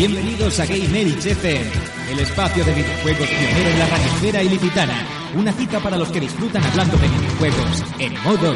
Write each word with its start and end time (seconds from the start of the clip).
Bienvenidos 0.00 0.58
a 0.58 0.64
Game 0.64 0.98
Elch 0.98 1.26
FM, 1.26 1.70
el 2.10 2.20
espacio 2.20 2.64
de 2.64 2.72
videojuegos 2.72 3.28
pionero 3.28 3.68
en 3.68 3.78
la 3.78 3.86
radiosfera 3.86 4.42
ilicitana. 4.42 4.94
Una 5.36 5.52
cita 5.52 5.78
para 5.78 5.98
los 5.98 6.08
que 6.08 6.20
disfrutan 6.20 6.64
hablando 6.64 6.96
de 6.96 7.06
videojuegos 7.06 7.84
en 7.98 8.14
modo 8.22 8.54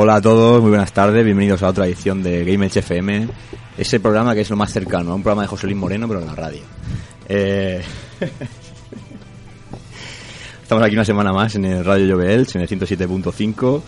Hola 0.00 0.14
a 0.14 0.20
todos, 0.20 0.60
muy 0.60 0.70
buenas 0.70 0.92
tardes, 0.92 1.24
bienvenidos 1.24 1.60
a 1.64 1.68
otra 1.70 1.84
edición 1.84 2.22
de 2.22 2.44
Game 2.44 2.66
FM, 2.66 3.28
ese 3.76 3.98
programa 3.98 4.32
que 4.32 4.42
es 4.42 4.50
lo 4.50 4.54
más 4.54 4.72
cercano 4.72 5.10
a 5.10 5.16
un 5.16 5.24
programa 5.24 5.42
de 5.42 5.48
José 5.48 5.66
Luis 5.66 5.76
Moreno, 5.76 6.06
pero 6.06 6.20
en 6.20 6.26
la 6.28 6.36
radio. 6.36 6.60
Eh, 7.28 7.82
Estamos 10.62 10.84
aquí 10.84 10.94
una 10.94 11.04
semana 11.04 11.32
más 11.32 11.56
en 11.56 11.64
el 11.64 11.84
Radio 11.84 12.06
Llobelch, 12.06 12.54
en 12.54 12.60
el 12.60 12.68
107.5, 12.68 13.82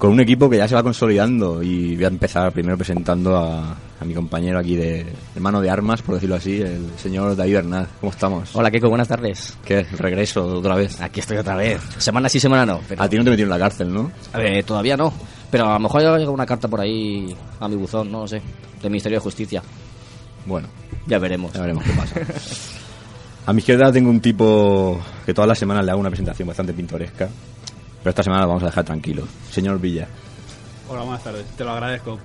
con 0.00 0.12
un 0.12 0.20
equipo 0.20 0.48
que 0.48 0.56
ya 0.56 0.66
se 0.66 0.74
va 0.74 0.82
consolidando 0.82 1.62
y 1.62 1.94
voy 1.94 2.04
a 2.04 2.08
empezar 2.08 2.50
primero 2.52 2.78
presentando 2.78 3.36
a, 3.36 3.76
a 4.00 4.04
mi 4.06 4.14
compañero 4.14 4.58
aquí 4.58 4.74
de 4.74 5.04
hermano 5.36 5.60
de 5.60 5.68
armas, 5.68 6.00
por 6.00 6.14
decirlo 6.14 6.36
así, 6.36 6.62
el 6.62 6.88
señor 6.96 7.36
David 7.36 7.52
Bernal. 7.56 7.86
¿Cómo 8.00 8.10
estamos? 8.10 8.48
Hola, 8.54 8.70
Keiko, 8.70 8.88
buenas 8.88 9.08
tardes. 9.08 9.58
¿Qué? 9.62 9.82
Regreso 9.82 10.42
otra 10.46 10.74
vez. 10.74 10.98
Aquí 11.02 11.20
estoy 11.20 11.36
otra 11.36 11.54
vez. 11.54 11.82
Semana 11.98 12.30
sí, 12.30 12.40
semana 12.40 12.64
no. 12.64 12.80
Pero, 12.88 13.02
A 13.02 13.10
ti 13.10 13.18
no 13.18 13.24
te 13.24 13.30
metieron 13.30 13.52
en 13.52 13.58
la 13.60 13.62
cárcel, 13.62 13.92
¿no? 13.92 14.10
a 14.32 14.38
ver, 14.38 14.64
todavía 14.64 14.96
no. 14.96 15.12
Pero 15.50 15.66
a 15.68 15.74
lo 15.74 15.80
mejor 15.80 16.00
ha 16.00 16.14
llegado 16.16 16.32
una 16.32 16.46
carta 16.46 16.66
por 16.66 16.80
ahí 16.80 17.36
a 17.60 17.68
mi 17.68 17.76
buzón, 17.76 18.10
no 18.10 18.20
lo 18.22 18.26
sé, 18.28 18.40
del 18.80 18.90
Ministerio 18.90 19.18
de 19.18 19.22
Justicia. 19.22 19.62
Bueno, 20.46 20.68
Ya 21.06 21.18
veremos. 21.18 21.52
Ya 21.52 21.60
veremos 21.60 21.84
qué 21.84 21.92
pasa. 21.92 22.14
A 23.44 23.52
mi 23.52 23.58
izquierda 23.58 23.92
tengo 23.92 24.08
un 24.08 24.20
tipo 24.20 24.98
que 25.26 25.34
todas 25.34 25.48
las 25.48 25.58
semanas 25.58 25.84
le 25.84 25.90
hago 25.90 26.00
una 26.00 26.08
presentación 26.08 26.48
bastante 26.48 26.72
pintoresca, 26.72 27.28
pero 28.00 28.10
esta 28.10 28.22
semana 28.22 28.42
lo 28.42 28.48
vamos 28.48 28.62
a 28.62 28.66
dejar 28.66 28.84
tranquilo. 28.84 29.26
Señor 29.50 29.80
Villa, 29.80 30.06
Hola, 30.88 31.02
buenas 31.02 31.22
tardes. 31.22 31.46
Te 31.56 31.62
lo 31.64 31.70
agradezco. 31.70 32.18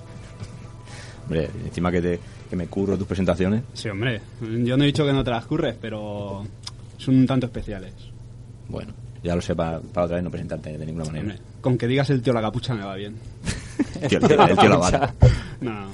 hombre, 1.24 1.48
encima 1.64 1.92
que, 1.92 2.00
te, 2.02 2.20
que 2.50 2.56
me 2.56 2.66
curro 2.66 2.98
tus 2.98 3.06
presentaciones. 3.06 3.62
Sí, 3.74 3.88
hombre. 3.88 4.20
Yo 4.40 4.76
no 4.76 4.82
he 4.82 4.86
dicho 4.86 5.04
que 5.06 5.12
no 5.12 5.22
te 5.22 5.30
las 5.30 5.46
curres, 5.46 5.76
pero 5.80 6.44
son 6.96 7.14
un 7.16 7.26
tanto 7.28 7.46
especiales. 7.46 7.92
Bueno, 8.68 8.92
ya 9.22 9.36
lo 9.36 9.40
sé 9.42 9.54
para, 9.54 9.78
para 9.78 10.06
otra 10.06 10.16
vez 10.16 10.24
no 10.24 10.30
presentarte 10.30 10.76
de 10.76 10.84
ninguna 10.84 11.04
manera. 11.04 11.22
Hombre, 11.22 11.38
con 11.60 11.78
que 11.78 11.86
digas 11.86 12.10
el 12.10 12.22
tío 12.22 12.32
la 12.32 12.40
capucha 12.42 12.74
me 12.74 12.84
va 12.84 12.96
bien. 12.96 13.16
El 14.00 14.08
tío, 14.08 14.18
el 14.18 14.56
tío 14.58 14.68
la. 14.68 15.14
No, 15.60 15.72
no. 15.72 15.86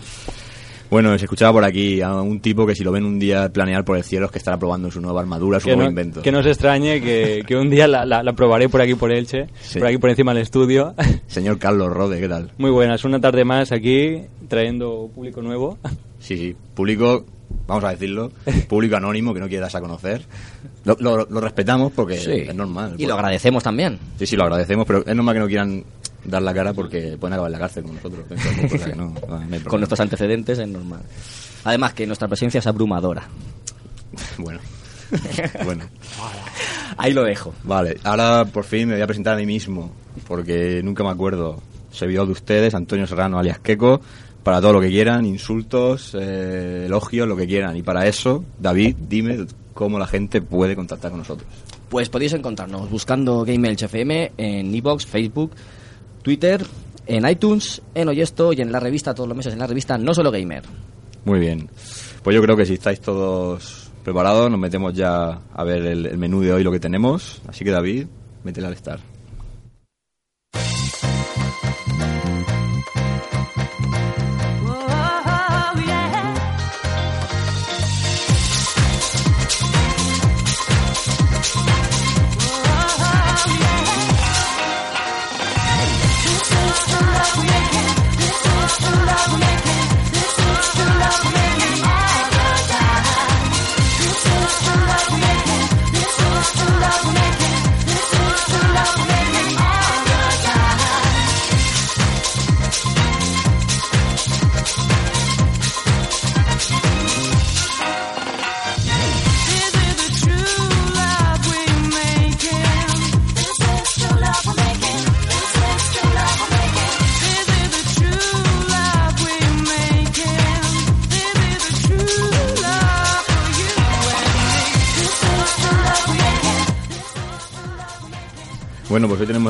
Bueno, 0.93 1.17
se 1.19 1.25
escuchaba 1.25 1.53
por 1.55 1.65
aquí 1.65 2.03
a 2.03 2.13
un 2.21 2.41
tipo 2.41 2.67
que 2.67 2.75
si 2.75 2.85
lo 2.85 2.93
ven 2.93 3.07
un 3.07 3.19
día 3.19 3.49
planear 3.49 3.83
por 3.83 3.97
el 3.97 4.05
cielo 4.05 4.27
es 4.27 4.33
que 4.33 4.37
estará 4.37 4.59
probando 4.59 4.91
su 4.91 5.01
nueva 5.01 5.23
armadura, 5.23 5.59
su 5.59 5.65
que 5.65 5.71
nuevo 5.71 5.85
no, 5.85 5.89
invento. 5.89 6.21
que 6.21 6.31
no 6.31 6.43
se 6.43 6.51
extrañe 6.51 7.01
que, 7.01 7.45
que 7.47 7.57
un 7.57 7.71
día 7.71 7.89
la, 7.89 8.05
la- 8.05 8.23
la 8.23 8.33
probaré 8.35 8.69
por 8.69 8.83
aquí 8.83 8.95
por 8.95 9.11
Elche, 9.11 9.47
Sí. 9.63 9.79
por 9.79 9.89
aquí 9.89 9.97
por 9.97 10.11
encima 10.11 10.35
del 10.35 10.43
estudio. 10.43 10.95
Señor 11.29 11.59
Carlos 11.59 11.89
Rode, 11.91 12.21
¿qué 12.21 12.29
tal? 12.29 12.51
Muy 12.59 12.71
buenas, 12.71 13.07
una 13.07 13.19
tarde 13.23 13.43
más 13.43 13.73
aquí 13.73 14.19
trayendo 14.49 15.09
público 15.15 15.41
nuevo. 15.41 15.79
Sí, 16.21 16.37
sí, 16.37 16.55
público, 16.75 17.25
vamos 17.67 17.85
a 17.85 17.93
decirlo, 17.93 18.31
público 18.69 18.95
anónimo 18.97 19.33
que 19.33 19.41
no 19.41 19.49
quiere 19.49 19.63
darse 19.63 19.79
a 19.79 19.81
conocer. 19.81 20.21
Lo, 20.85 20.95
lo- 21.01 21.25
lo 21.25 21.41
respetamos 21.41 21.91
porque 21.93 22.19
Sí. 22.19 22.31
es 22.33 22.55
normal. 22.55 22.97
Y 22.99 23.07
lo 23.07 23.15
agradecemos 23.15 23.63
también. 23.63 23.99
Sí, 24.19 24.27
sí, 24.27 24.37
lo 24.37 24.43
agradecemos, 24.45 24.87
pero 24.87 24.99
es 25.07 25.17
normal 25.17 25.35
que 25.37 25.41
no 25.41 25.47
quieran 25.47 25.85
dar 26.25 26.43
la 26.43 26.55
cara 26.55 26.73
porque 26.73 27.17
pueden 27.19 27.35
acabar 27.35 27.49
en 27.49 27.53
la 27.53 27.59
cárcel 27.59 27.85
con 27.85 27.95
nosotros. 27.95 28.25
Entonces, 28.29 28.73
cosa 28.73 28.91
que 28.91 28.97
no, 28.97 29.07
no 29.07 29.37
hay 29.37 29.45
problema. 29.45 29.65
Con 29.65 29.81
nuestros 29.81 30.01
antecedentes 30.01 30.59
es 30.59 30.69
normal. 30.69 31.03
Además 31.65 31.95
que 31.95 32.07
nuestra 32.07 32.29
presencia 32.29 32.59
es 32.59 32.67
abrumadora. 32.67 33.25
Bueno. 34.39 34.61
bueno. 35.65 35.85
Ahí 36.97 37.13
lo 37.13 37.25
dejo. 37.25 37.55
Vale, 37.65 37.99
ahora 38.05 38.45
por 38.45 38.65
fin 38.65 38.89
me 38.89 38.95
voy 38.95 39.03
a 39.03 39.07
presentar 39.07 39.35
a 39.35 39.37
mí 39.37 39.47
mismo, 39.47 39.93
porque 40.27 40.81
nunca 40.83 41.03
me 41.03 41.11
acuerdo. 41.11 41.63
Servidor 41.91 42.27
de 42.27 42.33
ustedes, 42.33 42.75
Antonio 42.75 43.07
Serrano 43.07 43.39
alias 43.39 43.59
Queco, 43.59 44.01
para 44.43 44.63
todo 44.63 44.73
lo 44.73 44.81
que 44.81 44.89
quieran, 44.89 45.27
insultos, 45.27 46.17
eh, 46.19 46.85
elogios, 46.87 47.29
lo 47.29 47.37
que 47.37 47.47
quieran. 47.47 47.77
Y 47.77 47.83
para 47.83 48.07
eso, 48.07 48.45
David, 48.59 48.97
dime 48.99 49.47
cómo 49.75 49.99
la 49.99 50.07
gente 50.07 50.41
puede 50.41 50.75
contactar 50.75 51.11
con 51.11 51.21
nosotros. 51.21 51.47
Pues 51.91 52.09
podéis 52.09 52.33
encontrarnos 52.33 52.89
buscando 52.89 53.45
Game 53.45 53.71
FM 53.71 54.33
en 54.39 54.75
iBox, 54.75 55.05
Facebook, 55.05 55.53
Twitter, 56.23 56.65
en 57.07 57.29
iTunes, 57.29 57.83
en 57.95 58.09
Oyesto 58.09 58.53
y 58.53 58.61
en 58.61 58.73
la 58.73 58.81
revista 58.81 59.15
todos 59.15 59.29
los 59.29 59.37
meses 59.37 59.53
en 59.53 59.59
la 59.59 59.67
revista 59.67 59.99
No 59.99 60.15
Solo 60.15 60.31
Gamer. 60.31 60.63
Muy 61.25 61.39
bien. 61.39 61.69
Pues 62.23 62.35
yo 62.35 62.43
creo 62.43 62.57
que 62.57 62.67
si 62.67 62.75
estáis 62.75 63.01
todos 63.01 63.91
preparados, 64.05 64.51
nos 64.51 64.59
metemos 64.59 64.95
ya 64.95 65.41
a 65.53 65.65
ver 65.65 65.87
el, 65.87 66.07
el 66.07 66.19
menú 66.19 66.41
de 66.41 66.53
hoy, 66.53 66.63
lo 66.63 66.73
que 66.73 66.81
tenemos. 66.81 67.43
Así 67.47 67.65
que 67.65 67.71
David, 67.71 68.07
métele 68.45 68.69
al 68.69 68.73
estar. 68.73 69.01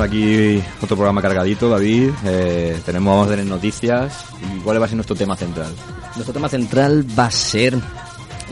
Tenemos 0.08 0.58
aquí 0.58 0.62
otro 0.82 0.96
programa 0.96 1.22
cargadito, 1.22 1.68
David. 1.68 2.10
Eh, 2.24 2.80
tenemos, 2.84 3.12
vamos 3.14 3.26
a 3.28 3.30
tener 3.30 3.46
noticias. 3.46 4.24
¿Y 4.56 4.58
cuál 4.60 4.80
va 4.80 4.86
a 4.86 4.88
ser 4.88 4.96
nuestro 4.96 5.16
tema 5.16 5.36
central? 5.36 5.72
Nuestro 6.14 6.32
tema 6.32 6.48
central 6.48 7.06
va 7.18 7.26
a 7.26 7.30
ser 7.30 7.78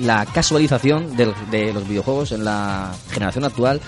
la 0.01 0.25
casualización 0.27 1.17
del- 1.17 1.35
de, 1.51 1.73
los 1.73 1.87
videojuegos 1.87 2.33
en 2.33 2.45
la 2.45 2.93
generación 3.11 3.45
actual 3.45 3.81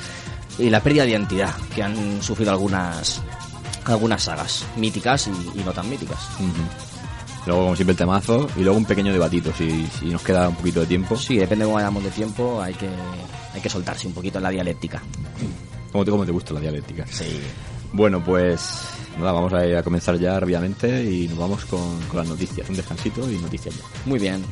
y 0.58 0.68
la 0.70 0.80
pérdida 0.80 1.04
de 1.04 1.10
identidad 1.10 1.54
que 1.74 1.82
han 1.82 2.22
sufrido 2.22 2.50
algunas 2.52 3.20
algunas 3.84 4.22
sagas 4.22 4.64
míticas 4.76 5.26
y, 5.28 5.60
y 5.60 5.64
no 5.64 5.72
tan 5.72 5.88
míticas. 5.88 6.18
Luego, 7.46 7.62
como 7.64 7.74
siempre, 7.76 7.92
el 7.92 7.96
temazo. 7.98 8.48
Y 8.56 8.60
luego 8.60 8.78
un 8.78 8.84
pequeño 8.84 9.12
debatito, 9.12 9.52
si, 9.56 9.86
si 9.98 10.06
nos 10.06 10.22
queda 10.22 10.48
un 10.48 10.54
poquito 10.54 10.80
de 10.80 10.86
tiempo. 10.86 11.16
Sí, 11.16 11.36
depende 11.36 11.64
de 11.64 11.66
cómo 11.66 11.76
vayamos 11.76 12.04
de 12.04 12.10
tiempo, 12.10 12.60
hay 12.62 12.74
que 12.74 12.88
hay 13.54 13.60
que 13.60 13.68
soltarse 13.68 14.06
un 14.06 14.14
poquito 14.14 14.38
en 14.38 14.44
la 14.44 14.50
dialéctica. 14.50 15.02
Como 15.92 16.04
te, 16.04 16.10
como 16.10 16.24
te 16.24 16.32
gusta 16.32 16.54
la 16.54 16.60
dialéctica. 16.60 17.06
Sí. 17.06 17.40
Bueno, 17.92 18.24
pues 18.24 18.80
nada, 19.18 19.32
vamos 19.32 19.52
a, 19.52 19.82
comenzar 19.82 20.18
ya 20.18 20.40
rápidamente 20.40 21.04
y 21.04 21.28
nos 21.28 21.38
vamos 21.38 21.64
con, 21.66 22.00
con 22.08 22.18
las 22.18 22.28
noticias. 22.28 22.68
Un 22.68 22.76
descansito 22.76 23.30
y 23.30 23.36
noticias 23.36 23.76
ya. 23.76 23.84
Muy 24.06 24.18
bien. 24.18 24.42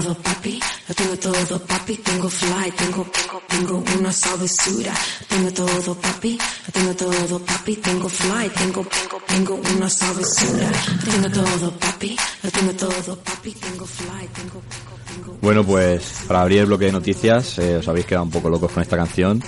Todo, 0.00 0.14
papi. 0.14 0.60
Lo 0.88 0.94
tengo 0.94 1.16
todo, 1.16 1.58
papi. 1.66 1.96
Tengo 1.98 2.28
fly, 2.28 2.70
tengo, 2.72 3.06
tengo, 3.12 3.42
tengo 3.48 3.84
una 3.98 4.12
sabrosura. 4.12 4.92
Tengo 5.28 5.50
todo, 5.52 5.94
papi. 5.94 6.38
Lo 6.66 6.72
tengo 6.72 6.94
todo, 6.94 7.38
papi. 7.40 7.76
Tengo 7.76 8.08
fly, 8.08 8.48
tengo, 8.50 8.82
tengo, 8.86 9.22
tengo 9.26 9.60
una 9.76 9.88
sabrosura. 9.88 10.70
Tengo 11.04 11.30
todo, 11.30 11.70
papi. 11.78 12.16
Lo 12.42 12.50
tengo 12.50 12.72
todo, 12.72 13.16
papi. 13.18 13.52
Tengo 13.52 13.86
fly, 13.86 14.28
tengo, 14.34 14.62
tengo, 14.68 15.24
tengo. 15.26 15.38
Bueno, 15.40 15.64
pues 15.64 16.02
para 16.26 16.42
abrir 16.42 16.60
el 16.60 16.66
bloque 16.66 16.86
de 16.86 16.92
noticias, 16.92 17.58
eh, 17.58 17.76
os 17.76 17.88
habéis 17.88 18.06
quedado 18.06 18.24
un 18.24 18.30
poco 18.30 18.48
locos 18.48 18.72
con 18.72 18.82
esta 18.82 18.96
canción. 18.96 19.42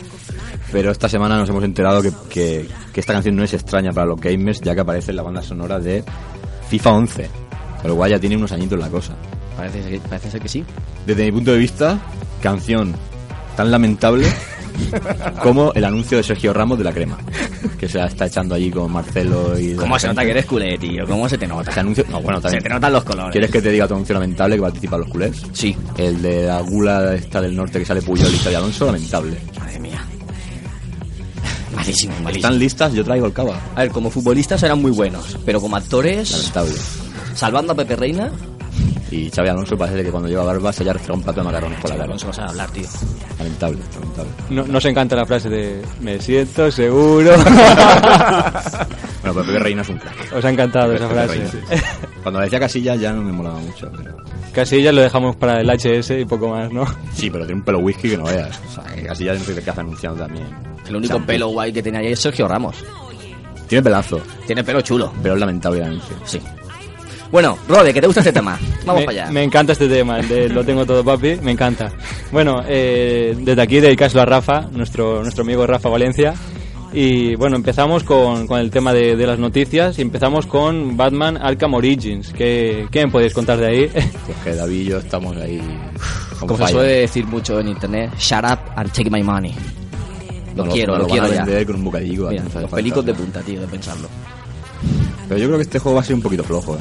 Pero 0.73 0.91
esta 0.91 1.09
semana 1.09 1.39
nos 1.39 1.49
hemos 1.49 1.63
enterado 1.65 2.03
que, 2.03 2.13
que- 2.29 2.69
que 2.93 3.01
esta 3.01 3.13
canción 3.13 3.37
no 3.37 3.45
es 3.45 3.53
extraña 3.55 3.93
para 3.93 4.07
los 4.07 4.21
gamers, 4.21 4.61
ya 4.61 4.75
que 4.75 4.81
aparece 4.81 5.11
en 5.13 5.17
la 5.17 5.23
banda 5.23 5.43
sonora 5.43 5.79
de 5.79 6.03
FIFA 6.69 6.93
11. 6.93 7.31
Con 7.83 7.91
lo 7.91 7.97
cual 7.97 8.11
ya 8.11 8.19
tiene 8.19 8.37
unos 8.37 8.53
añitos 8.53 8.79
la 8.79 8.89
cosa. 8.89 9.15
Parece, 9.56 9.82
ser- 9.82 10.00
parece 10.00 10.31
ser 10.31 10.41
que 10.41 10.49
sí. 10.49 10.64
Desde 11.06 11.25
mi 11.25 11.32
punto 11.32 11.53
de 11.53 11.58
vista, 11.58 11.99
canción 12.43 12.94
tan 13.56 13.70
lamentable 13.70 14.26
como 15.43 15.73
el 15.73 15.85
anuncio 15.85 16.19
de 16.19 16.23
Sergio 16.25 16.53
Ramos 16.53 16.76
de 16.79 16.85
la 16.85 16.93
crema. 16.93 17.17
Que 17.79 17.88
se 17.88 17.99
la 17.99 18.06
está 18.06 18.26
echando 18.26 18.55
allí 18.55 18.70
con 18.70 18.91
Marcelo 18.93 19.58
y... 19.58 19.69
de 19.69 19.76
¿Cómo 19.76 19.99
se 19.99 20.08
nota 20.08 20.23
que 20.25 20.31
eres 20.31 20.47
culé, 20.47 20.76
tío? 20.79 21.06
¿Cómo 21.06 21.29
se 21.29 21.37
te 21.38 21.47
nota? 21.47 21.70
Ese 21.70 21.81
anuncio... 21.81 22.05
No, 22.11 22.20
bueno, 22.20 22.38
Se 22.38 22.43
también... 22.44 22.62
te 22.62 22.69
notan 22.70 22.93
los 22.93 23.05
colores. 23.05 23.32
¿Quieres 23.32 23.50
que 23.50 23.61
te 23.62 23.70
diga 23.70 23.85
otro 23.85 23.97
anuncio 23.97 24.14
lamentable 24.14 24.56
que 24.56 24.62
participan 24.62 25.00
los 25.00 25.08
culés? 25.11 25.43
Sí. 25.53 25.76
El 25.97 26.20
de 26.23 26.44
la 26.47 26.61
gula 26.61 27.14
esta 27.14 27.41
del 27.41 27.55
norte 27.56 27.79
que 27.79 27.85
sale 27.85 28.00
Puyol 28.02 28.32
y 28.32 28.37
sale 28.38 28.56
Alonso, 28.56 28.87
lamentable. 28.87 29.37
Madre 29.59 29.79
mía. 29.81 30.00
Malísimo, 31.75 32.12
malísimo. 32.23 32.29
¿Están 32.31 32.59
listas? 32.59 32.93
Yo 32.94 33.05
traigo 33.05 33.26
el 33.26 33.32
cava. 33.32 33.59
A 33.75 33.81
ver, 33.82 33.91
como 33.91 34.11
futbolistas 34.11 34.62
eran 34.62 34.81
muy 34.81 34.91
buenos, 34.91 35.38
pero 35.44 35.61
como 35.61 35.76
actores, 35.76 36.31
Lamentable. 36.32 36.75
salvando 37.35 37.73
a 37.73 37.76
Pepe 37.76 37.97
Reina, 37.97 38.31
Y 39.11 39.31
Xavi 39.31 39.49
Alonso 39.49 39.76
parece 39.79 40.03
que 40.03 40.11
cuando 40.11 40.29
lleva 40.29 40.43
barba 40.44 40.73
se 40.73 40.82
haya 40.82 40.93
restregado 40.94 41.19
un 41.19 41.23
plato 41.23 41.41
de 41.41 41.44
macarrones 41.47 41.81
por 41.81 41.91
la 41.91 41.97
cara. 41.97 42.05
Alonso 42.06 42.26
no 42.26 42.32
sabe 42.32 42.49
hablar, 42.50 42.70
tío. 42.70 42.88
Lamentable, 43.38 43.79
lamentable. 43.94 44.31
No, 44.50 44.64
nos 44.64 44.85
encanta 44.85 45.14
la 45.17 45.25
frase 45.26 45.49
de 45.49 45.82
me 46.00 46.20
siento 46.20 46.70
seguro. 46.70 47.32
Bueno, 49.26 49.41
pero 49.41 49.47
Pepe 49.47 49.58
Reina 49.58 49.82
es 49.82 49.88
un 49.88 49.99
crack. 49.99 50.32
Os 50.37 50.44
ha 50.44 50.50
encantado 50.50 50.93
esa 50.93 51.08
Pepe 51.08 51.20
frase. 51.26 51.50
Reina. 51.69 51.85
Cuando 52.23 52.41
decía 52.41 52.61
Casillas 52.61 53.00
ya 53.00 53.12
no 53.12 53.23
me 53.23 53.32
molaba 53.32 53.58
mucho. 53.58 53.91
Pero... 53.97 54.17
Casillas 54.53 54.94
lo 54.94 55.00
dejamos 55.03 55.35
para 55.35 55.61
el 55.61 55.69
HS 55.69 56.11
y 56.20 56.25
poco 56.25 56.49
más, 56.50 56.70
¿no? 56.73 56.87
Sí, 57.12 57.29
pero 57.29 57.44
tiene 57.44 57.59
un 57.61 57.64
pelo 57.64 57.81
whisky 57.81 58.11
que 58.11 58.17
no 58.17 58.25
veas. 58.25 58.61
O 58.69 58.73
sea, 58.73 58.85
que 58.94 59.02
Casillas 59.02 59.38
no 59.41 59.44
sé 59.44 59.61
qué 59.61 59.69
hace 59.70 59.81
anunciando 59.81 60.23
también. 60.25 60.47
El 60.88 60.94
único 60.97 61.20
pelo 61.26 61.49
guay 61.49 61.73
que 61.73 61.82
tenía 61.82 62.00
ahí 62.00 62.12
es 62.12 62.20
Sergio 62.20 62.47
Ramos. 62.47 62.76
Tiene 63.67 63.82
pelazo, 63.82 64.20
Tiene 64.47 64.62
pelo 64.62 64.81
chulo. 64.81 65.12
pero 65.20 65.35
es 65.35 65.41
lamentable 65.41 65.81
el 65.81 65.87
anuncio. 65.87 66.17
Sí. 66.25 66.41
Bueno, 67.32 67.58
Rode, 67.69 67.93
¿que 67.93 68.00
te 68.00 68.06
gusta 68.06 68.20
este 68.20 68.32
tema? 68.32 68.58
Vamos 68.87 69.00
me, 69.02 69.06
para 69.06 69.23
allá. 69.25 69.32
me 69.32 69.43
encanta 69.43 69.73
este 69.73 69.88
tema, 69.88 70.19
de 70.20 70.49
lo 70.49 70.64
tengo 70.64 70.87
todo 70.87 71.05
papi, 71.05 71.37
me 71.43 71.52
encanta. 71.52 71.93
Bueno, 72.31 72.62
eh, 72.67 73.37
desde 73.38 73.61
aquí 73.62 73.81
dedicárselo 73.81 74.23
a 74.23 74.26
Rafa, 74.26 74.62
nuestro, 74.73 75.23
nuestro 75.23 75.43
amigo 75.43 75.67
Rafa 75.67 75.88
Valencia. 75.88 76.34
Y 76.93 77.34
bueno, 77.34 77.56
empezamos 77.56 78.05
con, 78.05 78.46
con 78.46 78.58
el 78.61 78.70
tema 78.70 78.93
de, 78.94 79.17
de 79.17 79.26
las 79.26 79.38
noticias 79.38 79.99
y 79.99 80.02
empezamos 80.02 80.46
con 80.46 80.96
Batman 80.96 81.37
Arkham 81.37 81.75
Origins. 81.75 82.32
¿Qué, 82.32 82.87
qué 82.90 83.05
me 83.05 83.12
podéis 83.12 83.34
contar 83.34 83.58
de 83.58 83.67
ahí? 83.67 83.90
Pues 84.26 84.38
que 84.44 84.55
David 84.55 84.81
y 84.81 84.84
yo 84.84 84.99
estamos 84.99 85.37
ahí. 85.37 85.61
con 86.38 86.49
Como 86.49 86.67
se 86.67 86.73
suele 86.73 86.93
decir 86.93 87.26
mucho 87.26 87.58
en 87.61 87.69
internet, 87.69 88.12
shut 88.19 88.44
up 88.44 88.58
and 88.76 88.90
take 88.93 89.11
my 89.11 89.23
money. 89.23 89.52
Lo 90.55 90.64
No 90.64 90.73
quiero, 90.73 90.93
no 90.93 91.00
lo, 91.00 91.05
van 91.05 91.11
quiero 91.11 91.26
a 91.26 91.31
ya. 91.34 91.44
vender 91.44 91.67
con 91.67 91.76
un 91.76 91.84
bocadillo. 91.84 92.28
Mira, 92.31 92.44
los 92.62 92.70
pelicos 92.70 93.05
de 93.05 93.12
punta, 93.14 93.40
tío, 93.43 93.61
de 93.61 93.67
pensarlo. 93.67 94.08
Pero 95.28 95.38
yo 95.40 95.46
creo 95.49 95.58
que 95.58 95.62
este 95.64 95.78
juego 95.81 95.96
va 95.96 96.02
a 96.02 96.05
ser 96.05 96.14
un 96.14 96.23
poquito 96.23 96.44
flojo, 96.44 96.76
¿eh? 96.76 96.78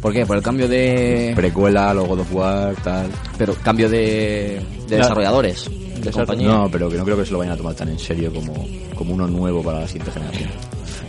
¿Por 0.00 0.12
qué? 0.12 0.24
Por 0.24 0.36
el 0.36 0.42
cambio 0.42 0.68
de... 0.68 1.32
Precuela, 1.34 1.92
luego 1.92 2.10
God 2.10 2.20
of 2.20 2.34
War, 2.34 2.74
tal. 2.84 3.08
Pero 3.36 3.54
cambio 3.54 3.88
de, 3.88 4.60
de 4.88 4.96
desarrolladores, 4.96 5.64
de 5.68 5.96
Exacto. 5.96 6.18
compañía. 6.18 6.48
No, 6.48 6.68
pero 6.70 6.88
que 6.88 6.96
no 6.96 7.04
creo 7.04 7.16
que 7.16 7.24
se 7.26 7.32
lo 7.32 7.38
vayan 7.38 7.54
a 7.54 7.56
tomar 7.56 7.74
tan 7.74 7.88
en 7.88 7.98
serio 7.98 8.32
como, 8.32 8.54
como 8.94 9.14
uno 9.14 9.26
nuevo 9.26 9.62
para 9.62 9.80
la 9.80 9.86
siguiente 9.88 10.12
generación. 10.12 10.50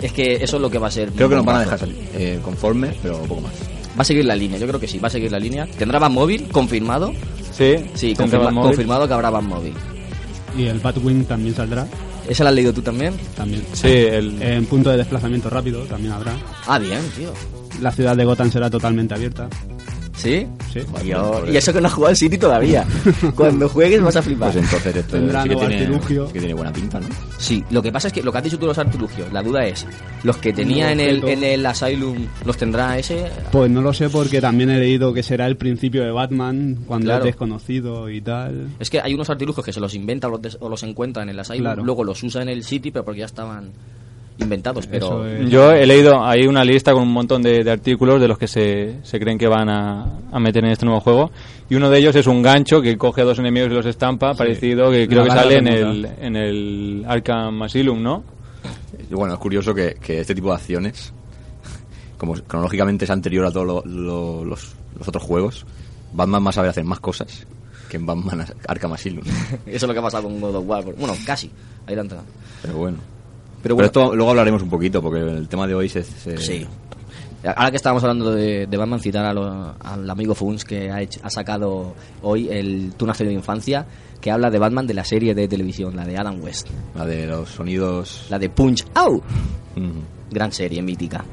Es 0.02 0.12
que 0.12 0.36
eso 0.36 0.56
es 0.56 0.62
lo 0.62 0.70
que 0.72 0.80
va 0.80 0.88
a 0.88 0.92
ser. 0.92 1.10
Creo 1.12 1.30
que 1.30 1.36
nos 1.36 1.46
van 1.46 1.58
a 1.58 1.60
dejar 1.60 1.80
eh, 2.16 2.40
conformes, 2.44 2.96
pero 3.04 3.20
poco 3.24 3.42
más. 3.42 3.54
Va 3.98 4.02
a 4.02 4.06
seguir 4.06 4.26
la 4.26 4.36
línea, 4.36 4.58
yo 4.58 4.66
creo 4.68 4.80
que 4.80 4.88
sí, 4.88 4.98
va 4.98 5.08
a 5.08 5.12
seguir 5.12 5.32
la 5.32 5.40
línea. 5.40 5.68
¿Tendrá 5.78 6.00
Van 6.00 6.14
Móvil? 6.14 6.48
¿Confirmado? 6.52 7.12
sí, 7.52 7.76
Sí, 7.94 8.14
tendrá 8.16 8.40
confirma- 8.40 8.52
móvil. 8.52 8.70
confirmado 8.70 9.08
que 9.08 9.14
habrá 9.14 9.30
Van 9.30 9.46
Móvil. 9.46 9.74
Y 10.58 10.66
el 10.66 10.80
Batwing 10.80 11.26
también 11.26 11.54
saldrá. 11.54 11.86
¿Esa 12.28 12.44
la 12.44 12.50
has 12.52 12.56
leído 12.56 12.74
tú 12.74 12.82
también? 12.82 13.14
También. 13.36 13.62
Sí, 13.74 13.88
el, 13.88 14.42
En 14.42 14.66
punto 14.66 14.90
de 14.90 14.98
desplazamiento 14.98 15.50
rápido 15.50 15.82
también 15.84 16.14
habrá. 16.14 16.34
Ah, 16.66 16.80
bien, 16.80 17.02
tío. 17.16 17.32
La 17.82 17.92
ciudad 17.92 18.16
de 18.16 18.26
Gotham 18.26 18.52
será 18.52 18.70
totalmente 18.70 19.14
abierta. 19.14 19.48
¿Sí? 20.16 20.46
Sí. 20.74 20.82
Yo- 21.06 21.46
y 21.50 21.56
eso 21.56 21.72
que 21.72 21.80
no 21.80 21.88
has 21.88 21.94
jugado 21.94 22.10
al 22.10 22.18
City 22.18 22.38
todavía. 22.38 22.86
Cuando 23.36 23.70
juegues 23.70 24.02
vas 24.02 24.18
a 24.18 24.22
flipar. 24.22 24.52
Pues 24.52 24.66
entonces 24.66 24.94
esto 24.98 25.12
Tendrá 25.16 25.44
sí 25.44 25.50
que, 25.50 25.56
tiene, 25.56 26.00
que 26.34 26.40
tiene 26.40 26.54
buena 26.54 26.74
pinta, 26.74 27.00
¿no? 27.00 27.08
Sí, 27.38 27.64
lo 27.72 27.82
que 27.82 27.90
pasa 27.90 28.08
es 28.10 28.14
que 28.14 28.22
lo 28.22 28.30
que 28.34 28.38
has 28.40 28.44
dicho 28.44 28.60
tú 28.60 28.66
los 28.66 28.78
artilugios, 28.78 29.32
la 29.32 29.42
duda 29.42 29.66
es, 29.66 29.88
¿los 30.24 30.36
que 30.36 30.52
tenía 30.52 30.92
en 30.92 30.98
Nuevo 30.98 31.28
el, 31.30 31.34
en 31.38 31.44
el 31.46 31.66
Asylum 31.66 32.28
los 32.46 32.58
tendrá 32.58 32.98
ese? 32.98 33.28
Pues 33.50 33.72
no 33.72 33.82
lo 33.82 33.94
sé 33.94 34.10
porque 34.10 34.42
también 34.42 34.70
he 34.72 34.80
leído 34.80 35.14
que 35.14 35.24
será 35.24 35.48
el 35.48 35.56
principio 35.56 36.04
de 36.04 36.12
Batman 36.12 36.80
cuando 36.86 37.06
Claro. 37.06 37.20
es 37.24 37.28
desconocido 37.28 38.10
y 38.10 38.20
tal. 38.20 38.68
Es 38.78 38.90
que 38.90 39.00
hay 39.00 39.14
unos 39.14 39.30
artilugios 39.30 39.66
que 39.66 39.72
se 39.72 39.80
los 39.80 39.96
inventa 39.96 40.28
o 40.28 40.32
los, 40.32 40.42
des- 40.42 40.58
o 40.60 40.68
los 40.68 40.84
encuentra 40.84 41.24
en 41.24 41.30
el 41.30 41.40
Asylum, 41.40 41.62
Claro. 41.64 41.84
luego 41.86 42.04
los 42.04 42.22
usa 42.24 42.42
en 42.42 42.50
el 42.50 42.66
City, 42.66 42.92
pero 42.92 43.06
porque 43.06 43.20
ya 43.22 43.26
estaban 43.26 43.70
inventados. 44.40 44.88
Pero 44.88 45.26
es. 45.26 45.50
Yo 45.50 45.72
he 45.72 45.86
leído 45.86 46.24
ahí 46.26 46.48
una 46.48 46.64
lista 46.64 46.94
con 46.94 47.04
un 47.04 47.12
montón 47.14 47.42
de, 47.42 47.64
de 47.64 47.72
artículos 47.72 48.20
de 48.22 48.28
los 48.28 48.38
que 48.38 48.48
se, 48.48 48.98
se 49.04 49.20
creen 49.20 49.38
que 49.38 49.48
van 49.48 49.70
a, 49.70 50.20
a 50.32 50.40
meter 50.40 50.64
en 50.66 50.72
este 50.72 50.86
nuevo 50.86 51.02
juego. 51.02 51.32
Y 51.70 51.76
uno 51.76 51.90
de 51.90 52.00
ellos 52.00 52.16
es 52.16 52.26
un 52.28 52.42
gancho 52.42 52.82
que 52.82 52.98
coge 52.98 53.22
a 53.22 53.26
dos 53.26 53.38
enemigos 53.40 53.72
y 53.72 53.76
los 53.76 53.86
estampa, 53.86 54.34
parecido 54.34 54.90
que 54.92 55.08
creo 55.08 55.26
La 55.26 55.34
que 55.34 55.40
sale 55.40 55.58
en 55.58 55.68
el, 55.68 56.06
en 56.20 56.36
el 56.36 57.06
Arkham 57.08 57.62
Asylum, 57.62 58.02
¿no? 58.02 58.24
Bueno, 59.12 59.34
es 59.34 59.40
curioso 59.40 59.74
que, 59.74 59.96
que 60.02 60.20
este 60.20 60.36
tipo 60.36 60.50
de 60.50 60.56
acciones, 60.56 61.14
como 62.18 62.34
cronológicamente 62.34 63.06
es 63.06 63.12
anterior 63.12 63.46
a 63.46 63.52
todos 63.52 63.66
lo- 63.66 63.84
lo- 63.86 64.46
los, 64.46 64.76
los 64.98 65.08
otros 65.08 65.24
juegos, 65.24 65.66
Batman 66.14 66.46
va 66.46 66.50
a 66.50 66.54
saber 66.54 66.70
hacer 66.72 66.84
más 66.84 67.00
cosas 67.00 67.46
que 67.90 67.98
en 67.98 68.06
Batman 68.06 68.46
Arkham 68.68 68.94
Asylum. 68.94 69.24
eso 69.66 69.76
es 69.76 69.84
lo 69.84 69.94
que 69.94 70.00
ha 70.00 70.04
pasado 70.04 70.24
con 70.24 70.40
God 70.42 70.56
of 70.56 70.66
War. 70.68 70.84
Bueno, 70.98 71.14
casi. 71.26 71.50
Ahí 71.88 71.96
la 71.96 72.02
entrada. 72.02 72.24
Pero 72.62 72.76
bueno. 72.78 72.98
Pero 73.62 73.82
esto 73.82 74.16
luego 74.16 74.32
hablaremos 74.32 74.62
un 74.62 74.70
poquito, 74.70 75.02
porque 75.02 75.20
el 75.20 75.48
tema 75.48 75.68
de 75.68 75.76
hoy 75.76 75.90
se... 75.90 76.04
se- 76.04 76.38
Sí. 76.38 76.66
Ahora 77.56 77.72
que 77.72 77.78
estábamos 77.78 78.04
hablando 78.04 78.32
de, 78.34 78.68
de 78.68 78.78
Batman, 78.78 79.00
citar 79.00 79.26
a 79.26 79.34
lo- 79.34 79.74
al 79.80 80.10
amigo 80.10 80.36
Funs 80.36 80.66
que 80.66 80.92
ha, 80.92 81.02
hecho- 81.02 81.22
ha 81.24 81.30
sacado 81.30 81.94
hoy 82.22 82.50
el 82.50 82.94
Tú 82.98 83.06
nacido 83.06 83.30
de 83.30 83.36
infancia, 83.36 83.86
que 84.20 84.30
habla 84.30 84.50
de 84.50 84.60
Batman 84.60 84.86
de 84.86 84.94
la 84.94 85.06
serie 85.06 85.34
de 85.34 85.48
televisión, 85.48 85.96
la 85.96 86.06
de 86.06 86.18
Adam 86.18 86.42
West, 86.44 86.68
La 86.96 87.06
de 87.06 87.26
los 87.28 87.50
sonidos... 87.50 88.26
la 88.30 88.38
de 88.40 88.50
Punch 88.50 88.86
Out. 88.94 89.24
Mm. 89.78 90.34
Gran 90.34 90.52
serie, 90.52 90.82
mítica. 90.82 91.24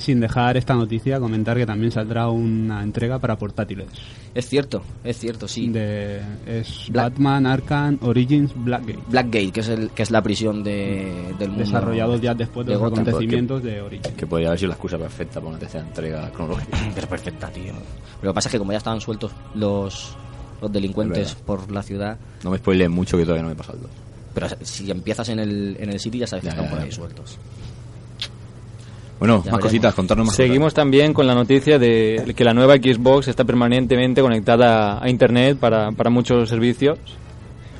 Sin 0.00 0.18
dejar 0.18 0.56
esta 0.56 0.74
noticia, 0.74 1.20
comentar 1.20 1.56
que 1.58 1.66
también 1.66 1.92
saldrá 1.92 2.28
una 2.30 2.82
entrega 2.82 3.18
para 3.18 3.36
portátiles. 3.36 3.86
Es 4.34 4.48
cierto, 4.48 4.82
es 5.04 5.18
cierto, 5.18 5.46
sí. 5.46 5.68
De, 5.68 6.20
es 6.46 6.86
Black- 6.88 7.12
Batman 7.12 7.46
Arkham 7.46 7.98
Origins 8.00 8.52
Blackgate. 8.54 8.98
Blackgate, 9.08 9.52
que 9.52 9.60
es, 9.60 9.68
el, 9.68 9.90
que 9.90 10.02
es 10.02 10.10
la 10.10 10.22
prisión 10.22 10.64
de, 10.64 11.34
del 11.38 11.48
mundo. 11.50 11.64
Desarrollado 11.64 12.16
ya 12.16 12.32
después 12.34 12.66
de, 12.66 12.72
de 12.72 12.78
los 12.78 12.88
Gotham. 12.90 13.02
acontecimientos 13.06 13.62
de 13.62 13.82
Origins. 13.82 14.14
Que 14.16 14.26
podría 14.26 14.48
haber 14.48 14.58
sido 14.58 14.68
la 14.68 14.74
excusa 14.74 14.96
perfecta 14.98 15.34
para 15.40 15.48
una 15.50 15.58
tercera 15.58 15.84
entrega 15.86 16.30
cronológica. 16.30 16.78
Pero 16.94 17.06
perfecta, 17.08 17.48
tío. 17.50 17.64
Pero 17.64 17.74
lo 18.22 18.30
que 18.32 18.34
pasa 18.34 18.48
es 18.48 18.52
que 18.52 18.58
como 18.58 18.72
ya 18.72 18.78
estaban 18.78 19.00
sueltos 19.02 19.32
los, 19.54 20.16
los 20.62 20.72
delincuentes 20.72 21.34
por 21.34 21.70
la 21.70 21.82
ciudad, 21.82 22.16
No 22.42 22.50
me 22.50 22.56
spoileen 22.58 22.90
mucho 22.92 23.16
que 23.18 23.24
todavía 23.24 23.42
no 23.42 23.48
me 23.48 23.54
he 23.54 23.56
pasado 23.58 23.76
el 23.78 23.82
dos. 23.82 23.90
pero 24.32 24.46
si 24.62 24.90
empiezas 24.90 25.28
en 25.28 25.40
el, 25.40 25.76
en 25.78 25.90
el 25.90 26.00
City 26.00 26.18
ya 26.20 26.26
sabes 26.26 26.44
que 26.44 26.48
están 26.48 26.64
ya, 26.64 26.70
por 26.70 26.78
ya. 26.78 26.84
ahí 26.86 26.92
sueltos. 26.92 27.36
Bueno, 29.20 29.34
Ya 29.34 29.38
más 29.38 29.44
veremos. 29.44 29.62
cositas, 29.62 29.94
contarnos 29.94 30.26
más 30.28 30.34
Seguimos 30.36 30.74
también 30.74 31.12
con 31.12 31.26
la 31.26 31.34
noticia 31.34 31.78
de 31.78 32.32
que 32.34 32.42
la 32.44 32.52
nueva 32.54 32.74
Xbox 32.76 33.28
está 33.28 33.44
permanentemente 33.44 34.20
conectada 34.22 35.00
a 35.02 35.08
Internet 35.08 35.58
para, 35.58 35.92
para 35.92 36.10
muchos 36.10 36.48
servicios. 36.48 36.98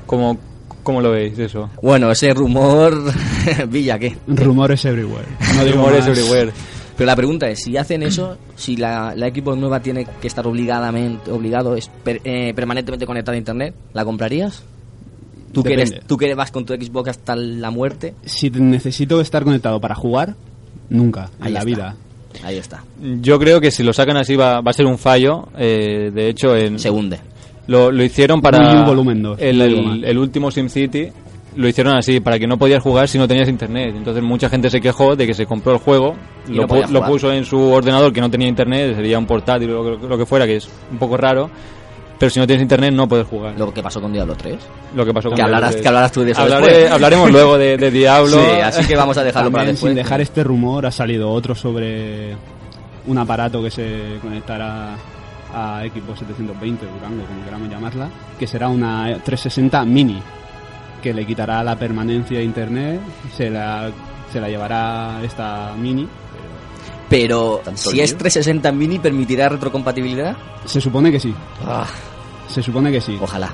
¿Cómo, 0.07 0.39
¿Cómo 0.83 1.01
lo 1.01 1.11
veis 1.13 1.39
eso? 1.39 1.71
Bueno, 1.83 2.11
ese 2.11 2.33
rumor... 2.35 2.95
Villa, 3.69 3.99
¿qué? 3.99 4.17
Rumores 4.27 4.85
everywhere. 4.85 5.27
No 5.57 5.65
Rumores 5.73 6.07
everywhere. 6.07 6.53
Pero 6.97 7.07
la 7.07 7.17
pregunta 7.17 7.49
es, 7.49 7.63
si 7.63 7.77
hacen 7.79 8.03
eso, 8.03 8.37
si 8.57 8.77
la, 8.77 9.15
la 9.17 9.29
Xbox 9.31 9.57
nueva 9.57 9.81
tiene 9.81 10.07
que 10.21 10.27
estar 10.27 10.47
obligadamente, 10.47 11.31
obligado, 11.33 11.75
es 11.75 11.89
per- 11.89 12.21
eh, 12.25 12.53
permanentemente 12.55 13.07
conectada 13.07 13.35
a 13.37 13.39
Internet, 13.39 13.75
¿la 13.95 14.05
comprarías? 14.05 14.63
¿Tú 15.53 15.63
que, 15.63 15.73
eres, 15.73 15.95
¿Tú 16.07 16.17
que 16.19 16.35
vas 16.35 16.51
con 16.51 16.67
tu 16.67 16.75
Xbox 16.75 17.09
hasta 17.09 17.35
la 17.37 17.71
muerte? 17.71 18.15
Si 18.27 18.51
necesito 18.51 19.21
estar 19.23 19.45
conectado 19.45 19.81
para 19.81 19.95
jugar, 19.95 20.37
nunca 20.91 21.31
en 21.41 21.47
Ahí 21.47 21.53
la 21.53 21.59
está. 21.61 21.67
vida. 21.67 21.97
Ahí 22.45 22.57
está. 22.59 22.85
Yo 23.21 23.39
creo 23.39 23.61
que 23.61 23.71
si 23.71 23.83
lo 23.83 23.93
sacan 23.93 24.17
así 24.19 24.37
va, 24.37 24.61
va 24.61 24.71
a 24.71 24.75
ser 24.75 24.87
un 24.87 24.99
fallo. 24.99 25.49
eh, 25.59 26.11
de 26.15 26.29
hecho, 26.29 26.55
en, 26.57 26.79
Se 26.79 26.91
hunde. 26.91 27.19
lo, 27.67 27.91
lo 27.91 28.05
hicieron 28.05 28.41
para 28.41 28.59
Wii 28.73 28.83
U 28.83 28.85
volumen 28.87 29.23
dos, 29.23 29.39
el, 29.41 29.61
el- 29.61 30.05
el 30.05 30.19
último 30.19 30.51
SimCity. 30.51 31.09
lo 31.57 31.67
hicieron 31.67 31.97
así, 31.97 32.21
para 32.21 32.39
que 32.39 32.47
no 32.47 32.57
podías 32.57 32.81
jugar 32.81 33.09
si 33.09 33.19
no 33.19 33.27
tenías 33.27 33.49
internet. 33.49 33.93
Entonces 33.97 34.23
mucha 34.23 34.49
gente 34.49 34.71
se 34.71 34.81
quejó 34.81 35.17
de 35.17 35.27
que 35.27 35.35
se 35.35 35.47
compró 35.47 35.73
el 35.73 35.79
juego, 35.79 36.15
Y 36.49 36.53
lo, 36.55 36.67
no 36.69 36.87
lo 36.87 37.05
puso 37.05 37.33
en 37.33 37.45
su 37.45 37.59
ordenador 37.61 38.13
que 38.13 38.21
no 38.21 38.31
tenía 38.31 38.47
internet, 38.49 38.95
sería 38.95 39.19
un 39.19 39.27
portátil 39.27 39.71
o 39.71 39.83
lo, 39.83 40.01
que- 40.01 40.07
lo 40.07 40.17
que 40.17 40.27
fuera, 40.27 40.47
que 40.47 40.57
es 40.57 40.69
un 40.93 40.99
poco 40.99 41.17
raro. 41.17 41.51
Pero 42.21 42.31
si 42.31 42.39
no 42.39 42.47
tienes 42.47 42.63
internet 42.63 42.93
no 42.95 43.09
puedes 43.09 43.27
jugar. 43.27 43.55
Lo, 43.59 43.67
Lo 43.67 43.75
que 43.75 43.83
pasó 43.83 44.01
con 44.01 44.13
Diablo 44.13 44.37
3. 44.37 44.57
que 45.05 45.13
pasó 45.15 45.31
con 45.31 45.37
Que 45.37 45.43
hablarás, 45.43 45.71
Diablo 45.71 45.83
que 45.83 45.89
hablarás 45.89 46.13
tú 46.13 46.21
de 46.23 46.31
eso 46.33 46.41
Hablaré- 46.43 46.67
después. 46.67 46.93
Hablaremos 46.93 47.31
luego 47.33 47.57
de, 47.59 47.77
de 47.79 47.91
Diablo. 47.91 48.37
Sí, 48.37 48.61
así 48.63 48.85
que 48.87 48.95
vamos 48.95 49.17
a 49.17 49.25
dejarlo 49.25 49.51
para 49.51 49.63
También, 49.63 49.75
después. 49.75 49.91
sin 49.91 49.97
dejar 49.97 50.21
este 50.21 50.45
rumor, 50.45 50.85
ha 50.87 50.93
salido 50.93 51.31
otro 51.33 51.55
sobre 51.57 52.37
un 53.07 53.17
aparato 53.19 53.63
que 53.63 53.71
se 53.71 54.19
conectará 54.21 54.95
a 55.55 55.81
Xbox 55.83 56.19
720 56.21 56.85
Durango, 56.87 57.25
como 57.25 57.43
queramos 57.45 57.69
llamarla, 57.71 58.09
que 58.39 58.47
será 58.47 58.69
una 58.69 59.07
360 59.25 59.83
mini, 59.87 60.23
que 61.03 61.15
le 61.15 61.27
quitará 61.27 61.65
la 61.65 61.75
permanencia 61.77 62.39
a 62.39 62.43
internet, 62.43 63.01
se 63.35 63.49
la, 63.49 63.91
se 64.31 64.41
la 64.41 64.49
llevará 64.49 65.21
esta 65.25 65.73
mini. 65.77 66.07
Pero 67.09 67.61
¿Tanto 67.65 67.91
si 67.91 68.01
es 68.01 68.11
360 68.17 68.71
mini, 68.73 68.99
¿permitirá 69.01 69.49
retrocompatibilidad? 69.49 70.37
Se 70.67 70.81
supone 70.81 71.11
que 71.11 71.19
sí, 71.19 71.35
Ah, 71.67 71.87
se 72.51 72.63
supone 72.63 72.91
que 72.93 73.01
sí. 73.01 73.17
ojalá. 73.21 73.51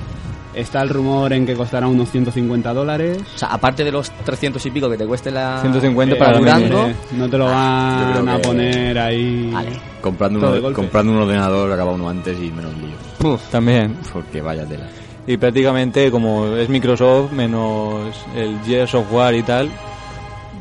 Está 0.54 0.80
el 0.80 0.88
rumor 0.88 1.30
en 1.34 1.44
que 1.44 1.52
costará 1.54 1.86
unos 1.86 2.10
150 2.10 2.72
dólares. 2.72 3.18
O 3.34 3.38
sea, 3.38 3.48
aparte 3.48 3.84
de 3.84 3.92
los 3.92 4.10
300 4.10 4.64
y 4.64 4.70
pico 4.70 4.88
que 4.88 4.96
te 4.96 5.04
cueste 5.06 5.30
la 5.30 5.58
150 5.60 6.14
Eh, 6.14 6.18
para 6.18 6.38
Durango, 6.38 6.82
mini. 6.86 6.94
No 7.12 7.28
te 7.28 7.36
lo 7.36 7.44
yo 7.46 7.50
van 7.52 8.28
a 8.30 8.36
que- 8.36 8.42
poner 8.48 8.98
ahí. 8.98 9.50
Vale. 9.52 9.68
Comprando, 10.00 10.38
uno, 10.58 10.72
comprando 10.72 11.12
un 11.12 11.18
ordenador 11.18 11.70
acaba 11.70 11.92
uno 11.92 12.08
antes 12.08 12.38
y 12.40 12.50
menos 12.50 12.72
lío. 12.78 13.36
También. 13.50 13.96
Porque 14.10 14.40
vaya 14.40 14.64
tela. 14.64 14.86
Y 15.26 15.36
prácticamente 15.36 16.10
como 16.10 16.46
es 16.56 16.70
Microsoft 16.70 17.32
menos 17.32 18.16
el 18.34 18.58
Software 18.88 19.34
y 19.34 19.42
tal, 19.42 19.68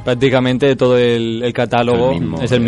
prácticamente 0.03 0.75
todo 0.75 0.97
el, 0.97 1.41
el 1.43 1.53
catálogo 1.53 2.09
Es 2.11 2.15
el 2.15 2.19
mismo, 2.21 2.41
es 2.41 2.51
el 2.51 2.61
eh. 2.61 2.65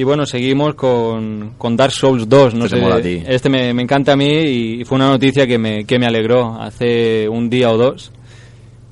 Y 0.00 0.02
bueno, 0.02 0.24
seguimos 0.24 0.76
con, 0.76 1.56
con 1.58 1.76
Dark 1.76 1.92
Souls 1.92 2.26
2. 2.26 2.54
No 2.54 2.64
Este 2.64 2.76
sé, 2.78 2.82
mola 2.82 2.94
a 2.94 3.02
ti. 3.02 3.22
Este 3.26 3.50
me, 3.50 3.74
me 3.74 3.82
encanta 3.82 4.12
a 4.12 4.16
mí 4.16 4.30
y 4.30 4.84
fue 4.86 4.96
una 4.96 5.10
noticia 5.10 5.46
que 5.46 5.58
me, 5.58 5.84
que 5.84 5.98
me 5.98 6.06
alegró 6.06 6.58
hace 6.58 7.28
un 7.28 7.50
día 7.50 7.70
o 7.70 7.76
dos. 7.76 8.10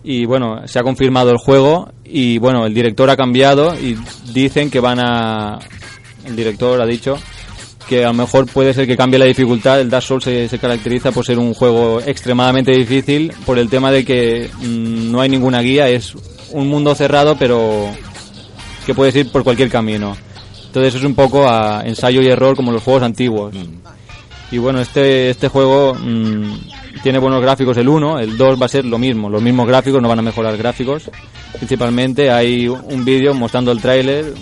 Y 0.05 0.27
bueno, 0.27 0.69
se 0.69 0.79
ha 0.79 0.83
confirmado 0.83 1.31
el 1.31 1.39
juego 1.39 1.91
y 2.05 2.37
bueno, 2.37 2.67
el 2.67 2.75
director 2.75 3.09
ha 3.09 3.17
cambiado 3.17 3.75
y 3.75 3.97
dicen 4.35 4.71
que 4.71 4.81
van 4.81 4.99
a... 5.01 5.59
El 6.27 6.37
director 6.37 6.79
ha 6.79 6.85
dicho 6.85 7.17
que 7.89 8.05
a 8.05 8.09
lo 8.09 8.13
mejor 8.13 8.45
puede 8.45 8.75
ser 8.75 8.87
que 8.87 8.95
cambie 8.95 9.19
la 9.19 9.25
dificultad. 9.25 9.81
El 9.81 9.89
Dark 9.89 10.05
Souls 10.05 10.25
se, 10.25 10.47
se 10.47 10.59
caracteriza 10.59 11.11
por 11.11 11.25
ser 11.25 11.39
un 11.39 11.55
juego 11.55 12.03
extremadamente 12.05 12.73
difícil 12.73 13.33
por 13.47 13.59
el 13.59 13.71
tema 13.71 13.91
de 13.91 14.05
que 14.05 14.51
mm, 14.61 15.11
no 15.11 15.23
hay 15.23 15.31
ninguna 15.31 15.63
guía, 15.63 15.89
es 15.89 16.15
un 16.53 16.69
mundo 16.69 16.95
cerrado 16.95 17.35
pero 17.39 17.87
que 18.85 18.93
puedes 18.93 19.17
ir 19.17 19.33
por 19.33 19.43
cualquier 19.43 19.71
camino. 19.71 20.15
Entonces 20.79 21.01
es 21.01 21.05
un 21.05 21.17
poco 21.17 21.49
a 21.49 21.83
ensayo 21.85 22.23
y 22.23 22.29
error 22.29 22.55
como 22.55 22.71
los 22.71 22.85
juegos 22.85 23.03
antiguos. 23.03 23.53
Y 24.53 24.59
bueno, 24.59 24.81
este, 24.81 25.29
este 25.29 25.49
juego 25.49 25.93
mm, 25.93 27.03
tiene 27.03 27.19
buenos 27.19 27.43
gráficos 27.43 27.77
el 27.79 27.89
1, 27.89 28.21
el 28.21 28.39
2 28.39 28.63
va 28.63 28.67
a 28.67 28.69
ser 28.69 28.85
lo 28.85 28.97
mismo, 28.97 29.29
los 29.29 29.43
mismos 29.43 29.67
gráficos, 29.67 30.01
no 30.01 30.09
van 30.09 30.21
a 30.21 30.23
mejorar 30.23 30.57
gráficos. 30.57 31.11
Principalmente 31.57 32.31
hay 32.31 32.69
un 32.69 33.05
vídeo 33.05 33.35
mostrando 33.35 33.73
el 33.73 33.81
tráiler, 33.81 34.33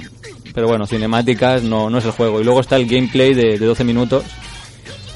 pero 0.53 0.69
bueno, 0.69 0.87
cinemáticas 0.87 1.63
no, 1.63 1.89
no 1.89 1.97
es 1.97 2.05
el 2.05 2.11
juego. 2.11 2.39
Y 2.39 2.45
luego 2.45 2.61
está 2.61 2.77
el 2.77 2.87
gameplay 2.87 3.33
de, 3.33 3.59
de 3.59 3.67
12 3.67 3.85
minutos, 3.85 4.23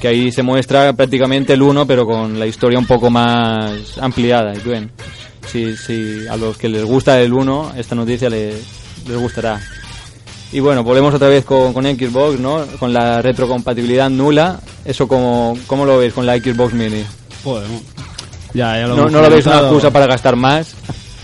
que 0.01 0.07
ahí 0.07 0.31
se 0.31 0.41
muestra 0.41 0.91
prácticamente 0.93 1.53
el 1.53 1.61
1, 1.61 1.85
pero 1.85 2.07
con 2.07 2.39
la 2.39 2.47
historia 2.47 2.79
un 2.79 2.87
poco 2.87 3.11
más 3.11 3.95
ampliada. 3.99 4.55
Y 4.55 4.67
bien, 4.67 4.89
si, 5.45 5.77
si 5.77 6.27
a 6.27 6.35
los 6.35 6.57
que 6.57 6.67
les 6.67 6.83
gusta 6.83 7.21
el 7.21 7.31
1, 7.31 7.73
esta 7.77 7.93
noticia 7.93 8.27
les, 8.27 8.55
les 9.07 9.17
gustará. 9.17 9.61
Y 10.53 10.59
bueno, 10.59 10.83
volvemos 10.83 11.13
otra 11.13 11.29
vez 11.29 11.45
con, 11.45 11.73
con 11.73 11.85
Xbox, 11.85 12.39
¿no? 12.39 12.65
Con 12.79 12.91
la 12.93 13.21
retrocompatibilidad 13.21 14.09
nula. 14.09 14.59
¿Eso 14.83 15.07
cómo, 15.07 15.57
cómo 15.67 15.85
lo 15.85 15.97
veis 15.97 16.13
con 16.13 16.25
la 16.25 16.37
Xbox 16.37 16.73
Mini? 16.73 17.03
Joder. 17.43 17.67
Ya, 18.53 18.77
ya 18.79 18.87
lo 18.87 18.95
¿No, 18.97 19.09
¿no 19.09 19.21
lo 19.21 19.29
veis 19.29 19.45
una 19.45 19.59
excusa 19.61 19.91
para 19.91 20.07
gastar 20.07 20.35
más? 20.35 20.73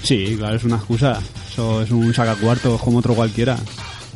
Sí, 0.02 0.36
claro, 0.38 0.56
es 0.56 0.64
una 0.64 0.78
excusa. 0.78 1.20
Eso 1.52 1.82
es 1.82 1.92
un 1.92 2.14
sacacuartos 2.14 2.80
como 2.82 3.00
otro 3.00 3.14
cualquiera. 3.16 3.58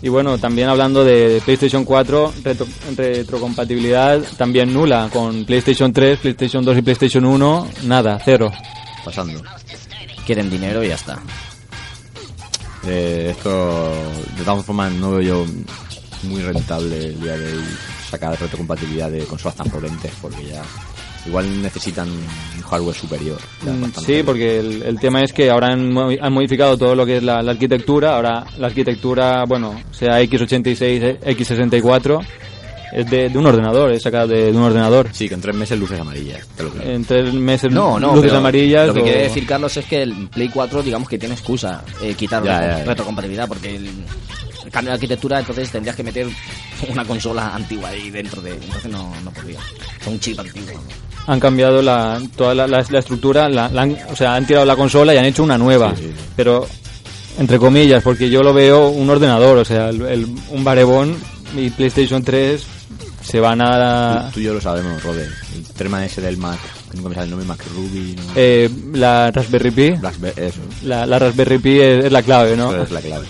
Y 0.02 0.08
bueno, 0.10 0.38
también 0.38 0.70
hablando 0.70 1.04
de 1.04 1.42
PlayStation 1.44 1.84
4, 1.84 2.34
retro- 2.44 2.68
retrocompatibilidad 2.96 4.22
también 4.38 4.74
nula. 4.74 5.10
Con 5.12 5.44
PlayStation 5.46 5.92
3, 5.92 6.20
PlayStation 6.20 6.64
2 6.64 6.78
y 6.78 6.82
PlayStation 6.82 7.26
1, 7.26 7.68
nada, 7.84 8.20
cero. 8.24 8.52
Pasando. 9.04 9.42
quieren 10.26 10.50
dinero 10.50 10.84
y 10.84 10.88
ya 10.88 10.96
está. 10.96 11.20
Eh, 12.86 13.30
esto, 13.32 13.92
de 14.38 14.44
todas 14.44 14.66
formas, 14.66 14.92
no 14.94 15.12
veo 15.12 15.22
yo 15.22 15.46
muy 16.24 16.42
rentable 16.42 17.08
el 17.08 17.22
día 17.22 17.38
de 17.38 17.54
hoy 17.54 17.64
sacar 18.10 18.40
retrocompatibilidad 18.40 19.10
de 19.10 19.24
consolas 19.26 19.56
tan 19.56 19.70
potentes 19.70 20.12
porque 20.22 20.46
ya 20.46 20.62
igual 21.26 21.62
necesitan 21.62 22.10
un 22.10 22.62
hardware 22.64 22.96
superior. 22.96 23.40
Mm. 23.62 24.00
Sí, 24.06 24.24
porque 24.24 24.60
el, 24.60 24.84
el 24.84 25.00
tema 25.00 25.22
es 25.22 25.34
que 25.34 25.50
ahora 25.50 25.68
han, 25.68 25.96
han 25.98 26.34
modificado 26.34 26.78
todo 26.78 26.96
lo 26.96 27.06
que 27.06 27.18
es 27.18 27.24
la, 27.24 27.42
la 27.42 27.52
arquitectura. 27.52 28.16
Ahora 28.16 28.46
la 28.58 28.68
arquitectura, 28.68 29.46
bueno, 29.46 29.80
sea 29.92 30.22
x86, 30.22 31.20
x64, 31.20 32.26
es 32.92 33.10
de, 33.10 33.30
de 33.30 33.38
un 33.38 33.46
ordenador, 33.46 33.92
es 33.92 34.02
sacado 34.04 34.28
de, 34.28 34.52
de 34.52 34.58
un 34.58 34.64
ordenador. 34.64 35.10
Sí, 35.12 35.28
que 35.30 35.36
en 35.36 35.42
tres 35.42 35.56
meses 35.56 35.78
luces 35.80 36.00
amarillas. 36.00 36.46
te 36.56 36.64
lo 36.64 36.70
creo. 36.72 36.92
En 36.92 37.06
tres 37.06 37.34
meses 37.34 37.72
No, 37.72 38.00
no, 38.00 38.16
luces 38.16 38.34
amarillas. 38.34 38.88
Lo 38.88 38.94
que 38.94 39.00
o- 39.02 39.04
quiere 39.04 39.24
decir 39.24 39.46
Carlos 39.46 39.76
es 39.78 39.86
que 39.86 40.02
el 40.04 40.30
Play 40.30 40.50
4, 40.50 40.84
digamos 40.84 41.08
que 41.08 41.18
tiene 41.18 41.36
excusa 41.36 41.84
eh, 42.02 42.14
quitar 42.16 42.44
Ya, 42.44 42.60
la 42.62 42.78
ya, 42.80 42.86
retrocompatibilidad, 42.86 43.48
porque 43.48 43.76
el, 43.76 43.86
el 44.66 44.72
cambio 44.72 44.90
de 44.92 44.96
arquitectura, 44.96 45.40
entonces 45.40 45.72
tendrías 45.72 45.96
que 45.96 46.04
meter 46.04 46.28
una 46.90 47.06
consola 47.06 47.54
antigua 47.56 47.90
ahí 47.90 48.10
dentro 48.10 48.42
de. 48.42 48.54
Entonces 48.54 48.92
no, 48.92 49.14
no 49.24 49.32
podría. 49.32 49.60
Un 50.08 50.20
chip 50.20 50.40
antiguo. 50.40 50.82
han 51.28 51.40
cambiado 51.40 51.82
la, 51.82 52.20
toda 52.36 52.54
la, 52.56 52.68
la- 52.68 52.86
la 52.90 53.00
estructura, 53.00 53.48
la, 53.48 53.70
la 53.70 53.84
han- 53.84 53.98
o 54.12 54.16
sea, 54.16 54.36
han 54.36 54.46
tirado 54.46 54.66
la 54.66 54.76
consola 54.76 55.14
y 55.14 55.18
han 55.18 55.26
hecho 55.26 55.44
una 55.44 55.58
nueva. 55.58 55.96
Sí, 55.96 56.04
sí, 56.04 56.10
sí. 56.10 56.24
Pero, 56.36 56.68
entre 57.40 57.58
comillas, 57.60 58.04
porque 58.04 58.30
yo 58.30 58.44
lo 58.44 58.54
veo 58.54 58.90
un 58.90 59.10
ordenador, 59.10 59.58
o 59.60 59.66
sea, 59.66 59.90
el- 59.90 60.02
el- 60.02 60.28
un 60.50 60.64
barebón 60.64 61.16
y 61.56 61.70
PlayStation 61.70 62.24
3 62.24 62.64
se 63.22 63.40
van 63.40 63.62
a... 63.62 64.28
Tú, 64.28 64.34
tú 64.36 64.40
y 64.40 64.44
yo 64.44 64.54
lo 64.54 64.62
sabemos, 64.62 65.02
Rode. 65.04 65.28
El 65.56 65.64
tema 65.78 66.06
ese 66.06 66.22
del 66.22 66.38
Mac, 66.38 66.60
que 66.90 66.98
nunca 66.98 67.10
me 67.10 67.16
sale 67.16 67.26
el 67.26 67.30
nombre, 67.32 67.48
Mac 67.48 67.64
Ruby, 67.76 68.16
¿no? 68.16 68.24
Eh, 68.36 68.70
la 68.94 69.32
Raspberry 69.32 69.72
Pi, 69.72 69.94
eso. 70.36 70.60
la, 70.84 71.06
la 71.06 71.20
Raspberry 71.20 71.60
Pi 71.60 71.80
es, 71.80 72.06
es 72.06 72.12
la 72.12 72.22
clave, 72.24 72.56
¿no? 72.58 72.76
Es 72.76 72.92
la 72.92 73.02
clave, 73.02 73.28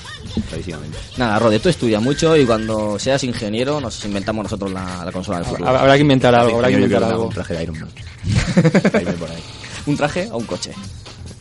clarísimamente. 0.50 0.98
Nada, 1.18 1.40
Rode, 1.40 1.60
tú 1.60 1.70
estudia 1.70 2.00
mucho 2.00 2.36
y 2.38 2.46
cuando 2.46 2.98
seas 3.00 3.24
ingeniero 3.24 3.80
nos 3.82 4.04
inventamos 4.06 4.44
nosotros 4.44 4.72
la, 4.72 5.04
la 5.06 5.12
consola 5.12 5.40
del 5.40 5.48
futuro. 5.48 5.68
Habrá 5.70 5.96
que 5.96 6.02
inventar 6.02 6.34
algo, 6.36 6.56
habrá 6.56 6.70
que 6.70 6.76
inventar 6.76 7.04
algo. 7.04 7.26
un 7.28 7.34
traje 7.34 7.54
de 7.56 7.64
Iron 7.64 7.80
Man. 7.80 7.90
Caíme 8.92 9.14
por 9.14 9.30
ahí. 9.30 9.44
¿Un 9.86 9.98
traje 9.98 10.30
o 10.32 10.38
un 10.38 10.46
coche? 10.46 10.72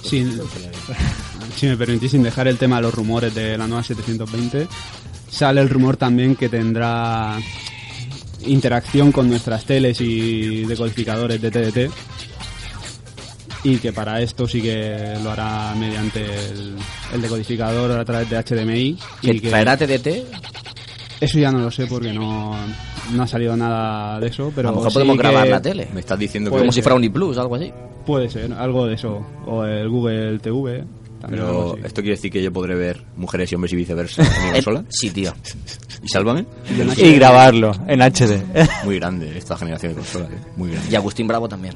Si, 0.03 0.27
si 1.57 1.67
me 1.67 1.77
permitís, 1.77 2.11
sin 2.13 2.23
dejar 2.23 2.49
el 2.49 2.57
tema 2.57 2.77
de 2.77 2.83
los 2.83 2.95
rumores 2.95 3.35
de 3.35 3.59
la 3.59 3.67
nueva 3.67 3.83
720, 3.85 4.67
sale 5.31 5.61
el 5.61 5.69
rumor 5.69 5.97
también 5.99 6.35
que 6.37 6.49
tendrá 6.49 7.37
interacción 8.47 9.13
con 9.13 9.29
nuestras 9.29 9.65
teles 9.65 10.01
y 10.01 10.65
decodificadores 10.65 11.41
de 11.41 11.51
TDT 11.51 11.93
y 13.63 13.77
que 13.77 13.93
para 13.93 14.21
esto 14.23 14.49
sí 14.49 14.63
que 14.63 15.15
lo 15.23 15.31
hará 15.31 15.75
mediante 15.75 16.25
el, 16.25 16.77
el 17.13 17.23
decodificador 17.23 17.91
a 17.93 18.05
través 18.05 18.31
de 18.31 18.43
HDMI 18.43 18.99
¿Que 19.21 19.33
y 19.33 19.41
que 19.41 19.51
traerá 19.51 19.77
TDT? 19.77 20.09
eso 21.21 21.39
ya 21.39 21.53
no 21.53 21.59
lo 21.59 21.71
sé 21.71 21.87
porque 21.87 22.13
no, 22.13 22.57
no 23.13 23.23
ha 23.23 23.27
salido 23.27 23.55
nada 23.57 24.19
de 24.19 24.29
eso 24.29 24.51
pero 24.55 24.69
a 24.69 24.73
lo 24.73 24.79
mejor 24.79 24.91
sí 24.91 24.95
podemos 24.95 25.17
que 25.17 25.23
grabar 25.23 25.49
la 25.49 25.61
tele. 25.61 25.89
Me 25.93 26.01
estás 26.01 26.19
diciendo 26.19 26.51
que... 26.51 26.59
Como 26.59 26.73
si 26.73 26.81
fuera 26.81 26.97
un 26.97 27.05
iPlus, 27.05 27.37
algo 27.37 27.57
así. 27.57 27.71
puede 28.07 28.31
ser 28.31 28.53
algo 28.55 28.87
de 28.87 28.95
eso 28.95 29.27
o 29.47 29.65
el 29.65 29.89
Google 29.91 30.39
TV 30.39 30.85
también 31.21 31.43
Pero 31.45 31.77
esto 31.85 32.01
quiere 32.03 32.17
decir 32.17 32.31
que 32.33 32.43
yo 32.43 32.53
podré 32.53 32.75
ver 32.75 33.03
mujeres 33.17 33.51
y 33.53 33.55
hombres 33.55 33.73
y 33.73 33.77
viceversa 33.77 34.23
en 34.23 34.29
mi 34.45 34.49
Eh, 34.49 34.53
consola. 34.55 34.85
sí, 34.89 35.11
tío. 35.11 35.33
¿Y 36.03 36.09
sálvame? 36.09 36.47
Y 36.97 37.15
grabarlo 37.15 37.73
en 37.87 38.01
HD. 38.01 38.43
Muy 38.85 38.97
grande 38.99 39.37
esta 39.37 39.57
generación 39.57 39.93
de 39.93 39.99
consolas, 39.99 40.31
¿eh? 40.31 40.39
muy 40.57 40.71
grande. 40.71 40.91
Y 40.91 40.95
Agustín 40.95 41.27
Bravo 41.29 41.49
también. 41.49 41.75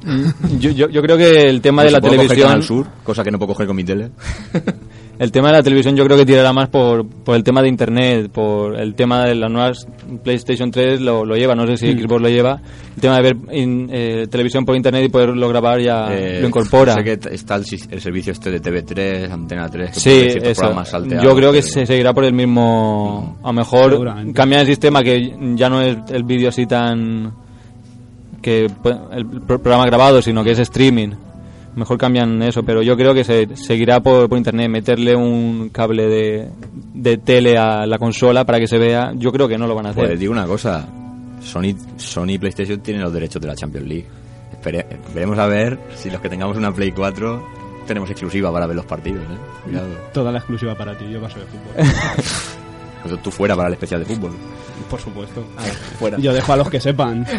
yo, 0.58 0.70
yo, 0.70 0.88
yo 0.88 1.02
creo 1.02 1.16
que 1.18 1.48
el 1.48 1.60
tema 1.60 1.84
de 1.84 1.90
la 1.90 2.00
puedo 2.00 2.14
coger 2.14 2.28
televisión... 2.28 2.48
Canal 2.48 2.64
Sur, 2.64 2.86
cosa 3.04 3.22
que 3.22 3.30
no 3.30 3.38
puedo 3.38 3.48
coger 3.52 3.66
con 3.66 3.76
mi 3.76 3.84
tele. 3.84 4.10
El 5.20 5.30
tema 5.30 5.48
de 5.48 5.58
la 5.58 5.62
televisión 5.62 5.94
yo 5.94 6.04
creo 6.06 6.16
que 6.16 6.24
tirará 6.24 6.50
más 6.54 6.70
por, 6.70 7.06
por 7.06 7.36
el 7.36 7.44
tema 7.44 7.60
de 7.60 7.68
internet, 7.68 8.30
por 8.32 8.74
el 8.80 8.94
tema 8.94 9.22
de 9.26 9.34
las 9.34 9.50
nuevas 9.52 9.86
PlayStation 10.24 10.70
3 10.70 10.98
lo, 11.02 11.26
lo 11.26 11.36
lleva, 11.36 11.54
no 11.54 11.66
sé 11.66 11.76
si 11.76 11.92
Hmm. 11.94 11.98
Xbox 12.00 12.22
lo 12.22 12.28
lleva. 12.30 12.60
El 12.96 13.00
tema 13.02 13.16
de 13.16 13.22
ver 13.22 13.36
in- 13.52 13.88
eh, 13.92 14.26
televisión 14.30 14.64
por 14.64 14.74
internet 14.76 15.04
y 15.04 15.08
poderlo 15.10 15.46
grabar 15.50 15.78
ya 15.80 16.06
Eh, 16.10 16.40
lo 16.40 16.48
incorpora. 16.48 16.94
Sé 16.94 17.04
que 17.04 17.18
está 17.34 17.56
el, 17.56 17.64
el 17.90 18.00
servicio 18.00 18.32
este 18.32 18.50
de 18.50 18.60
TV3, 18.62 19.30
Antena 19.30 19.68
3, 19.68 19.90
que 19.90 20.00
Sí, 20.00 20.38
eso. 20.42 20.60
programas 20.62 20.88
salteados, 20.88 21.22
Yo 21.24 21.36
creo 21.36 21.52
que 21.52 21.60
pero- 21.60 21.70
se 21.74 21.84
seguirá 21.86 22.14
por 22.14 22.24
el 22.24 22.32
mismo. 22.32 23.36
A 23.42 23.48
lo 23.48 23.52
mejor 23.52 24.32
cambiar 24.32 24.62
el 24.62 24.66
sistema 24.68 25.02
que 25.02 25.36
ya 25.54 25.68
no 25.68 25.82
es 25.82 25.98
el 26.12 26.24
vídeo 26.24 26.48
así 26.48 26.64
tan. 26.66 27.32
que 28.40 28.68
pues, 28.82 28.96
el 29.12 29.26
pro- 29.26 29.58
programa 29.60 29.84
grabado, 29.84 30.22
sino 30.22 30.42
que 30.42 30.52
es 30.52 30.58
streaming. 30.60 31.10
Mejor 31.76 31.98
cambian 31.98 32.42
eso, 32.42 32.62
pero 32.64 32.82
yo 32.82 32.96
creo 32.96 33.14
que 33.14 33.22
se 33.24 33.54
seguirá 33.56 34.00
por, 34.00 34.28
por 34.28 34.36
internet, 34.36 34.68
meterle 34.68 35.14
un 35.14 35.68
cable 35.70 36.06
de, 36.06 36.48
de 36.94 37.16
tele 37.18 37.56
a 37.56 37.86
la 37.86 37.98
consola 37.98 38.44
para 38.44 38.58
que 38.58 38.66
se 38.66 38.76
vea. 38.78 39.12
Yo 39.14 39.30
creo 39.32 39.46
que 39.48 39.56
no 39.56 39.66
lo 39.66 39.74
van 39.74 39.86
a 39.86 39.90
hacer. 39.90 40.06
Pues 40.06 40.18
digo 40.18 40.32
una 40.32 40.46
cosa, 40.46 40.86
Sony, 41.40 41.74
Sony 41.96 42.30
y 42.30 42.38
PlayStation 42.38 42.80
tienen 42.80 43.02
los 43.02 43.12
derechos 43.12 43.40
de 43.40 43.48
la 43.48 43.54
Champions 43.54 43.86
League. 43.86 44.06
Espere- 44.52 44.84
veremos 45.14 45.38
a 45.38 45.46
ver 45.46 45.78
si 45.94 46.10
los 46.10 46.20
que 46.20 46.28
tengamos 46.28 46.56
una 46.56 46.72
Play 46.72 46.90
4 46.92 47.60
tenemos 47.86 48.10
exclusiva 48.10 48.52
para 48.52 48.66
ver 48.66 48.76
los 48.76 48.84
partidos. 48.86 49.22
¿eh? 49.22 49.36
Cuidado. 49.64 49.88
Toda 50.12 50.32
la 50.32 50.38
exclusiva 50.38 50.74
para 50.74 50.98
ti, 50.98 51.04
yo 51.10 51.20
paso 51.20 51.38
de 51.38 51.46
fútbol. 51.46 53.18
Tú 53.22 53.30
fuera 53.30 53.56
para 53.56 53.68
el 53.68 53.74
especial 53.74 54.04
de 54.04 54.14
fútbol. 54.14 54.32
Por 54.90 55.00
supuesto. 55.00 55.42
Fuera. 55.98 56.18
Yo 56.18 56.32
dejo 56.34 56.52
a 56.52 56.56
los 56.56 56.68
que 56.68 56.80
sepan. 56.80 57.24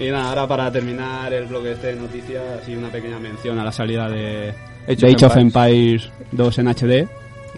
Y 0.00 0.10
nada, 0.10 0.30
ahora 0.30 0.46
para 0.48 0.72
terminar 0.72 1.32
el 1.32 1.46
bloque 1.46 1.72
este 1.72 1.88
de 1.88 1.96
noticias, 1.96 2.42
así 2.62 2.74
una 2.74 2.88
pequeña 2.88 3.18
mención 3.18 3.58
a 3.58 3.64
la 3.64 3.70
salida 3.72 4.08
de 4.08 4.54
Age 4.88 4.96
de 4.96 5.06
of 5.08 5.14
Age 5.14 5.26
of 5.26 5.36
Empires. 5.36 6.04
Empires 6.06 6.10
2 6.32 6.58
en 6.58 6.68
HD. 6.68 7.08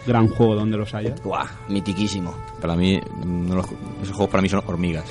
Gran 0.04 0.26
juego 0.26 0.56
donde 0.56 0.76
los 0.76 0.92
haya. 0.94 1.14
Guau, 1.22 1.46
mitiquísimo. 1.68 2.34
Para 2.60 2.74
mí, 2.74 2.98
no 3.24 3.54
los- 3.54 3.66
esos 4.02 4.16
juegos 4.16 4.30
para 4.30 4.42
mí 4.42 4.48
son 4.48 4.62
hormigas. 4.66 5.04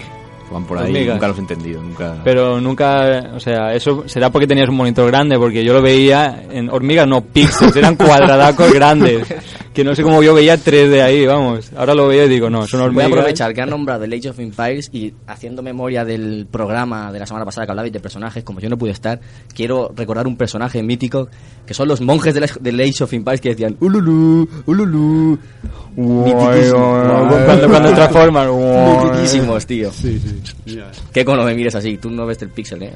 Van 0.52 0.66
por 0.66 0.78
ahí, 0.80 0.88
Hormigas. 0.88 1.16
nunca 1.16 1.28
los 1.30 1.38
he 1.38 1.40
entendido. 1.42 1.82
Nunca... 1.82 2.18
Pero 2.26 2.60
nunca, 2.60 3.30
o 3.34 3.40
sea, 3.40 3.74
eso 3.74 4.04
será 4.10 4.30
porque 4.30 4.48
tenías 4.48 4.68
un 4.68 4.76
monitor 4.76 5.08
grande, 5.08 5.38
porque 5.40 5.64
yo 5.64 5.72
lo 5.72 5.82
veía 5.82 6.44
en 6.52 6.70
hormigas, 6.70 7.08
no 7.08 7.22
píxeles, 7.22 7.74
eran 7.78 7.96
cuadradacos 7.96 8.74
grandes. 8.74 9.34
Que 9.74 9.86
no 9.86 9.96
sé 9.96 10.04
cómo 10.04 10.22
yo 10.22 10.34
veía 10.34 10.58
3D 10.58 11.02
ahí, 11.02 11.26
vamos. 11.26 11.72
Ahora 11.78 11.94
lo 11.94 12.08
veo 12.08 12.26
y 12.26 12.30
digo, 12.30 12.50
no, 12.50 12.68
son 12.68 12.94
Voy 12.94 13.04
a 13.04 13.08
aprovechar 13.08 13.54
que 13.54 13.62
han 13.62 13.70
nombrado 13.70 14.04
el 14.04 14.12
Age 14.12 14.30
of 14.30 14.40
Empires 14.40 14.90
y 14.92 15.14
haciendo 15.28 15.64
memoria 15.64 16.04
del 16.04 16.46
programa 16.52 17.12
de 17.12 17.20
la 17.20 17.26
semana 17.26 17.46
pasada 17.46 17.66
que 17.66 17.72
hablabais 17.72 17.94
de 17.94 18.02
personajes, 18.02 18.44
como 18.44 18.60
yo 18.60 18.70
no 18.70 18.78
pude 18.78 18.92
estar, 18.92 19.22
quiero 19.56 19.92
recordar 19.96 20.28
un 20.28 20.36
personaje 20.36 20.84
mítico 20.84 21.30
que 21.66 21.74
son 21.74 21.88
los 21.88 22.02
monjes 22.02 22.34
del, 22.34 22.50
del 22.60 22.82
Age 22.82 23.04
of 23.06 23.14
Empires 23.14 23.40
que 23.40 23.50
decían 23.50 23.78
Ululu, 23.80 24.48
Ululu. 24.66 25.40
Mitiquísimo. 25.96 27.02
Cuando, 27.46 27.70
cuando 27.70 27.92
transforman. 27.96 28.50
Mitiquísimos, 29.06 29.66
tío. 29.66 29.92
Sí, 29.92 30.20
sí. 30.66 30.80
Que 31.14 31.24
cuando 31.24 31.46
me 31.46 31.54
mires 31.54 31.76
así, 31.76 31.98
tú 31.98 32.10
no 32.10 32.26
ves 32.26 32.42
el 32.42 32.50
pixel, 32.50 32.84
eh. 32.84 32.94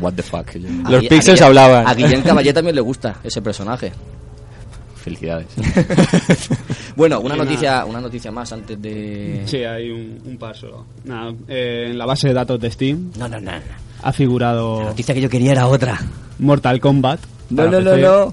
What 0.00 0.14
the 0.14 0.22
fuck. 0.22 0.48
A 0.48 0.90
Los 0.90 1.04
a 1.04 1.08
Guillem- 1.08 1.42
hablaban. 1.42 1.86
A 1.86 1.94
Guillem 1.94 2.22
Caballé 2.22 2.52
también 2.54 2.74
le 2.74 2.80
gusta 2.80 3.16
ese 3.22 3.40
personaje. 3.42 3.92
Felicidades. 5.08 5.46
Bueno, 6.96 7.20
una 7.20 7.36
Y 7.36 7.38
noticia, 7.38 7.84
una 7.84 8.00
noticia 8.00 8.30
más 8.32 8.52
antes 8.52 8.80
de. 8.82 9.42
Sí, 9.46 9.58
hay 9.58 9.88
un, 9.90 10.20
un 10.24 10.36
par 10.36 10.56
solo. 10.56 10.84
Nada, 11.04 11.32
eh, 11.46 11.86
en 11.90 11.96
la 11.98 12.06
base 12.06 12.28
de 12.28 12.34
datos 12.34 12.58
de 12.60 12.70
Steam 12.70 13.12
No, 13.16 13.28
no, 13.28 13.40
no. 13.40 13.52
no. 13.52 13.56
ha 14.02 14.06
La 14.06 14.12
figurado 14.12 14.82
noticia 14.82 15.14
que 15.14 15.20
yo 15.20 15.28
quería 15.30 15.52
era 15.52 15.68
otra. 15.68 15.98
Mortal 16.40 16.80
Kombat. 16.80 17.20
No, 17.50 17.68
no, 17.68 17.80
no, 17.80 17.96
no. 17.96 18.32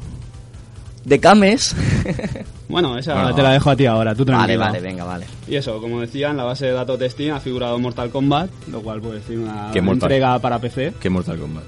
De 1.04 1.20
Cames. 1.20 1.76
Bueno, 2.68 2.98
esa 2.98 3.14
Bueno. 3.14 3.36
te 3.36 3.44
la 3.44 3.52
dejo 3.52 3.70
a 3.70 3.76
ti 3.76 3.86
ahora, 3.86 4.16
tú 4.16 4.26
vale, 4.26 4.38
tranquilo. 4.38 4.60
vale, 4.60 4.80
venga, 4.82 5.04
vale. 5.04 5.26
Y 5.48 5.56
eso, 5.56 5.80
como 5.80 6.02
decía, 6.02 6.32
en 6.32 6.38
la 6.38 6.46
base 6.46 6.66
de 6.66 6.72
datos 6.72 6.98
de 6.98 7.08
Steam 7.12 7.36
ha 7.36 7.40
figurado 7.40 7.78
Mortal 7.78 8.10
Kombat, 8.10 8.50
lo 8.72 8.82
cual 8.82 9.02
puede 9.02 9.20
decir 9.20 9.38
una 9.38 9.72
entrega 9.72 10.40
para 10.40 10.58
PC. 10.58 10.94
¿Qué 11.00 11.08
Mortal 11.12 11.38
Kombat? 11.38 11.64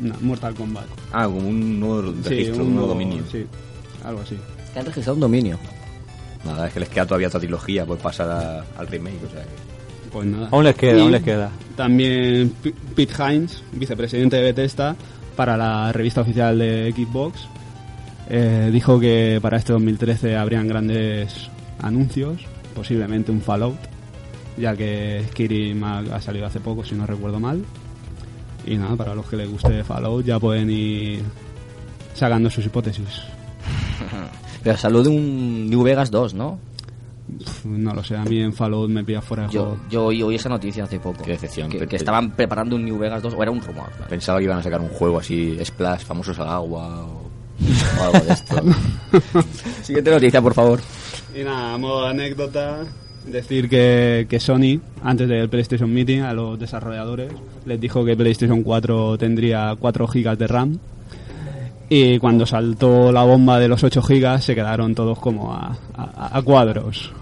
No, 0.00 0.12
Mortal 0.22 0.54
Kombat. 0.56 0.86
Ah, 1.12 1.26
como 1.26 1.38
un 1.48 1.78
nuevo 1.78 2.12
Sí, 2.24 2.28
registro, 2.30 2.64
un 2.64 2.74
nuevo 2.74 2.88
nuevo- 2.88 2.88
dominio. 2.88 3.22
Sí, 3.30 3.46
algo 4.04 4.20
así. 4.22 4.36
Que 4.72 4.78
han 4.80 4.86
registrado 4.86 5.14
un 5.14 5.20
dominio. 5.20 5.58
Nada, 6.44 6.66
es 6.68 6.74
que 6.74 6.80
les 6.80 6.88
queda 6.88 7.06
todavía 7.06 7.28
otra 7.28 7.40
trilogía 7.40 7.86
por 7.86 7.98
pasar 7.98 8.28
a- 8.30 8.64
al 8.78 8.86
remake. 8.86 9.24
O 9.26 9.30
sea 9.30 9.42
que... 9.42 10.10
Pues 10.12 10.26
nada. 10.26 10.48
Aún 10.52 10.64
les 10.64 10.74
queda, 10.76 10.96
Y 10.98 11.00
aún 11.00 11.12
les 11.12 11.22
queda. 11.22 11.50
También 11.76 12.50
P- 12.62 12.74
Pete 12.94 13.14
Hines, 13.18 13.62
vicepresidente 13.72 14.36
de 14.36 14.42
Bethesda, 14.42 14.94
para 15.36 15.56
la 15.56 15.90
revista 15.92 16.20
oficial 16.20 16.58
de 16.58 16.92
Xbox, 16.94 17.48
eh, 18.28 18.70
dijo 18.72 19.00
que 19.00 19.38
para 19.42 19.56
este 19.56 19.72
2013 19.72 20.36
habrían 20.36 20.68
grandes 20.68 21.50
anuncios, 21.80 22.42
posiblemente 22.74 23.32
un 23.32 23.40
Fallout, 23.40 23.76
ya 24.56 24.76
que 24.76 25.24
Skyrim 25.30 25.82
ha, 25.82 25.98
ha 25.98 26.20
salido 26.20 26.46
hace 26.46 26.60
poco, 26.60 26.84
si 26.84 26.94
no 26.94 27.06
recuerdo 27.06 27.40
mal. 27.40 27.64
Y 28.66 28.76
nada, 28.76 28.94
para 28.96 29.14
los 29.14 29.26
que 29.26 29.36
les 29.36 29.50
guste 29.50 29.82
Fallout 29.82 30.24
ya 30.24 30.38
pueden 30.38 30.70
ir 30.70 31.22
sacando 32.14 32.48
sus 32.50 32.64
hipótesis. 32.66 33.22
Pero 34.62 34.76
salud 34.78 35.02
de 35.04 35.08
un 35.10 35.68
New 35.70 35.82
Vegas 35.82 36.10
2, 36.10 36.34
¿no? 36.34 36.58
No 37.64 37.94
lo 37.94 38.04
sé, 38.04 38.16
a 38.16 38.24
mí 38.24 38.40
en 38.40 38.52
Fallout 38.52 38.90
me 38.90 39.02
pilla 39.02 39.22
fuera 39.22 39.46
de 39.46 39.52
Yo, 39.52 39.62
juego. 39.64 39.78
yo 39.90 40.04
oí, 40.06 40.22
oí 40.22 40.34
esa 40.34 40.48
noticia 40.50 40.84
hace 40.84 41.00
poco. 41.00 41.22
Qué 41.24 41.32
decepción. 41.32 41.70
Que, 41.70 41.86
que 41.86 41.96
estaban 41.96 42.32
preparando 42.32 42.76
un 42.76 42.84
New 42.84 42.98
Vegas 42.98 43.22
2, 43.22 43.34
o 43.34 43.42
era 43.42 43.50
un 43.50 43.60
rumor. 43.62 43.90
Pensaba 44.08 44.38
que 44.38 44.44
iban 44.44 44.58
a 44.58 44.62
sacar 44.62 44.80
un 44.80 44.88
juego 44.90 45.18
así, 45.18 45.56
Splash, 45.64 46.02
famosos 46.04 46.38
al 46.38 46.48
agua 46.48 47.04
o, 47.06 47.30
o 47.98 48.02
algo 48.04 48.18
de 48.26 48.32
esto. 48.32 48.56
Siguiente 49.82 50.10
noticia, 50.10 50.42
por 50.42 50.52
favor. 50.54 50.80
Y 51.34 51.42
nada, 51.42 51.74
a 51.74 51.78
modo 51.78 52.04
de 52.04 52.10
anécdota, 52.10 52.84
decir 53.26 53.68
que, 53.70 54.26
que 54.28 54.38
Sony, 54.38 54.80
antes 55.02 55.26
del 55.26 55.48
PlayStation 55.48 55.92
Meeting, 55.92 56.20
a 56.20 56.34
los 56.34 56.58
desarrolladores, 56.58 57.32
les 57.64 57.80
dijo 57.80 58.04
que 58.04 58.16
PlayStation 58.16 58.62
4 58.62 59.16
tendría 59.18 59.74
4 59.78 60.06
GB 60.06 60.36
de 60.36 60.46
RAM. 60.46 60.78
Y 61.96 62.18
cuando 62.18 62.44
saltó 62.44 63.12
la 63.12 63.22
bomba 63.22 63.60
de 63.60 63.68
los 63.68 63.84
8 63.84 64.02
GB, 64.02 64.40
se 64.40 64.54
quedaron 64.54 64.94
todos 64.94 65.18
como 65.20 65.52
a, 65.54 65.76
a- 65.96 66.38
a 66.38 66.42
cuadros. 66.42 67.12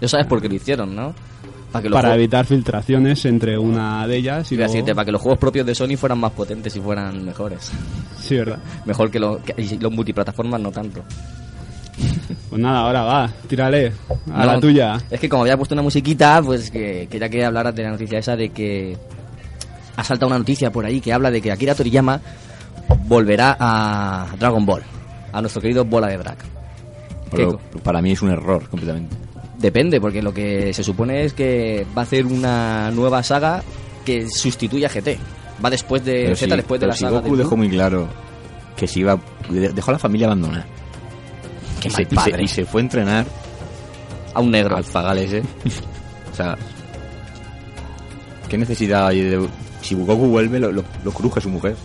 Ya 0.00 0.08
sabes 0.08 0.26
por 0.26 0.40
qué 0.40 0.48
lo 0.48 0.54
hicieron, 0.54 0.94
¿no? 0.96 1.14
Para 1.70 2.08
que 2.08 2.14
evitar 2.14 2.46
filtraciones 2.46 3.22
entre 3.26 3.58
una 3.58 4.06
de 4.06 4.16
ellas 4.16 4.50
y 4.50 4.56
luego- 4.56 4.72
decirte, 4.72 4.94
para 4.94 5.04
que 5.04 5.12
los 5.12 5.20
juegos 5.20 5.38
propios 5.38 5.66
de 5.66 5.74
Sony 5.74 5.96
fueran 5.98 6.18
más 6.18 6.32
potentes 6.32 6.74
y 6.74 6.80
fueran 6.80 7.22
mejores. 7.22 7.70
Sí, 8.18 8.36
¿verdad? 8.36 8.58
Mejor 8.86 9.10
que, 9.10 9.18
lo- 9.20 9.42
que- 9.42 9.76
los 9.78 9.92
multiplataformas 9.92 10.58
no 10.60 10.70
tanto. 10.72 11.02
Pues 12.48 12.62
nada, 12.62 12.80
ahora 12.80 13.02
va, 13.02 13.30
tírale 13.46 13.92
a 14.32 14.38
No, 14.38 14.52
la 14.52 14.60
tuya. 14.60 14.98
Es 15.10 15.20
que 15.20 15.28
como 15.28 15.42
había 15.42 15.56
puesto 15.58 15.74
una 15.74 15.82
musiquita, 15.82 16.40
pues 16.42 16.70
que 16.70 17.06
quería 17.10 17.28
que 17.28 17.44
hablaras 17.44 17.74
de 17.74 17.82
la 17.82 17.90
noticia 17.90 18.18
esa 18.20 18.36
de 18.36 18.48
que 18.50 18.96
ha 19.96 20.04
saltado 20.04 20.28
una 20.28 20.38
noticia 20.38 20.70
por 20.72 20.86
ahí 20.86 21.00
que 21.00 21.12
habla 21.12 21.30
de 21.30 21.42
que 21.42 21.52
Akira 21.52 21.74
Toriyama 21.74 22.20
volverá 23.06 23.56
a 23.58 24.26
Dragon 24.38 24.64
Ball, 24.64 24.82
a 25.32 25.40
nuestro 25.40 25.60
querido 25.62 25.84
Bola 25.84 26.08
de. 26.08 26.18
Pero 27.30 27.58
¿Qué 27.72 27.78
para 27.80 28.00
mí 28.00 28.12
es 28.12 28.22
un 28.22 28.30
error 28.30 28.68
completamente. 28.68 29.14
Depende, 29.58 30.00
porque 30.00 30.22
lo 30.22 30.32
que 30.32 30.72
se 30.72 30.84
supone 30.84 31.24
es 31.24 31.32
que 31.32 31.86
va 31.96 32.02
a 32.02 32.04
hacer 32.04 32.24
una 32.24 32.90
nueva 32.90 33.22
saga 33.22 33.62
que 34.04 34.28
sustituya 34.30 34.86
a 34.86 34.90
GT. 34.90 35.18
Va 35.62 35.68
después 35.68 36.04
de 36.04 36.22
Pero 36.24 36.36
Z, 36.36 36.56
después 36.56 36.80
de 36.80 36.84
pero 36.86 36.90
la 36.92 36.96
si 36.96 37.00
saga 37.04 37.18
Goku 37.20 37.36
de 37.36 37.42
dejó 37.42 37.56
muy 37.56 37.68
claro 37.68 38.08
que 38.76 38.86
se 38.86 39.00
iba, 39.00 39.18
de- 39.50 39.70
dejó 39.72 39.90
a 39.90 39.94
la 39.94 39.98
familia 39.98 40.28
abandonada. 40.28 40.64
Qué 41.80 41.88
y, 41.88 41.90
mal 41.90 41.96
se, 41.96 42.02
y, 42.02 42.06
se, 42.06 42.14
padre. 42.14 42.42
y 42.44 42.48
se 42.48 42.64
fue 42.64 42.80
a 42.80 42.84
entrenar 42.84 43.26
a 44.32 44.40
un 44.40 44.50
negro. 44.52 44.76
al 44.76 44.84
zagal 44.84 45.18
ese. 45.18 45.40
o 45.40 46.34
sea, 46.36 46.56
¿qué 48.48 48.56
necesidad 48.56 49.08
hay 49.08 49.20
de... 49.22 49.48
Si 49.82 49.94
Goku 49.94 50.26
vuelve, 50.28 50.60
lo, 50.60 50.70
lo, 50.72 50.84
lo 51.04 51.10
cruje 51.10 51.40
su 51.40 51.48
mujer. 51.50 51.76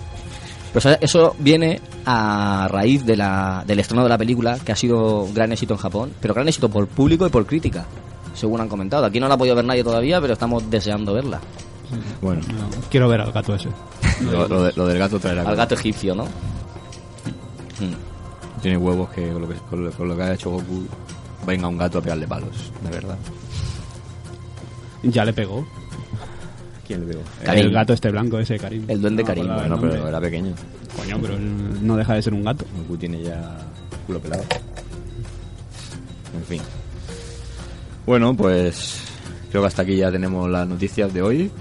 Pero 0.73 0.97
eso- 1.01 1.35
viene 1.39 1.81
a 2.05 2.67
raíz 2.69 3.05
de 3.05 3.15
la, 3.15 3.63
del 3.65 3.79
estreno 3.79 4.03
de 4.03 4.09
la 4.09 4.17
película, 4.17 4.57
que 4.59 4.71
ha 4.71 4.75
sido 4.75 5.21
un 5.23 5.33
gran 5.33 5.51
éxito 5.51 5.73
en 5.75 5.79
Japón, 5.79 6.13
pero 6.19 6.33
gran 6.33 6.47
éxito 6.47 6.69
por 6.69 6.87
público 6.87 7.27
y 7.27 7.29
por 7.29 7.45
crítica, 7.45 7.85
según 8.33 8.59
han 8.59 8.69
comentado. 8.69 9.05
Aquí 9.05 9.19
no 9.19 9.27
la 9.27 9.35
ha 9.35 9.37
podido 9.37 9.55
ver 9.55 9.65
nadie 9.65 9.83
todavía, 9.83 10.19
pero 10.19 10.33
estamos 10.33 10.67
deseando 10.69 11.13
verla. 11.13 11.39
Bueno, 12.21 12.41
No, 12.47 12.69
quiero 12.89 13.07
ver 13.07 13.21
al 13.21 13.31
gato 13.31 13.53
ese. 13.53 13.69
lo, 14.21 14.47
lo 14.47 14.63
de- 14.63 14.73
lo 14.75 14.87
del 14.87 14.97
gato 14.97 15.19
traerá... 15.19 15.43
Al 15.43 15.55
gato 15.55 15.75
egipcio, 15.75 16.15
¿no? 16.15 16.25
Mm. 16.25 18.61
Tiene 18.61 18.77
huevos 18.77 19.09
que 19.11 19.29
con 19.31 19.41
lo 19.41 19.47
que, 19.49 19.55
con 19.69 19.85
lo, 19.85 19.91
con 19.91 20.07
lo 20.07 20.15
que 20.15 20.23
ha 20.23 20.33
hecho 20.33 20.49
Goku 20.49 20.85
venga 21.45 21.67
un 21.67 21.77
gato 21.77 21.99
a 21.99 22.01
pegarle 22.01 22.27
palos, 22.27 22.71
de 22.83 22.89
verdad. 22.89 23.17
Ya 25.03 25.25
le 25.25 25.33
pegó. 25.33 25.65
¿Quién 26.93 27.07
le 27.07 27.13
pegó? 27.13 27.23
Karim. 27.43 27.65
El 27.65 27.71
gato 27.71 27.93
este 27.93 28.11
blanco 28.11 28.39
ese, 28.39 28.57
Karim. 28.59 28.85
El 28.87 29.01
duende 29.01 29.23
No, 29.23 29.27
Karim. 29.27 29.47
Bueno, 29.47 29.81
pero 29.81 30.07
era 30.07 30.21
pequeño. 30.21 30.53
Coño, 30.95 31.17
pero 31.19 31.35
él 31.35 31.87
no 31.87 31.97
deja 31.97 32.13
de 32.13 32.21
ser 32.21 32.33
un 32.33 32.43
gato. 32.43 32.65
Goku 32.77 32.97
tiene 32.97 33.23
ya 33.23 33.57
culo 34.05 34.19
pelado. 34.19 34.43
En 36.35 36.43
fin. 36.43 36.61
Bueno, 38.05 38.35
pues 38.35 39.01
creo 39.49 39.63
que 39.63 39.67
hasta 39.67 39.81
aquí 39.81 39.95
ya 39.95 40.11
tenemos 40.11 40.49
las 40.49 40.67
noticias 40.67 41.11
de 41.11 41.21
hoy 41.21 41.51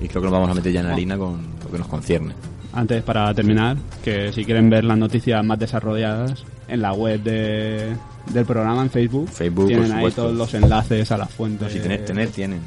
y 0.00 0.08
creo 0.08 0.22
que 0.22 0.26
nos 0.26 0.32
vamos 0.32 0.50
a 0.50 0.54
meter 0.54 0.72
ya 0.72 0.80
en 0.80 0.86
harina 0.86 1.18
con 1.18 1.40
lo 1.64 1.70
que 1.70 1.78
nos 1.78 1.88
concierne. 1.88 2.34
Antes, 2.72 3.02
para 3.02 3.34
terminar, 3.34 3.76
que 4.04 4.32
si 4.32 4.44
quieren 4.44 4.70
ver 4.70 4.84
las 4.84 4.98
noticias 4.98 5.44
más 5.44 5.58
desarrolladas, 5.58 6.44
en 6.68 6.82
la 6.82 6.92
web 6.92 7.20
de, 7.22 7.96
del 8.32 8.44
programa, 8.44 8.82
en 8.82 8.90
Facebook, 8.90 9.28
Facebook, 9.28 9.68
tienen 9.68 9.90
ahí 9.90 10.10
todos 10.12 10.34
los 10.34 10.52
enlaces 10.54 11.10
a 11.10 11.16
las 11.16 11.30
fuentes. 11.30 11.72
Si 11.72 11.80
tener, 11.80 12.04
tener 12.04 12.28
tienen. 12.28 12.60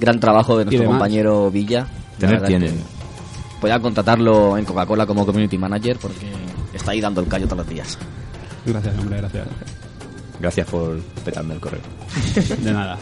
Gran 0.00 0.20
trabajo 0.20 0.56
de 0.58 0.64
nuestro 0.64 0.86
compañero 0.86 1.50
Villa. 1.50 1.86
La 2.20 2.28
Tener 2.28 2.44
tienen. 2.46 2.76
que 2.76 2.82
Voy 3.60 3.70
a 3.70 3.80
contratarlo 3.80 4.56
en 4.56 4.64
Coca-Cola 4.64 5.06
como 5.06 5.26
community 5.26 5.58
manager 5.58 5.98
porque 6.00 6.26
está 6.72 6.92
ahí 6.92 7.00
dando 7.00 7.20
el 7.20 7.26
callo 7.28 7.46
todos 7.46 7.58
los 7.58 7.68
días. 7.68 7.98
Gracias, 8.64 8.96
hombre, 8.98 9.16
gracias. 9.18 9.46
Gracias 10.40 10.66
por 10.68 10.98
petarme 11.24 11.54
el 11.54 11.60
correo. 11.60 11.80
De 12.62 12.72
nada. 12.72 12.96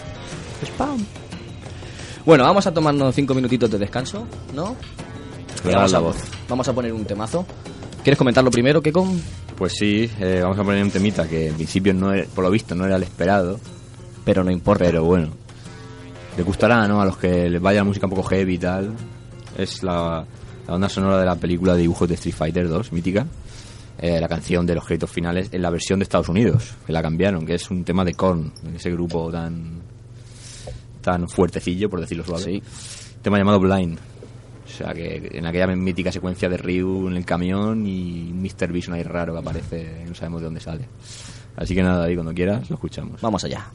Bueno, 2.24 2.44
vamos 2.44 2.66
a 2.66 2.72
tomarnos 2.74 3.14
cinco 3.14 3.34
minutitos 3.34 3.70
de 3.70 3.78
descanso, 3.78 4.26
¿no? 4.54 4.74
Y 5.56 5.60
Claro, 5.60 5.76
vamos, 5.78 5.92
a, 5.92 5.96
la 5.96 6.00
voz. 6.00 6.16
vamos 6.48 6.68
a 6.68 6.72
poner 6.74 6.92
un 6.92 7.04
temazo 7.04 7.44
¿Quieres 8.02 8.18
comentarlo 8.18 8.50
primero, 8.50 8.80
Keko? 8.80 9.06
Pues 9.56 9.72
sí, 9.78 10.08
eh, 10.20 10.40
vamos 10.42 10.58
a 10.58 10.62
poner 10.64 10.82
un 10.82 10.90
temita 10.90 11.26
que 11.28 11.48
en 11.48 11.54
principio, 11.54 11.92
no 11.92 12.12
era- 12.12 12.26
por 12.34 12.44
lo 12.44 12.50
visto, 12.50 12.74
no 12.76 12.84
era 12.86 12.96
el 12.96 13.02
esperado. 13.02 13.58
Pero 14.24 14.44
no 14.44 14.50
importa. 14.52 14.84
Pero 14.84 15.04
bueno, 15.04 15.30
le 16.36 16.42
gustará, 16.42 16.86
¿no? 16.86 17.00
A 17.00 17.06
los 17.06 17.16
que 17.16 17.48
les 17.48 17.60
vaya 17.60 17.80
la 17.80 17.84
música 17.84 18.06
un 18.06 18.10
poco 18.10 18.24
heavy 18.24 18.54
y 18.54 18.58
tal. 18.58 18.94
Es 19.56 19.82
la, 19.82 20.24
la 20.66 20.72
banda 20.72 20.88
sonora 20.88 21.18
de 21.18 21.26
la 21.26 21.36
película 21.36 21.74
de 21.74 21.82
dibujos 21.82 22.08
de 22.08 22.14
Street 22.14 22.34
Fighter 22.34 22.68
2, 22.68 22.92
mítica. 22.92 23.26
Eh, 23.98 24.20
la 24.20 24.28
canción 24.28 24.66
de 24.66 24.74
los 24.74 24.84
créditos 24.84 25.10
finales 25.10 25.48
en 25.52 25.62
la 25.62 25.70
versión 25.70 25.98
de 25.98 26.02
Estados 26.02 26.28
Unidos, 26.28 26.74
que 26.86 26.92
la 26.92 27.00
cambiaron, 27.00 27.46
que 27.46 27.54
es 27.54 27.70
un 27.70 27.82
tema 27.82 28.04
de 28.04 28.12
Korn, 28.12 28.52
ese 28.74 28.90
grupo 28.90 29.30
tan 29.30 29.80
tan 31.00 31.28
fuertecillo, 31.28 31.88
por 31.88 32.00
decirlo 32.00 32.24
suave. 32.24 32.42
Sí. 32.42 32.62
Tema 33.22 33.38
llamado 33.38 33.60
Blind. 33.60 33.98
O 34.66 34.68
sea, 34.68 34.92
que 34.92 35.30
en 35.32 35.46
aquella 35.46 35.68
mítica 35.68 36.10
secuencia 36.12 36.48
de 36.48 36.56
Ryu 36.56 37.06
en 37.08 37.16
el 37.16 37.24
camión 37.24 37.86
y 37.86 38.32
Mr. 38.34 38.72
Vision 38.72 38.96
ahí 38.96 39.04
raro 39.04 39.32
que 39.32 39.38
aparece, 39.38 40.04
no 40.06 40.14
sabemos 40.14 40.40
de 40.40 40.44
dónde 40.44 40.60
sale. 40.60 40.88
Así 41.56 41.74
que 41.74 41.82
nada, 41.82 42.00
David, 42.00 42.16
cuando 42.16 42.34
quieras, 42.34 42.68
lo 42.68 42.74
escuchamos. 42.74 43.20
Vamos 43.22 43.44
allá. 43.44 43.70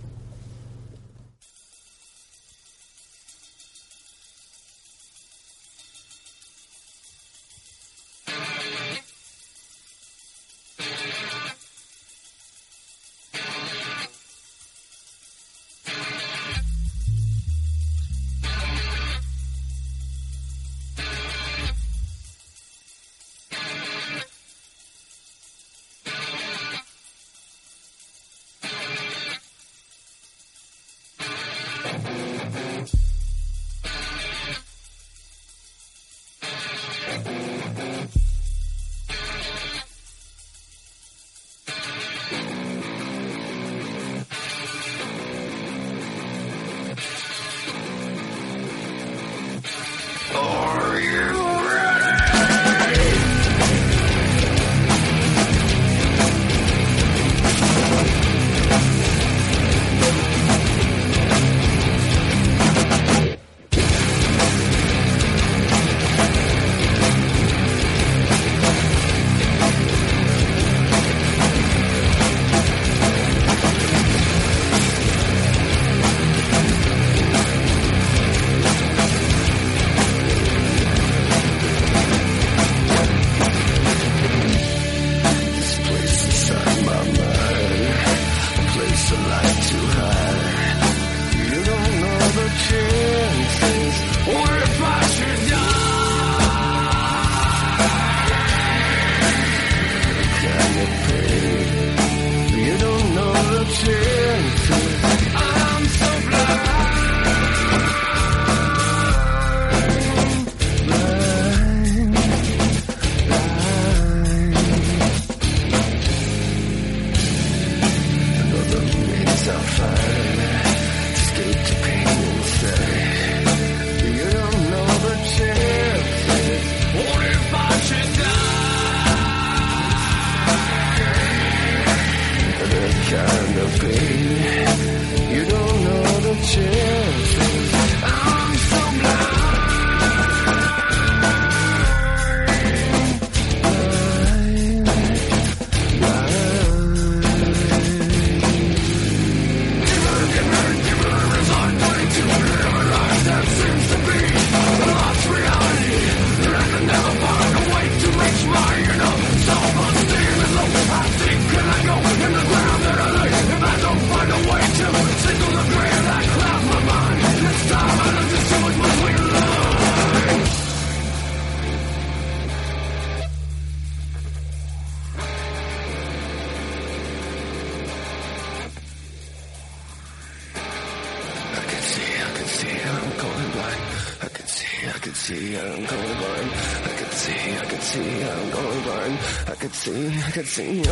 you 190.57 190.90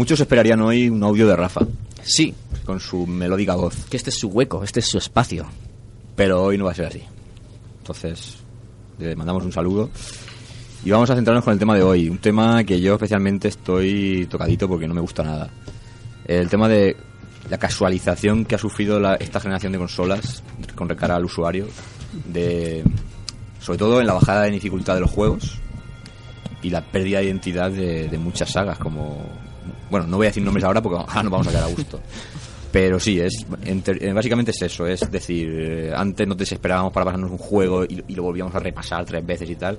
muchos 0.00 0.18
esperarían 0.20 0.60
hoy 0.62 0.88
un 0.88 1.02
audio 1.04 1.26
de 1.28 1.36
Rafa, 1.36 1.60
Sí, 2.02 2.32
con 2.64 2.80
su 2.80 3.06
melódica 3.06 3.54
voz, 3.54 3.74
que 3.90 3.98
este 3.98 4.08
es 4.08 4.18
su 4.18 4.28
hueco, 4.28 4.64
este 4.64 4.80
es 4.80 4.86
su 4.88 4.96
espacio. 4.96 5.46
pero 6.16 6.42
hoy 6.42 6.56
no 6.58 6.64
va 6.64 6.72
a 6.72 6.74
ser 6.74 6.86
así. 6.86 7.02
Entonces, 7.78 8.36
le 8.98 9.14
mandamos 9.14 9.44
un 9.44 9.52
saludo. 9.52 9.90
Y 10.84 10.90
vamos 10.90 11.10
a 11.10 11.14
centrarnos 11.14 11.44
con 11.44 11.52
el 11.52 11.58
tema 11.58 11.74
de 11.76 11.82
hoy, 11.82 12.08
un 12.08 12.16
tema 12.18 12.64
que 12.64 12.80
yo 12.80 12.94
especialmente 12.94 13.48
estoy 13.48 14.26
tocadito 14.30 14.66
porque 14.68 14.88
no 14.88 14.94
me 14.94 15.00
gusta 15.02 15.22
nada. 15.22 15.50
El 16.26 16.48
tema 16.48 16.66
de 16.68 16.96
la 17.50 17.58
casualización 17.58 18.46
que 18.46 18.54
ha 18.54 18.58
sufrido 18.58 18.98
la- 18.98 19.16
esta 19.16 19.40
generación 19.40 19.72
de 19.72 19.78
consolas 19.78 20.42
con 20.74 20.88
cara 20.88 21.16
al 21.16 21.24
usuario, 21.26 21.66
de, 22.32 22.82
sobre 23.60 23.78
todo 23.78 24.00
en 24.00 24.06
la 24.06 24.14
bajada 24.14 24.44
de 24.44 24.52
dificultad 24.52 24.94
de 24.94 25.00
los 25.00 25.10
juegos 25.10 25.58
y 26.62 26.70
la 26.70 26.80
pérdida 26.82 27.18
de 27.18 27.26
identidad 27.26 27.70
de, 27.70 28.08
de 28.08 28.18
muchas 28.18 28.50
sagas, 28.52 28.78
como... 28.78 29.22
Bueno, 29.90 30.06
no 30.06 30.16
voy 30.16 30.26
a 30.26 30.30
decir 30.30 30.42
nombres 30.42 30.64
ahora 30.64 30.80
porque 30.80 30.98
ahora 30.98 31.22
nos 31.22 31.32
vamos 31.32 31.46
a 31.48 31.50
quedar 31.50 31.64
a 31.64 31.68
gusto. 31.68 32.00
Pero 32.72 33.00
sí, 33.00 33.18
es 33.20 33.44
enter- 33.64 34.00
eh, 34.00 34.12
básicamente 34.12 34.52
es 34.52 34.62
eso, 34.62 34.86
es 34.86 35.10
decir, 35.10 35.48
eh, 35.60 35.92
antes 35.94 36.26
nos 36.28 36.36
desesperábamos 36.38 36.92
para 36.92 37.06
pasarnos 37.06 37.30
un 37.32 37.38
juego 37.38 37.84
y, 37.84 38.04
y 38.06 38.14
lo 38.14 38.22
volvíamos 38.22 38.54
a 38.54 38.60
repasar 38.60 39.04
tres 39.04 39.26
veces 39.26 39.50
y 39.50 39.56
tal. 39.56 39.76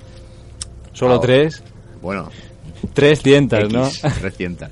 Solo 0.91 1.13
Ahora- 1.13 1.25
tres. 1.27 1.63
Bueno, 2.01 2.29
300, 2.93 3.71
¿no? 3.71 3.85
X, 3.87 4.01
300. 4.19 4.69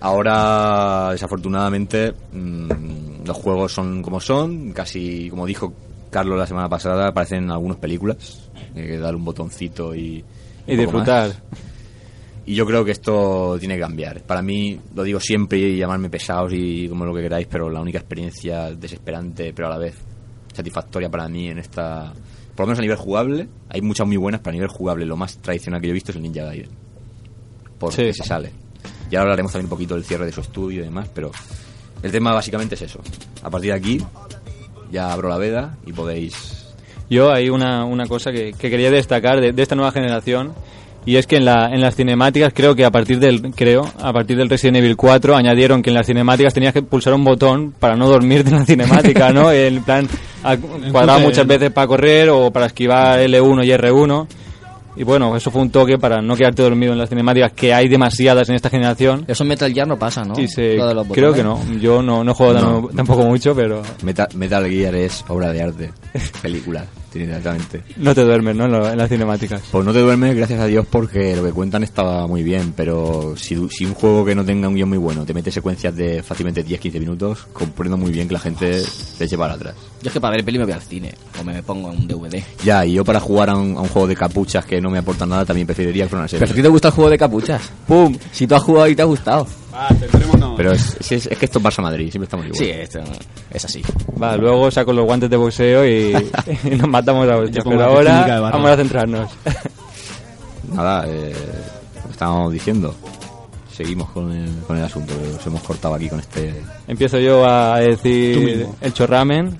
Ahora, 0.00 1.10
desafortunadamente, 1.12 2.12
mm, 2.32 3.24
los 3.26 3.36
juegos 3.36 3.72
son 3.72 4.02
como 4.02 4.20
son, 4.20 4.72
casi 4.72 5.28
como 5.30 5.46
dijo 5.46 5.72
Carlos 6.10 6.38
la 6.38 6.46
semana 6.46 6.68
pasada, 6.68 7.12
parecen 7.12 7.50
algunas 7.50 7.78
películas, 7.78 8.48
hay 8.74 8.86
que 8.86 8.98
dar 8.98 9.16
un 9.16 9.24
botoncito 9.24 9.94
y... 9.94 10.22
Y 10.66 10.72
un 10.72 10.78
disfrutar. 10.80 11.28
más. 11.28 11.42
Y 12.46 12.54
yo 12.54 12.64
creo 12.64 12.84
que 12.84 12.92
esto 12.92 13.56
tiene 13.58 13.74
que 13.74 13.80
cambiar. 13.80 14.22
Para 14.22 14.40
mí, 14.40 14.78
lo 14.94 15.02
digo 15.02 15.18
siempre 15.18 15.58
y 15.58 15.76
llamarme 15.76 16.08
pesados 16.08 16.52
y 16.54 16.88
como 16.88 17.04
lo 17.04 17.12
que 17.14 17.22
queráis, 17.22 17.48
pero 17.50 17.68
la 17.68 17.80
única 17.80 17.98
experiencia 17.98 18.70
desesperante, 18.70 19.52
pero 19.52 19.66
a 19.66 19.70
la 19.72 19.78
vez 19.78 19.96
satisfactoria 20.54 21.08
para 21.10 21.28
mí 21.28 21.48
en 21.48 21.58
esta... 21.58 22.12
Por 22.54 22.64
lo 22.64 22.66
menos 22.68 22.78
a 22.78 22.82
nivel 22.82 22.96
jugable, 22.96 23.48
hay 23.68 23.82
muchas 23.82 24.06
muy 24.06 24.16
buenas, 24.16 24.40
pero 24.40 24.50
a 24.52 24.54
nivel 24.54 24.68
jugable 24.68 25.04
lo 25.04 25.16
más 25.16 25.36
tradicional 25.38 25.80
que 25.80 25.88
yo 25.88 25.90
he 25.90 25.94
visto 25.94 26.12
es 26.12 26.16
el 26.16 26.22
Ninja 26.22 26.44
Gaiden. 26.44 26.70
Porque 27.78 28.12
Sí. 28.12 28.22
se 28.22 28.26
sale. 28.28 28.50
Y 29.10 29.16
ahora 29.16 29.24
hablaremos 29.24 29.52
también 29.52 29.66
un 29.66 29.70
poquito 29.70 29.94
del 29.94 30.04
cierre 30.04 30.24
de 30.26 30.32
su 30.32 30.40
estudio 30.40 30.82
y 30.82 30.84
demás, 30.84 31.10
pero 31.12 31.32
el 32.02 32.12
tema 32.12 32.32
básicamente 32.32 32.76
es 32.76 32.82
eso. 32.82 33.00
A 33.42 33.50
partir 33.50 33.72
de 33.72 33.76
aquí, 33.76 33.98
ya 34.90 35.12
abro 35.12 35.28
la 35.28 35.36
veda 35.36 35.76
y 35.84 35.92
podéis... 35.92 36.74
Yo 37.10 37.30
hay 37.32 37.50
una, 37.50 37.84
una 37.84 38.06
cosa 38.06 38.32
que, 38.32 38.52
que 38.52 38.70
quería 38.70 38.90
destacar 38.90 39.40
de, 39.40 39.52
de 39.52 39.62
esta 39.62 39.74
nueva 39.74 39.92
generación 39.92 40.54
y 41.06 41.16
es 41.16 41.26
que 41.26 41.36
en, 41.36 41.44
la, 41.46 41.70
en 41.72 41.80
las 41.80 41.94
cinemáticas 41.96 42.52
creo 42.54 42.74
que 42.74 42.84
a 42.84 42.90
partir 42.90 43.18
del 43.18 43.40
creo 43.54 43.88
a 44.00 44.12
partir 44.12 44.36
del 44.36 44.48
Resident 44.50 44.76
Evil 44.78 44.96
4 44.96 45.34
añadieron 45.36 45.80
que 45.82 45.90
en 45.90 45.94
las 45.94 46.06
cinemáticas 46.06 46.52
tenías 46.52 46.74
que 46.74 46.82
pulsar 46.82 47.14
un 47.14 47.24
botón 47.24 47.72
para 47.78 47.96
no 47.96 48.08
dormirte 48.08 48.50
en 48.50 48.56
la 48.56 48.64
cinemática, 48.66 49.32
¿no? 49.32 49.50
En 49.52 49.82
plan 49.84 50.08
Entonces- 50.44 51.22
muchas 51.22 51.46
veces 51.46 51.70
para 51.70 51.86
correr 51.86 52.28
o 52.30 52.50
para 52.50 52.66
esquivar 52.66 53.20
L1 53.20 53.64
y 53.64 53.70
R1 53.70 54.26
y 54.98 55.04
bueno, 55.04 55.36
eso 55.36 55.50
fue 55.50 55.60
un 55.60 55.68
toque 55.70 55.98
para 55.98 56.22
no 56.22 56.34
quedarte 56.36 56.62
dormido 56.62 56.92
en 56.94 56.98
las 56.98 57.10
cinemáticas 57.10 57.52
que 57.52 57.74
hay 57.74 57.86
demasiadas 57.86 58.48
en 58.48 58.54
esta 58.54 58.70
generación. 58.70 59.26
Eso 59.28 59.42
en 59.44 59.48
Metal 59.50 59.70
Gear 59.70 59.86
no 59.86 59.98
pasa, 59.98 60.22
¿no? 60.24 60.34
De 60.34 60.94
los 60.94 61.06
creo 61.08 61.34
que 61.34 61.42
no, 61.42 61.60
yo 61.78 62.00
no, 62.02 62.24
no 62.24 62.32
juego 62.34 62.54
No. 62.54 62.82
tam- 62.88 62.96
tampoco 62.96 63.22
mucho, 63.24 63.54
pero 63.54 63.82
Metal, 64.02 64.26
Metal 64.34 64.66
Gear 64.66 64.94
es 64.94 65.22
obra 65.28 65.52
de 65.52 65.62
arte, 65.62 65.90
película, 66.40 66.86
no 67.96 68.14
te 68.14 68.22
duermes, 68.22 68.54
¿no? 68.56 68.64
En, 68.66 68.72
lo- 68.72 68.90
en 68.90 68.98
las 68.98 69.08
cinemáticas. 69.08 69.62
Pues 69.70 69.84
no 69.84 69.92
te 69.92 70.00
duermes, 70.00 70.36
gracias 70.36 70.60
a 70.60 70.66
Dios, 70.66 70.86
porque 70.90 71.34
lo 71.36 71.44
que 71.44 71.52
cuentan 71.52 71.82
estaba 71.82 72.26
muy 72.26 72.42
bien, 72.42 72.72
pero 72.76 73.34
si, 73.36 73.56
si 73.70 73.84
un 73.84 73.94
juego 73.94 74.24
que 74.24 74.34
no 74.34 74.44
tenga 74.44 74.68
un 74.68 74.74
guion 74.74 74.88
muy 74.88 74.98
bueno 74.98 75.24
te 75.24 75.32
mete 75.34 75.50
secuencias 75.50 75.94
de 75.96 76.22
fácilmente 76.22 76.64
10-15 76.64 77.00
minutos, 77.00 77.46
comprendo 77.52 77.96
muy 77.96 78.10
bien 78.12 78.28
que 78.28 78.34
la 78.34 78.40
gente 78.40 78.80
se 78.80 79.24
eche 79.24 79.38
para 79.38 79.54
atrás. 79.54 79.74
Yo 80.02 80.08
es 80.08 80.12
que 80.12 80.20
para 80.20 80.36
ver 80.36 80.44
peli 80.44 80.58
me 80.58 80.64
voy 80.64 80.72
al 80.74 80.82
cine 80.82 81.14
o 81.40 81.44
me 81.44 81.62
pongo 81.62 81.88
un 81.88 82.06
DVD. 82.06 82.42
Ya, 82.64 82.84
y 82.84 82.92
yo 82.94 83.04
para 83.04 83.20
jugar 83.20 83.50
a 83.50 83.56
un, 83.56 83.76
a 83.76 83.80
un 83.80 83.88
juego 83.88 84.06
de 84.08 84.16
capuchas 84.16 84.64
que 84.64 84.80
no 84.80 84.90
me 84.90 84.98
aportan 84.98 85.28
nada 85.28 85.44
también 85.44 85.66
preferiría 85.66 86.06
que 86.06 86.14
una 86.14 86.28
serie. 86.28 86.40
Pero 86.40 86.52
a 86.52 86.54
ti 86.56 86.62
te 86.62 86.68
gusta 86.68 86.88
el 86.88 86.94
juego 86.94 87.10
de 87.10 87.18
capuchas. 87.18 87.62
¡Pum! 87.86 88.16
Si 88.32 88.46
tú 88.46 88.54
has 88.54 88.62
jugado 88.62 88.88
y 88.88 88.94
te 88.96 89.02
ha 89.02 89.06
gustado. 89.06 89.46
Ah. 89.72 89.88
Pero 90.56 90.72
es, 90.72 90.96
es, 91.12 91.26
es 91.26 91.38
que 91.38 91.44
esto 91.44 91.58
es 91.58 91.64
Barça 91.64 91.82
Madrid, 91.82 92.10
siempre 92.10 92.24
estamos 92.24 92.46
igual. 92.46 92.58
Sí, 92.58 92.70
esto 92.70 93.00
es 93.50 93.64
así. 93.64 93.82
Va, 94.20 94.36
luego 94.36 94.70
saco 94.70 94.92
los 94.92 95.04
guantes 95.04 95.28
de 95.30 95.36
boxeo 95.36 95.86
y, 95.86 96.14
y 96.64 96.70
nos 96.76 96.88
matamos 96.88 97.28
a 97.28 97.36
pongo 97.36 97.50
Pero 97.70 97.84
ahora 97.84 98.40
vamos 98.40 98.70
a 98.70 98.76
centrarnos. 98.76 99.30
Nada, 100.72 101.04
eh, 101.08 101.32
estábamos 102.10 102.52
diciendo. 102.52 102.94
Seguimos 103.72 104.08
con 104.10 104.32
el, 104.32 104.50
con 104.66 104.76
el 104.78 104.84
asunto, 104.84 105.12
que 105.20 105.36
os 105.36 105.46
hemos 105.46 105.62
cortado 105.62 105.94
aquí 105.94 106.08
con 106.08 106.18
este... 106.18 106.62
Empiezo 106.88 107.18
yo 107.18 107.46
a 107.46 107.78
decir 107.78 108.66
el 108.80 108.92
chorramen. 108.94 109.58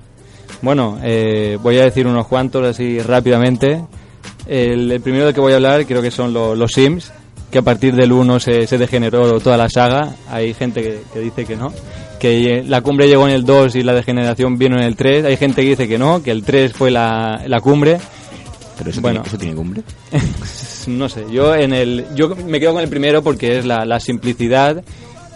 Bueno, 0.63 0.99
eh, 1.03 1.59
voy 1.63 1.77
a 1.79 1.85
decir 1.85 2.07
unos 2.07 2.27
cuantos 2.27 2.65
así 2.67 2.99
rápidamente. 3.01 3.85
El, 4.47 4.91
el 4.91 5.01
primero 5.03 5.27
del 5.27 5.35
que 5.35 5.41
voy 5.41 5.53
a 5.53 5.57
hablar 5.57 5.85
creo 5.85 6.01
que 6.01 6.11
son 6.11 6.33
lo- 6.33 6.55
los 6.55 6.73
Sims, 6.73 7.13
que 7.57 7.61
a 7.61 7.63
partir 7.63 7.95
del 7.95 8.13
1 8.13 8.39
se, 8.39 8.67
se 8.67 8.77
degeneró 8.77 9.41
toda 9.41 9.57
la 9.57 9.71
saga. 9.71 10.15
Hay 10.29 10.53
gente 10.53 10.83
que, 10.83 11.01
que 11.11 11.21
dice 11.21 11.47
que 11.47 11.57
no. 11.57 11.73
Que 12.21 12.63
la 12.67 12.83
cumbre 12.83 13.09
llegó 13.09 13.27
en 13.27 13.33
el 13.33 13.45
2 13.45 13.77
y 13.77 13.83
la 13.83 13.95
degeneración 13.95 14.59
vino 14.59 14.77
en 14.77 14.83
el 14.83 14.95
3. 14.95 15.25
Hay 15.25 15.39
gente 15.39 15.63
que 15.63 15.71
dice 15.71 15.89
que 15.89 15.97
no, 15.97 16.23
que 16.23 16.33
el 16.33 16.43
3 16.43 16.75
fue 16.75 16.91
la, 16.91 17.43
la 17.47 17.61
cumbre. 17.61 17.99
Pero 18.77 18.91
eso, 18.91 19.01
Bueno. 19.01 19.23
tiene, 19.23 19.29
eso 19.29 19.39
tiene 19.39 19.55
cumbre. 19.57 19.83
no 20.89 21.09
sé, 21.09 21.25
yo 21.33 21.55
en 21.55 21.73
el 21.73 22.05
yo 22.15 22.29
me 22.37 22.61
quedo 22.61 22.75
con 22.75 22.83
el 22.83 22.91
primero 22.91 23.23
porque 23.23 23.57
es 23.57 23.65
la, 23.65 23.87
la 23.87 24.01
simplicidad 24.01 24.85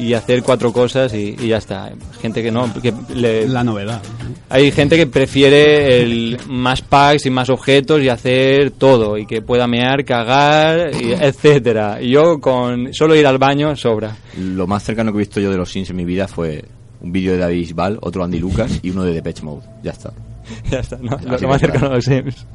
y 0.01 0.15
hacer 0.15 0.43
cuatro 0.43 0.73
cosas 0.73 1.13
y, 1.15 1.37
y 1.39 1.49
ya 1.49 1.59
está. 1.59 1.91
Gente 2.21 2.43
que 2.43 2.51
no, 2.51 2.73
que 2.81 2.93
le- 3.15 3.47
La 3.47 3.63
novedad. 3.63 4.01
hay 4.49 4.71
gente 4.73 4.97
que 4.97 5.07
prefiere 5.07 6.03
el 6.03 6.39
más 6.49 6.81
packs 6.83 7.27
y 7.27 7.31
más 7.31 7.51
objetos 7.51 8.01
y 8.03 8.09
hacer 8.09 8.71
todo 8.73 9.19
y 9.19 9.27
que 9.27 9.43
pueda 9.43 9.67
mear, 9.67 10.05
cagar, 10.05 10.91
y 10.95 11.13
etcétera. 11.13 12.01
Y 12.01 12.11
yo 12.11 12.41
con 12.41 12.93
solo 12.95 13.15
ir 13.15 13.27
al 13.27 13.39
baño 13.39 13.77
sobra. 13.77 14.17
Lo 14.39 14.67
más 14.67 14.83
cercano 14.83 15.13
que 15.13 15.19
he 15.19 15.21
visto 15.21 15.41
yo 15.41 15.51
de 15.51 15.57
los 15.59 15.71
Sims 15.71 15.91
en 15.91 15.97
mi 15.97 16.05
vida 16.05 16.27
fue 16.27 16.65
un 17.03 17.13
vídeo 17.13 17.33
de 17.33 17.39
David 17.39 17.59
Bisbal, 17.61 17.99
otro 18.03 18.25
Andy 18.25 18.39
Lucas 18.39 18.81
y 18.83 18.91
uno 18.91 19.05
de 19.05 19.13
Depeche 19.15 19.43
Mode. 19.43 19.63
Ya 19.83 19.91
está. 19.93 20.13
ya 20.71 20.81
está, 20.81 20.97
¿no? 21.01 21.19
Lo, 21.25 21.35
Así 21.35 21.43
lo 21.43 21.49
más 21.49 21.61
cercano 21.61 21.87
a 21.87 21.95
los 21.97 22.05
Sims. 22.05 22.47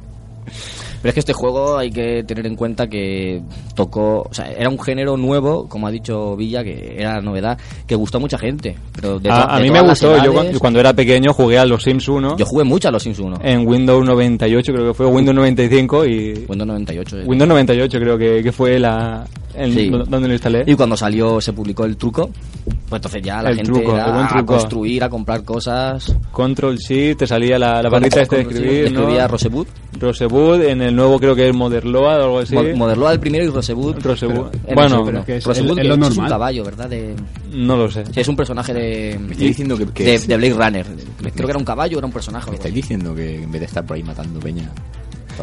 Pero 1.02 1.08
es 1.10 1.14
que 1.14 1.20
este 1.20 1.32
juego 1.32 1.78
hay 1.78 1.90
que 1.90 2.24
tener 2.24 2.46
en 2.46 2.56
cuenta 2.56 2.88
que 2.88 3.42
tocó, 3.74 4.22
o 4.28 4.34
sea, 4.34 4.50
era 4.50 4.68
un 4.68 4.78
género 4.80 5.16
nuevo, 5.16 5.68
como 5.68 5.86
ha 5.86 5.90
dicho 5.90 6.36
Villa, 6.36 6.62
que 6.64 6.96
era 6.98 7.20
novedad, 7.20 7.58
que 7.86 7.94
gustó 7.94 8.18
a 8.18 8.20
mucha 8.20 8.38
gente. 8.38 8.76
Pero 8.94 9.18
de 9.18 9.30
A, 9.30 9.56
a 9.56 9.60
mí 9.60 9.70
me 9.70 9.80
gustó, 9.82 10.16
yo 10.24 10.32
edades- 10.32 10.52
cu- 10.54 10.58
cuando 10.58 10.80
era 10.80 10.92
pequeño 10.94 11.32
jugué 11.32 11.58
a 11.58 11.64
los 11.66 11.82
Sims 11.82 12.08
1 12.08 12.36
Yo 12.36 12.46
jugué 12.46 12.64
mucho 12.64 12.88
a 12.88 12.90
los 12.90 13.02
Sims 13.02 13.18
1. 13.18 13.38
en 13.42 13.66
Windows 13.66 14.04
98 14.04 14.72
creo 14.72 14.86
que 14.88 14.94
fue, 14.94 15.06
Windows 15.06 15.34
95 15.36 16.04
y... 16.06 16.44
Windows 16.48 16.66
98. 16.68 17.18
eh. 17.18 17.24
Windows 17.26 17.48
98 17.48 17.98
creo 18.00 18.18
que, 18.18 18.42
que 18.42 18.52
fue 18.52 18.78
la 18.78 19.24
el- 19.54 19.72
Sí. 19.74 19.88
donde 19.88 20.28
lo 20.28 20.34
instalé. 20.34 20.64
Y 20.66 20.74
cuando 20.74 20.96
salió, 20.98 21.40
se 21.40 21.52
publicó 21.54 21.84
el 21.86 21.96
truco, 21.96 22.28
pues 22.64 22.98
entonces 22.98 23.22
ya 23.22 23.42
la 23.42 23.48
El 23.50 23.56
gente 23.56 23.72
truco, 23.72 23.94
era 23.94 24.12
buen 24.12 24.24
a 24.26 24.28
truco. 24.28 24.52
construir, 24.54 25.02
a 25.04 25.08
comprar 25.08 25.44
cosas. 25.44 26.14
Control 26.30 26.76
Shift, 26.76 27.20
te 27.20 27.26
salía 27.26 27.58
la, 27.58 27.82
la 27.82 27.88
barrita 27.88 28.20
esta 28.20 28.36
de 28.36 28.42
escribir, 28.42 28.92
¿no? 28.92 29.00
Escribía 29.00 29.26
Rosebud. 29.26 29.66
Rosebud, 29.98 30.60
en 30.62 30.82
el 30.82 30.85
nuevo 30.94 31.18
creo 31.18 31.34
que 31.34 31.48
es 31.48 31.54
Motherload 31.54 32.20
o 32.20 32.24
algo 32.24 32.38
así. 32.40 32.54
Mo- 32.54 32.62
Moderloa 32.76 33.12
el 33.14 33.20
primero 33.20 33.44
y 33.44 33.48
Rosebud. 33.48 33.96
Rosebud. 34.00 34.46
en 34.66 34.74
Bueno, 34.74 34.98
el 35.00 35.04
pero 35.06 35.18
es 35.20 35.24
que 35.24 35.36
es- 35.38 35.44
Rosebud, 35.44 35.70
es 35.70 35.76
que 35.76 35.84
lo 35.84 36.06
es 36.06 36.16
un 36.18 36.28
caballo, 36.28 36.64
¿verdad? 36.64 36.88
De, 36.88 37.14
no 37.52 37.76
lo 37.76 37.90
sé. 37.90 38.04
sí, 38.06 38.20
es 38.20 38.28
un 38.28 38.36
personaje 38.36 38.72
de, 38.74 39.10
estáis 39.10 39.38
diciendo 39.38 39.76
que- 39.76 39.86
que 39.86 40.04
de, 40.04 40.14
es- 40.14 40.28
de 40.28 40.36
Blade 40.36 40.52
Runner. 40.54 40.86
Creo 41.34 41.46
que 41.46 41.50
era 41.50 41.58
un 41.58 41.64
caballo, 41.64 41.98
era 41.98 42.06
un 42.06 42.12
personaje. 42.12 42.50
¿Me 42.50 42.56
estáis 42.56 42.74
diciendo 42.74 43.14
que 43.14 43.42
en 43.42 43.50
vez 43.50 43.60
de 43.62 43.66
estar 43.66 43.84
por 43.84 43.96
ahí 43.96 44.02
matando 44.02 44.38
peña... 44.38 44.70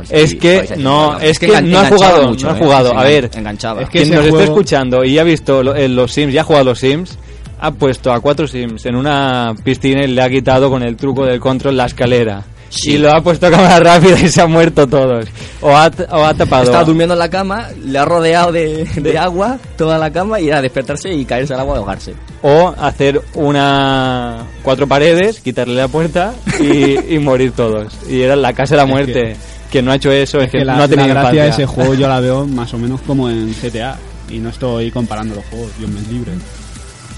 Es 0.09 0.33
que, 0.35 0.73
no, 0.79 1.19
es 1.19 1.37
que 1.37 1.47
no 1.61 1.79
ha 1.79 1.85
jugado, 1.87 2.29
mucho, 2.29 2.47
no 2.47 2.53
ha 2.53 2.57
¿eh? 2.57 2.59
jugado. 2.63 2.97
A 2.97 3.03
ver, 3.03 3.29
enganchaba. 3.35 3.83
Es 3.83 3.89
que 3.89 3.99
quien 4.01 4.11
nos 4.15 4.21
juego- 4.21 4.41
escuchando 4.41 5.03
y 5.03 5.19
ha 5.19 5.23
visto 5.23 5.61
lo- 5.61 5.75
en 5.75 5.95
los 5.95 6.11
Sims, 6.11 6.33
ya 6.33 6.41
ha 6.41 6.43
jugado 6.43 6.65
los 6.65 6.79
Sims, 6.79 7.17
ha 7.59 7.69
puesto 7.71 8.11
a 8.11 8.19
cuatro 8.19 8.47
Sims 8.47 8.85
en 8.87 8.95
una 8.95 9.53
piscina 9.63 10.03
y 10.03 10.07
le 10.07 10.21
ha 10.23 10.29
quitado 10.31 10.71
con 10.71 10.81
el 10.81 10.95
truco 10.97 11.25
del 11.25 11.39
control 11.39 11.77
la 11.77 11.85
escalera. 11.85 12.43
Sí. 12.73 12.93
Y 12.93 12.97
lo 12.97 13.15
ha 13.15 13.21
puesto 13.21 13.45
a 13.47 13.51
cámara 13.51 13.79
rápida 13.79 14.19
y 14.19 14.29
se 14.29 14.41
han 14.41 14.51
muerto 14.51 14.87
todos. 14.87 15.25
O 15.61 15.69
ha, 15.69 15.91
o 16.09 16.23
ha 16.23 16.33
tapado. 16.33 16.63
Estaba 16.63 16.83
durmiendo 16.83 17.13
en 17.13 17.19
la 17.19 17.29
cama, 17.29 17.67
le 17.85 17.99
ha 17.99 18.05
rodeado 18.05 18.51
de, 18.51 18.85
de 18.95 19.17
agua 19.17 19.59
toda 19.77 19.99
la 19.99 20.11
cama 20.11 20.39
y 20.39 20.47
era 20.47 20.61
despertarse 20.61 21.13
y 21.13 21.23
caerse 21.23 21.53
al 21.53 21.59
agua 21.59 21.75
y 21.75 21.77
ahogarse. 21.77 22.15
O 22.41 22.73
hacer 22.79 23.21
una 23.35 24.43
cuatro 24.63 24.87
paredes, 24.87 25.39
quitarle 25.41 25.75
la 25.75 25.87
puerta 25.87 26.33
y, 26.59 27.13
y 27.15 27.19
morir 27.19 27.51
todos. 27.51 27.93
Y 28.09 28.21
era 28.21 28.35
la 28.35 28.53
casa 28.53 28.75
de 28.75 28.81
la 28.81 28.87
muerte. 28.87 29.35
Quien 29.69 29.85
no 29.85 29.91
ha 29.91 29.95
hecho 29.95 30.11
eso 30.11 30.37
es, 30.39 30.45
Es 30.45 30.51
que, 30.51 30.57
que 30.59 30.65
la, 30.65 30.75
no 30.75 30.83
ha 30.83 30.87
tenido 30.87 31.07
la 31.13 31.21
gracia 31.21 31.43
de 31.43 31.49
ese 31.49 31.65
juego 31.65 31.93
yo 31.95 32.07
la 32.07 32.19
veo 32.19 32.45
más 32.47 32.73
o 32.73 32.77
menos 32.77 33.01
como 33.01 33.29
en 33.29 33.53
GTA. 33.53 33.97
Y 34.29 34.39
no 34.39 34.49
estoy 34.49 34.89
comparando 34.89 35.35
los 35.35 35.45
juegos, 35.45 35.69
Dios 35.77 35.91
me 35.91 36.01
libre. 36.01 36.31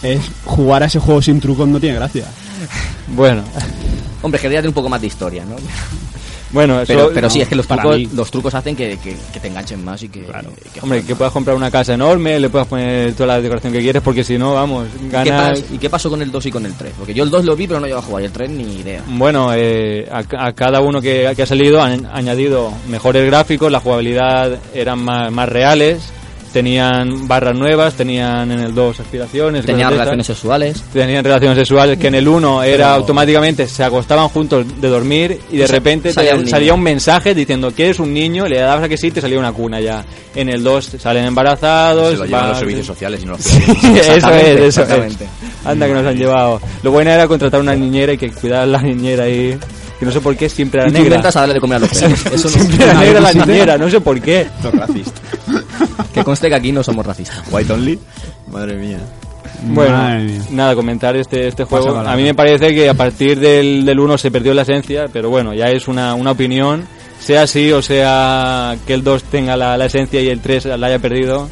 Es 0.04 0.20
jugar 0.44 0.84
a 0.84 0.88
ese 0.88 1.00
juego 1.00 1.22
sin 1.22 1.40
trucos 1.40 1.68
no 1.68 1.80
tiene 1.80 1.96
gracia. 1.96 2.26
Bueno, 3.16 3.44
Hombre, 4.22 4.40
quería 4.42 4.58
tener 4.60 4.70
un 4.70 4.74
poco 4.74 4.90
más 4.90 5.00
de 5.02 5.08
historia, 5.08 5.46
¿no? 5.46 5.56
Bueno, 6.52 6.82
eso- 6.82 6.88
Pero, 6.94 7.12
pero 7.14 7.30
sí, 7.30 7.42
es 7.42 7.48
que 7.48 7.56
los 7.56 7.68
trucos, 7.68 7.98
mí. 7.98 8.10
los 8.14 8.32
trucos 8.32 8.54
hacen 8.56 8.76
que, 8.76 8.98
que- 8.98 9.16
que 9.34 9.40
te 9.40 9.48
enganchen 9.50 9.84
más 9.84 10.02
y 10.04 10.10
que... 10.10 10.22
que 10.74 10.80
Hombre, 10.82 11.04
que 11.04 11.16
puedas 11.16 11.34
comprar 11.34 11.56
una 11.56 11.70
casa 11.70 11.94
enorme, 11.96 12.40
le 12.40 12.50
puedas 12.50 12.68
poner 12.68 13.14
toda 13.14 13.28
la 13.28 13.42
decoración 13.42 13.74
que 13.74 13.82
quieres, 13.82 14.02
porque 14.02 14.24
si 14.24 14.38
no, 14.38 14.54
vamos, 14.54 14.88
¿Y 14.96 15.10
qué, 15.10 15.30
ganas... 15.30 15.64
¿Y 15.72 15.78
qué 15.78 15.90
pasó 15.90 16.10
con 16.10 16.22
el 16.22 16.32
2 16.32 16.46
y 16.46 16.52
con 16.52 16.66
el 16.66 16.74
3? 16.74 16.94
Porque 16.98 17.14
yo 17.14 17.24
el 17.24 17.30
2 17.30 17.46
lo 17.46 17.56
vi, 17.56 17.68
pero 17.68 17.80
no 17.80 17.88
llevo 17.88 18.00
a 18.00 18.04
jugar, 18.04 18.24
y 18.24 18.26
el 18.28 18.32
3 18.32 18.50
ni 18.50 18.64
idea. 18.80 19.02
Bueno, 19.08 19.52
eh, 19.54 20.08
a, 20.12 20.24
ca- 20.24 20.46
a 20.46 20.54
cada 20.54 20.80
uno 20.82 21.02
que, 21.02 21.32
que 21.36 21.44
ha 21.44 21.46
salido 21.48 21.82
han 21.82 22.06
añadido 22.06 22.72
mejores 22.88 23.26
gráficos, 23.26 23.72
la 23.72 23.80
jugabilidad 23.82 24.58
eran 24.74 25.00
más, 25.00 25.32
más 25.32 25.50
reales, 25.50 26.00
tenían 26.56 27.28
barras 27.28 27.54
nuevas, 27.54 27.96
tenían 27.96 28.50
en 28.50 28.62
el 28.62 28.74
2 28.74 29.02
aspiraciones, 29.02 29.66
Tenía 29.66 29.88
cosas 29.88 29.92
de 29.92 29.98
relaciones 29.98 30.26
sexuales. 30.28 30.84
tenían 30.94 31.22
relaciones 31.22 31.58
sexuales 31.58 31.98
que 32.00 32.08
en 32.08 32.16
el 32.16 32.26
1 32.30 32.64
era 32.64 32.76
Pero- 32.78 32.88
automáticamente 32.96 33.68
se 33.68 33.84
acostaban 33.84 34.30
juntos 34.30 34.66
de 34.80 34.88
dormir 34.88 35.38
y 35.52 35.58
de 35.58 35.68
repente 35.68 36.14
salía 36.14 36.32
un 36.36 36.40
niño. 36.40 36.50
salía 36.50 36.74
un 36.74 36.82
mensaje 36.82 37.36
diciendo 37.36 37.76
que 37.76 37.84
eres 37.88 38.00
un 38.00 38.14
niño, 38.14 38.48
le 38.48 38.58
dabas 38.60 38.86
a 38.86 38.88
que 38.90 38.96
sí, 38.96 39.12
te 39.12 39.20
salía 39.20 39.38
una 39.38 39.52
cuna 39.52 39.82
ya. 39.82 40.06
En 40.34 40.48
el 40.48 40.64
2 40.64 40.92
salen 40.98 41.26
embarazados, 41.26 42.12
Se 42.12 42.18
lo 42.20 42.26
llevan 42.26 42.42
van- 42.42 42.50
los 42.52 42.60
servicios 42.60 42.86
sociales 42.88 43.22
y 43.22 43.26
no 43.26 43.34
los 43.34 43.42
Sí, 43.42 43.58
eso 43.68 43.88
es, 43.92 44.08
Exactamente, 44.08 44.68
eso 44.68 44.82
es. 44.84 45.16
Anda 45.66 45.88
que 45.88 45.94
nos 45.94 46.06
han 46.06 46.16
llevado. 46.18 46.62
Lo 46.84 46.92
bueno 46.92 47.12
era 47.12 47.28
contratar 47.28 47.60
una 47.60 47.76
niñera 47.76 48.14
y 48.14 48.18
que 48.18 48.32
cuidar 48.32 48.62
a 48.62 48.66
la 48.66 48.82
niñera 48.82 49.26
ahí. 49.26 49.58
Que 50.00 50.06
no 50.06 50.12
sé 50.12 50.20
por 50.20 50.36
qué 50.36 50.50
siempre 50.50 50.82
era 50.82 50.90
Y 50.90 50.92
tú 50.92 50.98
negra. 51.00 51.16
intentas 51.16 51.36
a 51.38 51.40
darle 51.40 51.54
de 51.54 51.62
comer 51.62 51.78
a 51.78 51.80
los 51.80 51.90
perros. 51.98 52.26
Eso 52.34 52.50
Siempre 52.50 52.78
no, 52.78 52.84
era 52.92 53.00
negra 53.00 53.20
la 53.22 53.34
¿Nadie 53.34 53.46
niñera, 53.54 53.78
no 53.78 53.90
sé 53.90 54.02
por 54.02 54.20
qué. 54.22 54.46
Racista. 54.74 55.22
Que 56.14 56.24
conste 56.24 56.50
que 56.50 56.56
aquí 56.56 56.72
no 56.72 56.84
somos 56.84 57.06
racistas. 57.06 57.44
White 57.52 57.74
only. 57.74 58.00
Madre 58.52 58.76
mía. 58.78 59.00
Bueno, 59.64 59.98
Madre 59.98 60.24
mía. 60.24 60.42
nada, 60.52 60.76
comentar 60.76 61.16
este, 61.16 61.48
este 61.48 61.64
juego. 61.64 61.98
A 61.98 62.16
mí 62.16 62.24
me 62.24 62.34
parece 62.34 62.74
que 62.74 62.90
a 62.90 62.94
partir 62.94 63.40
del, 63.40 63.86
del 63.86 64.00
1 64.00 64.18
se 64.18 64.32
perdió 64.32 64.54
la 64.54 64.64
esencia, 64.64 65.06
pero 65.12 65.30
bueno, 65.30 65.54
ya 65.54 65.70
es 65.70 65.88
una, 65.88 66.14
una 66.16 66.32
opinión. 66.32 66.86
Sea 67.20 67.44
así 67.44 67.72
o 67.72 67.82
sea 67.82 68.76
que 68.86 68.94
el 68.94 69.04
2 69.04 69.24
tenga 69.24 69.56
la, 69.58 69.78
la 69.78 69.86
esencia 69.86 70.22
y 70.22 70.28
el 70.28 70.42
3 70.42 70.66
la 70.78 70.88
haya 70.88 71.00
perdido, 71.00 71.50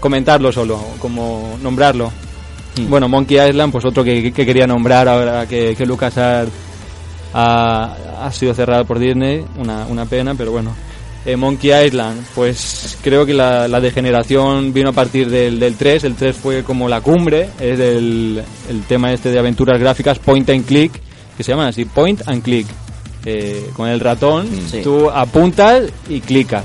comentarlo 0.00 0.52
solo, 0.52 0.78
como 0.98 1.56
nombrarlo. 1.62 2.12
Mm. 2.76 2.90
Bueno, 2.90 3.08
Monkey 3.08 3.38
Island, 3.48 3.72
pues 3.72 3.84
otro 3.84 4.04
que, 4.04 4.32
que 4.32 4.44
quería 4.44 4.66
nombrar 4.66 5.08
ahora 5.08 5.46
que, 5.46 5.74
que 5.76 5.86
LucasArts 5.86 6.52
ha, 7.32 7.96
ha 8.22 8.32
sido 8.32 8.54
cerrado 8.54 8.84
por 8.84 8.98
Disney, 8.98 9.44
una, 9.56 9.86
una 9.86 10.04
pena, 10.04 10.34
pero 10.34 10.52
bueno. 10.52 10.74
Eh, 11.28 11.36
Monkey 11.36 11.70
Island, 11.86 12.24
pues 12.34 12.96
creo 13.02 13.26
que 13.26 13.34
la, 13.34 13.68
la 13.68 13.80
degeneración 13.80 14.72
vino 14.72 14.88
a 14.88 14.92
partir 14.92 15.28
del, 15.28 15.60
del 15.60 15.74
3, 15.76 16.04
el 16.04 16.14
3 16.14 16.34
fue 16.34 16.62
como 16.62 16.88
la 16.88 17.02
cumbre, 17.02 17.50
es 17.60 17.76
del 17.76 18.42
el 18.70 18.82
tema 18.84 19.12
este 19.12 19.30
de 19.30 19.38
aventuras 19.38 19.78
gráficas, 19.78 20.18
point 20.18 20.48
and 20.48 20.64
click, 20.64 20.90
que 21.36 21.42
se 21.44 21.52
llaman 21.52 21.66
así, 21.68 21.84
point 21.84 22.22
and 22.26 22.42
click. 22.42 22.66
Eh, 23.26 23.68
con 23.76 23.88
el 23.88 24.00
ratón, 24.00 24.48
Sí. 24.70 24.80
tú 24.82 25.10
apuntas 25.10 25.82
y 26.08 26.20
clicas. 26.20 26.64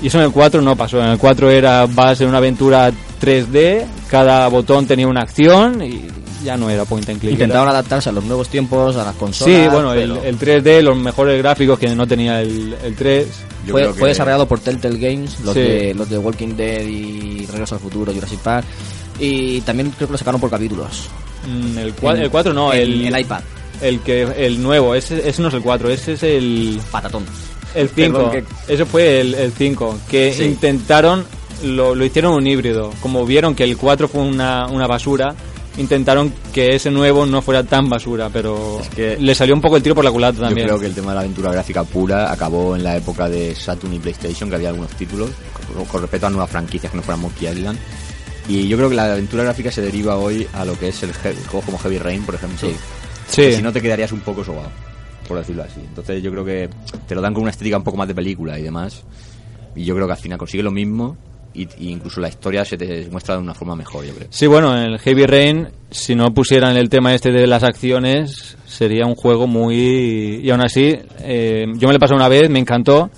Y 0.00 0.06
eso 0.06 0.18
en 0.18 0.24
el 0.24 0.30
4 0.30 0.62
no 0.62 0.74
pasó, 0.74 1.00
en 1.02 1.10
el 1.10 1.18
4 1.18 1.50
era, 1.50 1.84
vas 1.86 2.18
en 2.22 2.28
una 2.28 2.38
aventura 2.38 2.90
3D, 3.20 3.84
cada 4.08 4.48
botón 4.48 4.86
tenía 4.86 5.06
una 5.06 5.20
acción 5.20 5.82
y 5.82 6.06
ya 6.44 6.56
no 6.56 6.70
era 6.70 6.84
point 6.84 7.08
and 7.08 7.20
click. 7.20 7.32
era- 7.34 7.44
Intentaron 7.44 7.68
adaptarse 7.68 8.08
a 8.08 8.12
los 8.12 8.24
nuevos 8.24 8.48
tiempos, 8.48 8.96
a 8.96 9.04
las 9.04 9.14
consolas. 9.16 9.54
Sí, 9.56 9.68
bueno, 9.70 9.92
el, 9.94 10.12
pero 10.12 10.24
el 10.24 10.38
3D, 10.38 10.82
los 10.82 10.96
mejores 10.96 11.38
gráficos 11.38 11.78
que 11.78 11.88
no 11.94 12.06
tenía 12.06 12.40
el, 12.42 12.74
el 12.84 12.94
3. 12.94 13.26
Yo 13.66 13.72
fue, 13.72 13.82
creo 13.82 13.92
que- 13.94 14.00
fue 14.00 14.08
desarrollado 14.10 14.46
por 14.46 14.60
Telltale 14.60 14.98
Games, 14.98 15.40
los, 15.40 15.54
Sí. 15.54 15.60
de, 15.60 15.94
los 15.94 16.08
de 16.08 16.18
Walking 16.18 16.54
Dead 16.56 16.82
y 16.82 17.46
Regreso 17.46 17.74
al 17.74 17.80
Futuro, 17.80 18.12
Jurassic 18.12 18.38
Park. 18.40 18.66
Y 19.20 19.60
también 19.62 19.90
creo 19.90 20.08
que 20.08 20.12
lo 20.12 20.18
sacaron 20.18 20.40
por 20.40 20.50
capítulos. 20.50 21.08
Mm, 21.46 21.78
el, 21.78 21.96
cua- 21.96 22.14
En- 22.16 22.22
el 22.22 22.30
4 22.30 22.52
no, 22.52 22.72
el, 22.72 23.06
el 23.06 23.18
iPad. 23.20 23.40
El, 23.80 24.00
que, 24.00 24.22
el 24.22 24.62
nuevo, 24.62 24.94
ese, 24.94 25.28
ese 25.28 25.40
no 25.42 25.48
es 25.48 25.54
el 25.54 25.62
4, 25.62 25.90
ese 25.90 26.14
es 26.14 26.22
el, 26.22 26.80
Patatón. 26.90 27.24
el 27.74 27.88
5. 27.88 28.18
Perdón, 28.18 28.30
que- 28.66 28.72
Ese 28.74 28.84
fue 28.86 29.20
el, 29.20 29.34
el 29.34 29.52
5, 29.52 29.98
que 30.10 30.32
Sí. 30.32 30.44
intentaron, 30.44 31.24
lo, 31.64 31.94
lo 31.94 32.04
hicieron 32.04 32.32
un 32.34 32.46
híbrido. 32.46 32.92
Como 33.00 33.24
vieron 33.26 33.54
que 33.54 33.64
el 33.64 33.76
4 33.76 34.08
fue 34.08 34.22
una, 34.22 34.66
una 34.66 34.86
basura, 34.86 35.34
intentaron 35.78 36.32
que 36.52 36.74
ese 36.74 36.90
nuevo 36.90 37.24
no 37.24 37.40
fuera 37.40 37.62
tan 37.64 37.88
basura, 37.88 38.28
pero 38.32 38.80
Es 38.80 38.88
que- 38.88 39.16
le 39.18 39.34
salió 39.34 39.54
un 39.54 39.60
poco 39.60 39.76
el 39.76 39.82
tiro 39.82 39.94
por 39.94 40.04
la 40.04 40.10
culata 40.10 40.40
también. 40.40 40.66
Yo 40.66 40.74
creo 40.74 40.80
que 40.80 40.86
el 40.86 40.94
tema 40.94 41.12
de 41.12 41.14
la 41.14 41.20
aventura 41.20 41.50
gráfica 41.52 41.84
pura 41.84 42.30
acabó 42.32 42.76
en 42.76 42.82
la 42.84 42.96
época 42.96 43.28
de 43.28 43.54
Saturn 43.54 43.94
y 43.94 43.98
PlayStation, 43.98 44.48
que 44.50 44.56
había 44.56 44.68
algunos 44.68 44.90
títulos, 44.92 45.30
con, 45.90 46.00
respecto 46.02 46.26
a 46.26 46.30
nuevas 46.30 46.50
franquicias 46.50 46.90
que 46.90 46.96
no 46.96 47.02
fueran 47.02 47.20
Monkey 47.22 47.48
Island. 47.48 47.78
Y 48.48 48.66
yo 48.66 48.76
creo 48.76 48.88
que 48.88 48.96
la 48.96 49.12
aventura 49.12 49.44
gráfica 49.44 49.70
se 49.70 49.82
deriva 49.82 50.16
hoy 50.16 50.46
a 50.54 50.64
lo 50.64 50.78
que 50.78 50.88
es 50.88 51.02
el 51.02 51.12
juegos 51.12 51.64
como 51.64 51.78
Heavy 51.78 51.98
Rain, 51.98 52.22
por 52.24 52.34
ejemplo. 52.34 52.68
Sí. 52.68 52.74
Sí. 53.28 53.52
Si 53.52 53.62
no 53.62 53.72
te 53.72 53.82
quedarías 53.82 54.10
un 54.12 54.20
poco 54.20 54.42
sobado, 54.42 54.70
por 55.28 55.38
decirlo 55.38 55.62
así. 55.62 55.80
Entonces 55.80 56.22
yo 56.22 56.30
creo 56.30 56.44
que 56.44 56.70
te 57.06 57.14
lo 57.14 57.20
dan 57.20 57.34
con 57.34 57.42
una 57.42 57.50
estética 57.50 57.76
un 57.76 57.84
poco 57.84 57.98
más 57.98 58.08
de 58.08 58.14
película 58.14 58.58
y 58.58 58.62
demás. 58.62 59.02
Y 59.76 59.84
yo 59.84 59.94
creo 59.94 60.06
que 60.06 60.14
al 60.14 60.18
final 60.18 60.38
consigue 60.38 60.62
lo 60.62 60.70
mismo 60.70 61.16
y, 61.54 61.62
y 61.78 61.90
incluso 61.90 62.20
la 62.20 62.28
historia 62.28 62.64
se 62.64 62.76
te 62.76 63.08
muestra 63.10 63.36
de 63.36 63.42
una 63.42 63.54
forma 63.54 63.74
mejor, 63.74 64.04
yo 64.04 64.14
creo. 64.14 64.28
Sí, 64.30 64.46
bueno, 64.46 64.76
en 64.76 64.92
el 64.92 64.98
Heavy 64.98 65.26
Rain, 65.26 65.68
si 65.90 66.14
no 66.14 66.32
pusieran 66.32 66.76
el 66.76 66.88
tema 66.88 67.14
este 67.14 67.32
de 67.32 67.46
las 67.46 67.62
acciones, 67.64 68.56
sería 68.66 69.06
un 69.06 69.14
juego 69.14 69.46
muy... 69.46 70.40
Y 70.42 70.50
aún 70.50 70.60
así, 70.64 70.96
eh, 71.20 71.66
yo 71.76 71.88
me 71.88 71.94
lo 71.94 71.98
pasado 71.98 72.16
una 72.16 72.28
vez, 72.28 72.48
me 72.50 72.58
encantó, 72.58 73.10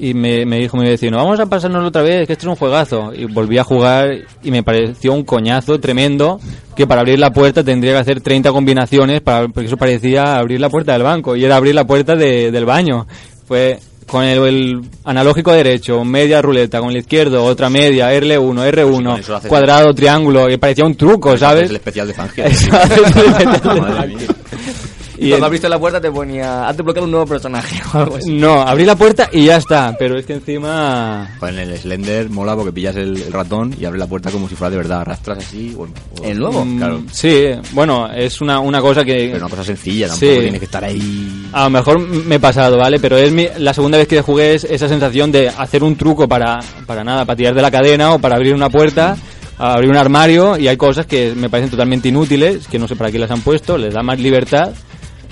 y 0.00 0.12
me, 0.12 0.44
me 0.44 0.58
dijo 0.58 0.76
mi 0.76 0.88
vecino, 0.88 1.16
vamos 1.18 1.38
a 1.38 1.46
pasárnoslo 1.46 1.88
otra 1.88 2.02
vez, 2.02 2.26
que 2.26 2.32
esto 2.32 2.46
es 2.46 2.50
un 2.50 2.56
juegazo. 2.56 3.12
Y 3.14 3.26
volví 3.26 3.58
a 3.58 3.64
jugar 3.64 4.10
y 4.42 4.50
me 4.50 4.64
pareció 4.64 5.12
un 5.12 5.22
coñazo 5.24 5.78
tremendo, 5.78 6.40
que 6.74 6.86
para 6.88 7.02
abrir 7.02 7.20
la 7.20 7.30
puerta 7.32 7.62
tendría 7.62 7.92
que 7.92 7.98
hacer 7.98 8.20
30 8.20 8.50
combinaciones, 8.50 9.20
para, 9.20 9.46
porque 9.46 9.68
eso 9.68 9.76
parecía 9.76 10.36
abrir 10.36 10.60
la 10.60 10.68
puerta 10.68 10.92
del 10.94 11.04
banco, 11.04 11.36
y 11.36 11.44
era 11.44 11.54
abrir 11.56 11.76
la 11.76 11.86
puerta 11.86 12.16
de- 12.16 12.50
del 12.50 12.64
baño. 12.64 13.06
Fue 13.46 13.78
con 14.06 14.24
el, 14.24 14.38
el 14.46 14.80
analógico 15.04 15.52
derecho, 15.52 16.04
media 16.04 16.42
ruleta, 16.42 16.80
con 16.80 16.90
el 16.90 16.98
izquierdo, 16.98 17.44
otra 17.44 17.70
media, 17.70 18.12
R1, 18.12 18.46
con 18.46 18.56
R1, 18.58 19.18
eso 19.20 19.32
lo 19.32 19.38
haces- 19.38 19.48
cuadrado, 19.48 19.92
triángulo, 19.94 20.50
y 20.50 20.56
parecía 20.56 20.84
un 20.84 20.94
truco, 20.94 21.34
Es 21.34 21.40
¿sabes? 21.40 21.70
el 21.70 21.76
especial 21.76 22.06
de 22.08 22.14
Fangio. 22.14 22.44
Y 25.16 25.28
cuando 25.28 25.36
el- 25.36 25.44
abriste 25.44 25.68
la 25.68 25.78
puerta 25.78 26.00
te 26.00 26.10
ponía, 26.10 26.66
has 26.68 26.76
desbloqueado 26.76 27.04
un 27.04 27.10
nuevo 27.12 27.26
personaje 27.26 27.80
o 27.94 27.98
algo 27.98 28.16
así. 28.16 28.32
No, 28.34 28.60
abrí 28.62 28.84
la 28.84 28.96
puerta 28.96 29.28
y 29.32 29.44
ya 29.46 29.56
está, 29.56 29.94
pero 29.98 30.18
es 30.18 30.26
que 30.26 30.34
encima... 30.34 31.36
Joder, 31.38 31.54
en 31.58 31.70
el 31.70 31.78
Slender 31.78 32.30
mola 32.30 32.56
porque 32.56 32.72
pillas 32.72 32.96
el, 32.96 33.16
el 33.22 33.32
ratón 33.32 33.74
y 33.78 33.84
abres 33.84 34.00
la 34.00 34.06
puerta 34.06 34.30
como 34.30 34.48
si 34.48 34.54
fuera 34.56 34.70
de 34.70 34.76
verdad, 34.78 35.00
arrastras 35.02 35.38
así. 35.38 35.74
o- 35.78 35.82
o- 35.84 36.24
¿El 36.24 36.38
nuevo? 36.38 36.64
Mm, 36.64 36.78
Claro. 36.78 37.02
Sí, 37.12 37.46
bueno, 37.72 38.10
es 38.12 38.40
una, 38.40 38.58
una 38.60 38.80
cosa 38.80 39.04
que... 39.04 39.30
Pero 39.32 39.38
una 39.46 39.48
cosa 39.48 39.64
sencilla, 39.64 40.08
tampoco 40.08 40.32
Sí. 40.32 40.40
tienes 40.40 40.58
que 40.58 40.64
estar 40.66 40.84
ahí. 40.84 41.48
A 41.52 41.64
lo 41.64 41.70
mejor 41.70 42.00
me 42.00 42.34
he 42.36 42.40
pasado, 42.40 42.76
¿vale? 42.78 42.98
Pero 43.00 43.16
es 43.16 43.32
mi- 43.32 43.48
la 43.58 43.72
segunda 43.74 43.98
vez 43.98 44.08
que 44.08 44.20
jugué 44.22 44.54
es 44.54 44.64
esa 44.64 44.88
sensación 44.88 45.30
de 45.30 45.48
hacer 45.48 45.82
un 45.84 45.96
truco 45.96 46.26
para, 46.28 46.58
para 46.86 47.04
nada, 47.04 47.24
para 47.24 47.36
tirar 47.36 47.54
de 47.54 47.62
la 47.62 47.70
cadena 47.70 48.14
o 48.14 48.18
para 48.18 48.36
abrir 48.36 48.54
una 48.54 48.68
puerta, 48.70 49.16
abrir 49.58 49.90
un 49.90 49.96
armario 49.96 50.58
y 50.58 50.66
hay 50.68 50.76
cosas 50.76 51.06
que 51.06 51.32
me 51.36 51.48
parecen 51.48 51.70
totalmente 51.70 52.08
inútiles, 52.08 52.66
que 52.66 52.78
no 52.78 52.88
sé 52.88 52.96
para 52.96 53.12
qué 53.12 53.18
las 53.18 53.30
han 53.30 53.40
puesto, 53.42 53.78
les 53.78 53.94
da 53.94 54.02
más 54.02 54.18
libertad, 54.18 54.70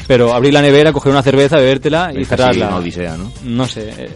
pero 0.06 0.32
abrir 0.34 0.52
la 0.52 0.62
nevera, 0.62 0.92
coger 0.92 1.12
una 1.12 1.22
cerveza, 1.22 1.56
bebértela 1.56 2.12
y 2.14 2.22
Es 2.22 2.28
cerrarla. 2.28 2.68
una 2.68 2.76
odisea, 2.76 3.16
¿no? 3.16 3.32
No 3.44 3.66
sé, 3.66 3.90
eh, 3.96 4.10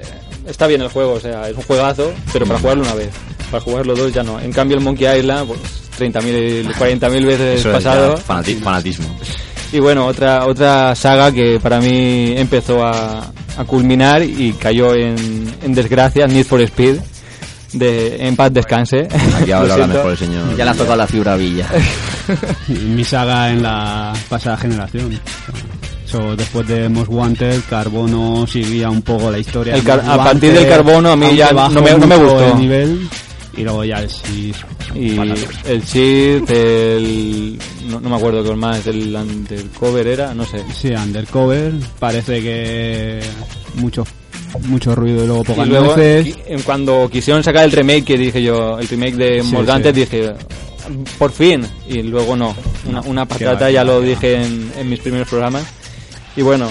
está 0.46 0.66
bien 0.66 0.82
el 0.82 0.88
juego, 0.88 1.12
o 1.14 1.20
sea, 1.20 1.48
es 1.48 1.56
un 1.56 1.62
juegazo, 1.62 2.12
pero 2.32 2.46
para 2.46 2.58
jugarlo 2.60 2.82
una 2.84 2.94
vez. 2.94 3.10
Para 3.50 3.62
jugarlo 3.62 3.94
dos 3.94 4.12
ya 4.12 4.22
no. 4.22 4.40
En 4.40 4.52
cambio 4.52 4.76
el 4.76 4.82
Monkey 4.82 5.06
Island, 5.18 5.46
pues 5.48 5.60
30.000, 5.98 6.74
40.000 6.74 7.26
veces 7.26 7.60
Eso 7.60 7.68
es 7.70 7.74
pasado. 7.76 8.16
fanati- 8.18 8.58
fanatismo. 8.60 9.06
Y 9.72 9.78
bueno, 9.80 10.06
otra 10.06 10.46
otra 10.46 10.94
saga 10.94 11.32
que 11.32 11.58
para 11.60 11.80
mí 11.80 12.34
empezó 12.36 12.84
a, 12.84 13.20
a 13.56 13.64
culminar 13.64 14.22
y 14.22 14.52
cayó 14.52 14.94
en, 14.94 15.16
en 15.62 15.74
desgracia, 15.74 16.26
Need 16.26 16.44
for 16.46 16.60
Speed, 16.62 16.96
de 17.78 18.26
en 18.26 18.36
paz 18.36 18.52
descanse. 18.52 19.08
Aquí 19.40 19.50
Lo 19.50 19.56
habla 19.56 19.74
siento. 19.76 19.94
mejor 19.94 20.10
el 20.12 20.18
señor. 20.18 20.56
Ya 20.56 20.64
le 20.64 20.70
has 20.70 20.76
tocado 20.76 20.96
la 20.96 21.06
fibra 21.06 21.36
villa. 21.36 21.68
mi 22.68 23.04
saga 23.04 23.50
en 23.50 23.62
la 23.62 24.12
pasada 24.28 24.56
generación. 24.56 25.18
So, 26.06 26.36
después 26.36 26.66
de 26.68 26.88
Most 26.88 27.10
Wanted, 27.10 27.60
Carbono 27.68 28.46
seguía 28.46 28.88
un 28.90 29.02
poco 29.02 29.30
la 29.30 29.38
historia. 29.38 29.74
El 29.74 29.90
a 29.90 30.16
partir 30.16 30.52
del 30.52 30.68
Carbono 30.68 31.10
a 31.12 31.16
mí 31.16 31.34
ya 31.36 31.50
no 31.52 31.68
me- 31.82 31.94
no 31.98 32.06
me 32.06 32.16
gustó. 32.16 32.44
el 32.52 32.58
nivel, 32.58 33.08
y 33.56 33.62
luego 33.62 33.82
ya 33.84 33.96
el 34.00 34.08
sí. 34.10 34.52
Y 34.94 35.18
el 35.18 35.84
cheat, 35.84 36.48
el... 36.48 37.58
No, 37.88 38.00
no 38.00 38.08
me 38.08 38.16
acuerdo 38.16 38.42
qué 38.44 38.54
más, 38.54 38.86
el 38.86 39.14
undercover 39.14 40.06
era, 40.06 40.32
no 40.32 40.44
sé. 40.44 40.64
Sí, 40.72 40.90
Undercover. 40.92 41.72
Parece 41.98 42.40
que 42.40 43.20
mucho, 43.74 44.06
mucho 44.62 44.94
ruido 44.94 45.24
y 45.24 45.26
luego 45.26 45.42
Y 45.42 45.44
pocas 45.46 45.68
luego, 45.68 45.94
qui- 45.96 46.36
en 46.46 46.62
cuando 46.62 47.08
quisieron 47.10 47.42
sacar 47.42 47.64
el 47.64 47.72
remake, 47.72 48.04
que 48.04 48.16
dije 48.18 48.42
yo, 48.42 48.78
el 48.78 48.88
remake 48.88 49.16
de 49.16 49.42
Sí, 49.42 49.52
Morgantes, 49.52 49.94
sí. 49.94 50.00
dije, 50.00 50.32
por 51.18 51.32
fin, 51.32 51.66
y 51.88 52.02
luego 52.02 52.36
no, 52.36 52.54
una, 52.88 53.00
una 53.02 53.26
patata, 53.26 53.70
ya 53.70 53.84
lo 53.84 54.00
dije 54.00 54.36
en, 54.42 54.72
en 54.78 54.88
mis 54.88 55.00
primeros 55.00 55.28
programas. 55.28 55.64
Y 56.36 56.42
bueno, 56.42 56.68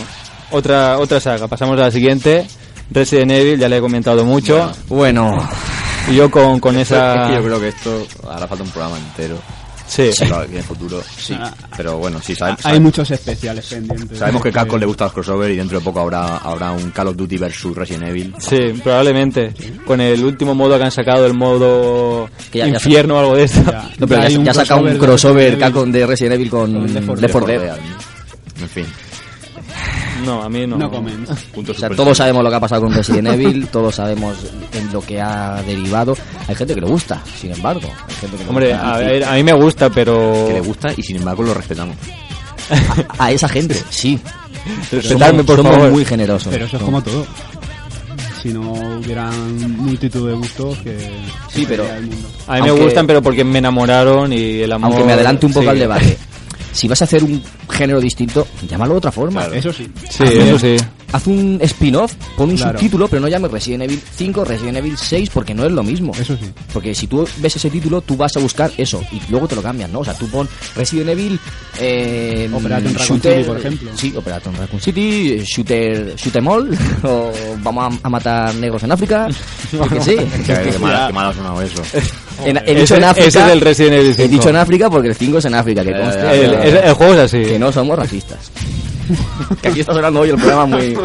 otra 0.52 0.98
otra 1.00 1.20
saga, 1.20 1.48
pasamos 1.48 1.78
a 1.80 1.84
la 1.84 1.92
siguiente, 1.92 2.46
Resident 2.92 3.32
Evil, 3.32 3.60
ya 3.60 3.68
le 3.70 3.78
he 3.78 3.82
comentado 3.82 4.24
mucho. 4.26 4.72
Bueno, 4.88 5.48
y 6.10 6.16
yo 6.16 6.30
con, 6.32 6.60
con 6.60 6.76
Es 6.78 6.92
esa... 6.92 7.28
que 7.28 7.36
yo 7.36 7.44
creo 7.44 7.60
que 7.60 7.68
esto 7.70 8.06
hará 8.30 8.48
falta 8.48 8.64
un 8.64 8.70
programa 8.70 8.98
entero. 8.98 9.38
Sí. 9.88 10.10
Claro, 10.18 10.46
que 10.48 10.54
en 10.54 10.58
el 10.58 10.64
futuro 10.64 11.02
sí. 11.18 11.38
Pero 11.78 11.98
bueno, 11.98 12.20
sí, 12.22 12.36
sabe- 12.36 12.52
Hay 12.52 12.58
sabe- 12.64 12.80
muchos 12.80 13.10
especiales 13.12 13.66
pendientes. 13.68 14.18
sabemos 14.18 14.42
que 14.42 14.50
a 14.50 14.52
Capcom 14.52 14.80
le 14.80 14.86
gustan 14.86 15.06
los 15.06 15.14
crossover 15.14 15.52
y 15.52 15.56
dentro 15.58 15.78
de 15.80 15.84
poco 15.86 16.00
habrá, 16.00 16.38
habrá 16.38 16.72
un 16.72 16.90
Call 16.92 17.10
of 17.10 17.16
Duty 17.16 17.38
versus 17.38 17.76
Resident 17.76 18.08
Evil. 18.10 18.34
Sí, 18.40 18.58
probablemente. 18.84 19.54
Con 19.86 20.02
el 20.02 20.24
último 20.26 20.56
modo 20.56 20.78
que 20.78 20.84
han 20.86 20.92
sacado, 20.92 21.26
el 21.26 21.34
modo 21.36 22.30
Que 22.52 22.60
ya- 22.60 22.68
ya 22.68 22.74
infierno 22.74 23.16
o 23.16 23.20
algo 23.20 23.36
de 23.36 23.44
esto. 23.44 23.62
Ya. 23.72 23.90
No, 24.00 24.08
pero 24.08 24.22
Ya 24.22 24.28
hay 24.28 24.48
ha 24.48 24.54
sacado 24.54 24.82
un 24.82 24.88
crossover 24.88 24.94
de 24.94 25.00
crossover 25.00 25.36
Resident 25.36 25.54
Evil. 25.54 25.60
Capcom 25.74 25.92
de 25.92 26.06
Resident 26.08 26.34
Evil 26.36 26.50
con 26.50 26.74
Left 26.94 27.06
4 27.06 27.22
Left 27.22 27.32
4 27.32 27.48
Dead, 27.48 27.62
Dead. 27.62 27.78
¿no? 27.78 28.64
En 28.64 28.70
fin. 28.70 28.86
No, 30.24 30.42
a 30.44 30.50
mí 30.50 30.66
no. 30.66 30.78
No 30.78 30.90
comen. 30.90 31.26
Punto 31.54 31.72
O 31.72 31.76
sea, 31.76 31.90
todos 31.90 32.18
sabemos 32.18 32.44
lo 32.44 32.50
que 32.50 32.56
ha 32.56 32.60
pasado 32.60 32.82
con 32.84 32.94
Resident 32.94 33.28
Evil, 33.28 33.68
todos 33.68 33.96
sabemos 33.96 34.38
en 34.72 34.92
lo 34.94 35.02
que 35.02 35.20
ha 35.20 35.62
derivado. 35.64 36.16
Hay 36.48 36.56
gente 36.56 36.74
que 36.76 36.82
le 36.82 36.88
gusta, 36.88 37.22
sin 37.40 37.52
embargo. 37.52 37.90
Hay 38.08 38.16
gente 38.16 38.38
que 38.38 38.44
le 38.44 38.50
Hombre, 38.50 38.70
gusta. 38.72 38.94
a, 38.96 38.98
ver, 39.00 39.24
a 39.26 39.34
mí 39.34 39.44
me 39.44 39.54
gusta, 39.54 39.90
pero... 39.90 40.46
que 40.48 40.54
le 40.54 40.62
gusta 40.62 40.90
y 40.96 41.04
sin 41.04 41.18
embargo 41.18 41.44
lo 41.44 41.54
respetamos. 41.54 41.96
A 43.20 43.32
esa 43.32 43.48
gente, 43.50 43.76
sí. 43.90 44.20
Respetarme, 44.92 45.28
somos, 45.40 45.46
por 45.46 45.58
somos 45.58 45.74
favor. 45.74 45.92
muy 45.92 46.06
generosos. 46.06 46.52
Pero 46.52 46.66
eso 46.66 46.78
es 46.78 46.84
como 46.84 47.02
todo. 47.04 47.26
Si 48.42 48.50
no 48.50 48.62
hubieran 48.72 49.78
multitud 49.78 50.28
de 50.30 50.36
gustos 50.36 50.78
que... 50.80 50.98
Sí, 51.50 51.66
pero- 51.68 51.84
sería 51.84 51.98
el 51.98 52.08
mundo. 52.08 52.28
A 52.48 52.56
mí 52.56 52.62
me 52.62 52.72
gustan, 52.72 53.06
pero 53.08 53.22
porque 53.22 53.44
me 53.44 53.60
enamoraron 53.60 54.32
y 54.34 54.62
el 54.62 54.72
amor... 54.72 54.92
Aunque 54.92 55.04
me 55.04 55.14
adelante 55.14 55.46
un 55.46 55.54
poco 55.54 55.64
sí. 55.66 55.70
al 55.70 55.80
debate. 55.80 56.18
Si 56.76 56.88
vas 56.90 57.02
a 57.02 57.06
hacer 57.06 57.24
un 57.24 57.42
género 57.70 58.02
distinto, 58.02 58.46
llámalo 58.70 58.92
de 58.94 58.98
otra 58.98 59.12
forma. 59.12 59.46
Eso 59.46 59.72
sí. 59.72 59.88
Sí, 60.10 60.24
Haz 60.24 60.30
un- 60.34 60.42
eso 60.42 60.60
sí. 60.60 60.76
Haz 61.14 61.28
un 61.28 61.60
spin-off, 61.62 62.14
pon 62.36 62.50
un 62.50 62.58
Claro. 62.58 62.78
subtítulo, 62.78 63.08
pero 63.08 63.22
no 63.22 63.30
llames 63.30 63.50
Resident 63.50 63.84
Evil 63.84 64.02
5, 64.16 64.44
Resident 64.44 64.78
Evil 64.78 64.98
6, 64.98 65.30
porque 65.34 65.54
no 65.54 65.66
es 65.66 65.72
lo 65.72 65.82
mismo. 65.84 66.12
Eso 66.20 66.36
sí. 66.36 66.52
Porque 66.74 66.94
si 66.94 67.08
tú 67.08 67.26
ves 67.38 67.56
ese 67.56 67.70
título, 67.70 68.02
tú 68.02 68.18
vas 68.18 68.36
a 68.36 68.42
buscar 68.42 68.70
eso 68.78 69.02
y 69.14 69.22
luego 69.32 69.48
te 69.48 69.56
lo 69.56 69.62
cambian, 69.62 69.94
¿no? 69.94 70.00
O 70.00 70.04
sea, 70.04 70.14
tú 70.16 70.28
pon 70.28 70.50
Resident 70.76 71.10
Evil. 71.12 71.40
Eh, 71.80 72.50
Operation 72.54 72.94
Raccoon 72.94 73.20
shooter- 73.20 73.36
City, 73.38 73.44
por 73.48 73.58
ejemplo. 73.60 73.92
Sí, 73.96 74.14
Operation 74.18 74.56
Raccoon 74.58 74.82
City, 74.82 75.40
Shooter, 75.46 76.16
Shoot 76.18 76.36
'em 76.36 76.48
all, 76.48 76.78
o 77.04 77.32
vamos 77.64 77.96
a, 78.04 78.08
a 78.08 78.10
matar 78.10 78.54
negros 78.56 78.84
en 78.84 78.92
África. 78.92 79.28
Qué 79.90 80.02
sé. 80.02 80.16
Qué, 80.46 80.72
qué 80.72 80.80
mal, 80.80 81.08
qué 81.08 81.14
mal 81.14 81.30
ha 81.30 81.34
sonado 81.34 81.62
eso. 81.62 81.82
En- 82.44 82.58
he 82.58 82.62
Ese- 82.64 82.74
dicho 82.76 82.96
en 82.96 83.04
África. 83.06 83.28
ese 83.28 83.40
es 83.40 83.46
del 83.48 83.62
Resident 83.62 83.94
Evil 83.94 84.12
He 84.12 84.14
5. 84.16 84.28
dicho 84.30 84.50
en 84.50 84.56
África 84.58 84.90
porque 84.90 85.08
el 85.10 85.16
5 85.16 85.38
es 85.38 85.46
en 85.46 85.54
África, 85.56 85.84
que 85.84 85.92
Eh, 85.92 86.00
conste. 86.02 86.20
El, 86.46 86.52
ya, 86.52 86.64
el- 86.64 86.76
el 86.78 86.94
juego 86.94 87.14
es 87.14 87.20
así. 87.20 87.42
Que 87.44 87.60
no 87.60 87.72
somos 87.72 87.98
racistas. 87.98 88.52
que 89.62 89.68
aquí 89.70 89.80
está 89.82 89.94
sonando 89.94 90.22
hoy 90.22 90.30
el 90.30 90.36
programa 90.36 90.66
muy. 90.66 90.98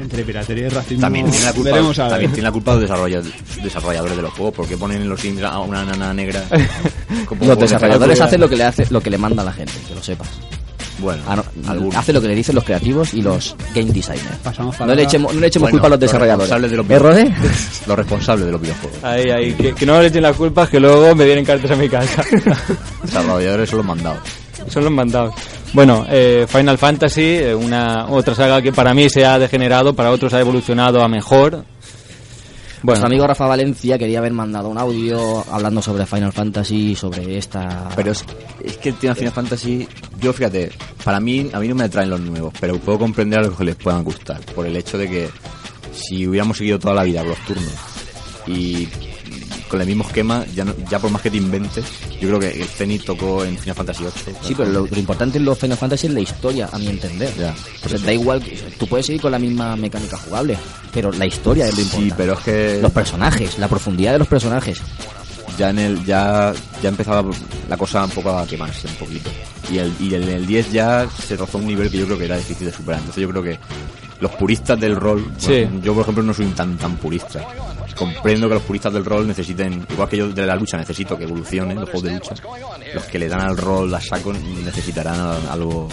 Entre 0.00 0.24
piratería 0.24 0.66
y 0.66 0.68
racismo... 0.68 1.00
También 1.00 1.28
tiene 1.30 1.44
la 1.44 1.52
culpa, 1.52 1.70
Veremos 1.70 1.98
a 1.98 2.08
también 2.08 2.30
tiene 2.32 2.44
la 2.48 2.52
culpa 2.52 2.74
los 2.74 2.82
desarrolla- 2.88 3.22
desarrolladores 3.62 4.16
de 4.16 4.22
los 4.22 4.32
juegos. 4.32 4.54
porque 4.54 4.76
ponen 4.76 5.02
en 5.02 5.08
los 5.08 5.20
Sims 5.20 5.42
a 5.42 5.58
una 5.60 5.84
nana 5.84 6.14
negra? 6.14 6.42
Como 7.26 7.44
Los 7.44 7.58
desarrolladores 7.58 8.20
hacen 8.20 8.40
lo 8.40 8.48
que 8.48 8.56
le 8.56 8.64
hace, 8.64 8.86
lo 8.90 9.00
que 9.00 9.10
le 9.10 9.18
manda 9.18 9.42
a 9.42 9.46
la 9.46 9.52
gente, 9.52 9.72
que 9.88 9.94
lo 9.94 10.02
sepas. 10.02 10.28
Bueno, 11.00 11.22
Ah, 11.26 11.42
hace 11.96 12.12
lo 12.12 12.20
que 12.20 12.28
le 12.28 12.34
dicen 12.34 12.54
los 12.54 12.64
creativos 12.64 13.14
y 13.14 13.22
los 13.22 13.56
game 13.74 13.90
designers. 13.90 14.36
Pasamos 14.42 14.78
No 14.80 14.94
le 14.94 15.02
echemos, 15.04 15.32
no 15.34 15.40
le 15.40 15.46
echemos 15.46 15.70
Bueno, 15.70 15.72
culpa 15.82 15.86
a 15.86 15.90
los 15.90 16.00
los 16.00 16.00
desarrolladores. 16.00 16.50
responsables 16.50 16.70
de 16.70 16.76
los 16.76 16.90
¿Eh, 16.90 16.98
Rode? 16.98 17.34
Los 17.86 17.96
responsables 17.98 18.46
de 18.46 18.52
los 18.52 18.60
videojuegos. 18.60 19.04
Ahí, 19.04 19.30
ahí. 19.30 19.52
Que, 19.54 19.72
que 19.74 19.86
no 19.86 20.00
le 20.00 20.08
echen 20.08 20.22
las 20.22 20.36
culpas, 20.36 20.68
que 20.68 20.78
luego 20.78 21.14
me 21.14 21.24
vienen 21.24 21.44
cartas 21.44 21.70
a 21.70 21.76
mi 21.76 21.88
casa. 21.88 22.22
Desarrolladores 23.02 23.68
son 23.70 23.78
los 23.78 23.86
mandados. 23.86 24.20
Son 24.68 24.84
los 24.84 24.92
mandados. 24.92 25.34
Bueno, 25.72 26.04
eh, 26.10 26.46
Final 26.48 26.78
Fantasy, 26.78 27.22
eh, 27.22 27.54
una 27.54 28.06
otra 28.08 28.34
saga 28.34 28.60
que 28.60 28.72
para 28.72 28.92
mí 28.92 29.08
se 29.08 29.24
ha 29.24 29.38
degenerado, 29.38 29.94
para 29.94 30.10
otros 30.10 30.32
ha 30.34 30.40
evolucionado 30.40 31.02
a 31.02 31.08
mejor. 31.08 31.64
Bueno, 32.82 33.00
Nuestro 33.00 33.06
amigo 33.08 33.26
Rafa 33.26 33.46
Valencia 33.46 33.98
quería 33.98 34.20
haber 34.20 34.32
mandado 34.32 34.70
un 34.70 34.78
audio 34.78 35.44
hablando 35.52 35.82
sobre 35.82 36.06
Final 36.06 36.32
Fantasy, 36.32 36.94
sobre 36.94 37.36
esta... 37.36 37.90
Pero 37.94 38.12
es, 38.12 38.24
es 38.64 38.78
que 38.78 38.88
el 38.88 38.94
tema 38.94 39.14
Final 39.14 39.32
Fantasy, 39.32 39.86
yo 40.18 40.32
fíjate, 40.32 40.72
para 41.04 41.20
mí, 41.20 41.50
a 41.52 41.60
mí 41.60 41.68
no 41.68 41.74
me 41.74 41.84
atraen 41.84 42.08
los 42.08 42.20
nuevos, 42.20 42.54
pero 42.58 42.78
puedo 42.78 42.98
comprender 42.98 43.40
a 43.40 43.42
los 43.42 43.58
que 43.58 43.64
les 43.64 43.76
puedan 43.76 44.02
gustar, 44.02 44.40
por 44.54 44.66
el 44.66 44.74
hecho 44.76 44.96
de 44.96 45.10
que 45.10 45.28
si 45.92 46.26
hubiéramos 46.26 46.56
seguido 46.56 46.78
toda 46.78 46.94
la 46.94 47.02
vida 47.02 47.20
con 47.20 47.28
los 47.30 47.38
turnos 47.40 47.74
y 48.46 48.88
con 49.70 49.80
el 49.80 49.86
mismo 49.86 50.04
esquema, 50.04 50.44
ya, 50.54 50.64
no- 50.64 50.74
ya 50.90 50.98
por 50.98 51.10
más 51.10 51.22
que 51.22 51.30
te 51.30 51.36
inventes, 51.38 51.84
yo 52.20 52.28
creo 52.28 52.40
que 52.40 52.60
el 52.60 52.66
Zenith 52.66 53.04
tocó 53.04 53.44
en 53.44 53.56
Final 53.56 53.76
Fantasy 53.76 54.02
VIII. 54.04 54.34
Sí, 54.42 54.54
pero 54.56 54.68
lo, 54.70 54.86
lo 54.86 54.98
importante 54.98 55.38
en 55.38 55.44
los 55.44 55.58
Final 55.58 55.78
Fantasy 55.78 56.08
es 56.08 56.12
la 56.12 56.20
historia, 56.20 56.68
a 56.72 56.78
mi 56.78 56.88
entender. 56.88 57.32
Ya, 57.38 57.54
O 57.84 57.88
sea, 57.88 57.98
da 57.98 58.12
igual, 58.12 58.42
que- 58.42 58.56
tú 58.78 58.86
puedes 58.86 59.06
seguir 59.06 59.22
con 59.22 59.30
la 59.32 59.38
misma 59.38 59.76
mecánica 59.76 60.16
jugable, 60.18 60.58
pero 60.92 61.12
la 61.12 61.24
historia 61.26 61.66
es 61.66 61.74
lo 61.76 61.80
importante. 61.82 62.08
Sí, 62.10 62.14
pero 62.16 62.32
es 62.34 62.40
que 62.40 62.78
Los 62.82 62.92
personajes, 62.92 63.58
la 63.58 63.68
profundidad 63.68 64.12
de 64.12 64.18
los 64.18 64.28
personajes. 64.28 64.80
ya 65.58 65.70
en 65.70 65.78
el 65.78 66.04
ya 66.04 66.52
ya 66.82 66.88
empezaba 66.88 67.22
la 67.68 67.76
cosa 67.76 68.04
un 68.04 68.10
poco 68.10 68.30
a 68.30 68.46
quemarse 68.46 68.86
un 68.88 68.94
poquito 68.94 69.28
y 69.70 69.76
el 69.78 69.92
y 70.00 70.14
en 70.14 70.22
el 70.22 70.46
10 70.46 70.72
ya 70.72 71.06
se 71.08 71.36
rozó 71.36 71.58
un 71.58 71.66
nivel 71.66 71.90
que 71.90 71.98
yo 71.98 72.06
creo 72.06 72.16
que 72.18 72.24
era 72.24 72.36
difícil 72.38 72.66
de 72.68 72.72
superar 72.72 73.00
entonces 73.00 73.20
yo 73.20 73.28
creo 73.28 73.42
que 73.42 73.58
los 74.20 74.30
puristas 74.36 74.80
del 74.80 74.96
rol 74.96 75.30
Sí. 75.36 75.48
bueno, 75.64 75.80
yo 75.82 75.92
por 75.92 76.02
ejemplo 76.02 76.22
no 76.22 76.32
soy 76.32 76.46
tan 76.46 76.78
tan 76.78 76.96
purista 76.96 77.44
comprendo 77.94 78.48
que 78.48 78.54
los 78.54 78.62
puristas 78.62 78.92
del 78.92 79.04
rol 79.04 79.26
necesiten 79.26 79.86
igual 79.90 80.08
que 80.08 80.16
yo 80.16 80.28
de 80.28 80.46
la 80.46 80.56
lucha 80.56 80.76
necesito 80.76 81.16
que 81.16 81.24
evolucionen 81.24 81.78
los 81.80 81.88
juegos 81.90 82.02
de 82.04 82.10
lucha 82.14 82.34
los 82.94 83.04
que 83.04 83.18
le 83.18 83.28
dan 83.28 83.40
al 83.40 83.56
rol 83.56 83.92
a 83.94 84.00
saco 84.00 84.32
necesitarán 84.32 85.18
algo, 85.20 85.38
algo 85.50 85.88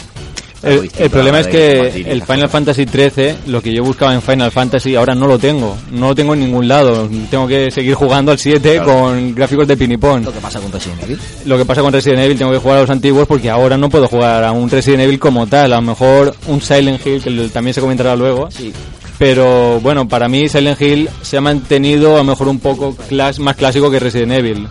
el, 0.63 0.89
el 0.97 1.09
problema 1.11 1.39
es 1.39 1.47
que 1.47 2.03
el 2.07 2.23
Final. 2.23 2.49
Fantasy 2.49 2.85
XIII, 2.85 3.35
lo 3.47 3.61
que 3.61 3.71
yo 3.73 3.83
buscaba 3.83 4.13
en 4.13 4.21
Final 4.23 4.51
Fantasy, 4.51 4.95
ahora 4.95 5.13
no 5.13 5.27
lo 5.27 5.37
tengo. 5.37 5.77
No 5.91 6.07
lo 6.09 6.15
tengo 6.15 6.33
en 6.33 6.39
ningún 6.39 6.67
lado. 6.67 7.07
Tengo 7.29 7.47
que 7.47 7.69
seguir 7.69 7.93
jugando 7.93 8.31
al 8.31 8.39
7 8.39 8.77
Claro. 8.77 8.85
con 8.91 9.35
gráficos 9.35 9.67
de 9.67 9.77
pinipón. 9.77 10.23
Lo 10.25 10.33
que 10.33 10.39
pasa 10.39 10.59
con 10.59 10.71
Resident 10.71 11.03
Evil. 11.03 11.19
Lo 11.45 11.57
que 11.59 11.65
pasa 11.65 11.81
con 11.81 11.93
Resident 11.93 12.21
Evil, 12.21 12.37
tengo 12.39 12.51
que 12.51 12.57
jugar 12.57 12.77
a 12.79 12.81
los 12.81 12.89
antiguos 12.89 13.27
porque 13.27 13.49
ahora 13.51 13.77
no 13.77 13.87
puedo 13.89 14.07
jugar 14.07 14.43
a 14.43 14.51
un 14.51 14.67
Resident 14.69 15.03
Evil 15.03 15.19
como 15.19 15.45
tal. 15.45 15.73
A 15.73 15.75
lo 15.75 15.81
mejor 15.83 16.35
un 16.47 16.59
Silent 16.59 17.05
Hill, 17.05 17.21
que 17.21 17.49
también 17.49 17.73
se 17.75 17.81
comentará 17.81 18.15
luego. 18.15 18.49
Sí. 18.49 18.73
Pero 19.17 19.79
bueno, 19.81 20.07
para 20.07 20.27
mí 20.27 20.47
Silent 20.47 20.79
Hill 20.81 21.09
se 21.23 21.37
ha 21.37 21.41
mantenido 21.41 22.15
a 22.15 22.17
lo 22.19 22.23
mejor 22.23 22.47
un 22.47 22.59
poco 22.59 22.95
clas- 23.09 23.39
más 23.39 23.55
clásico 23.55 23.89
que 23.89 23.99
Resident 23.99 24.31
Evil. 24.33 24.67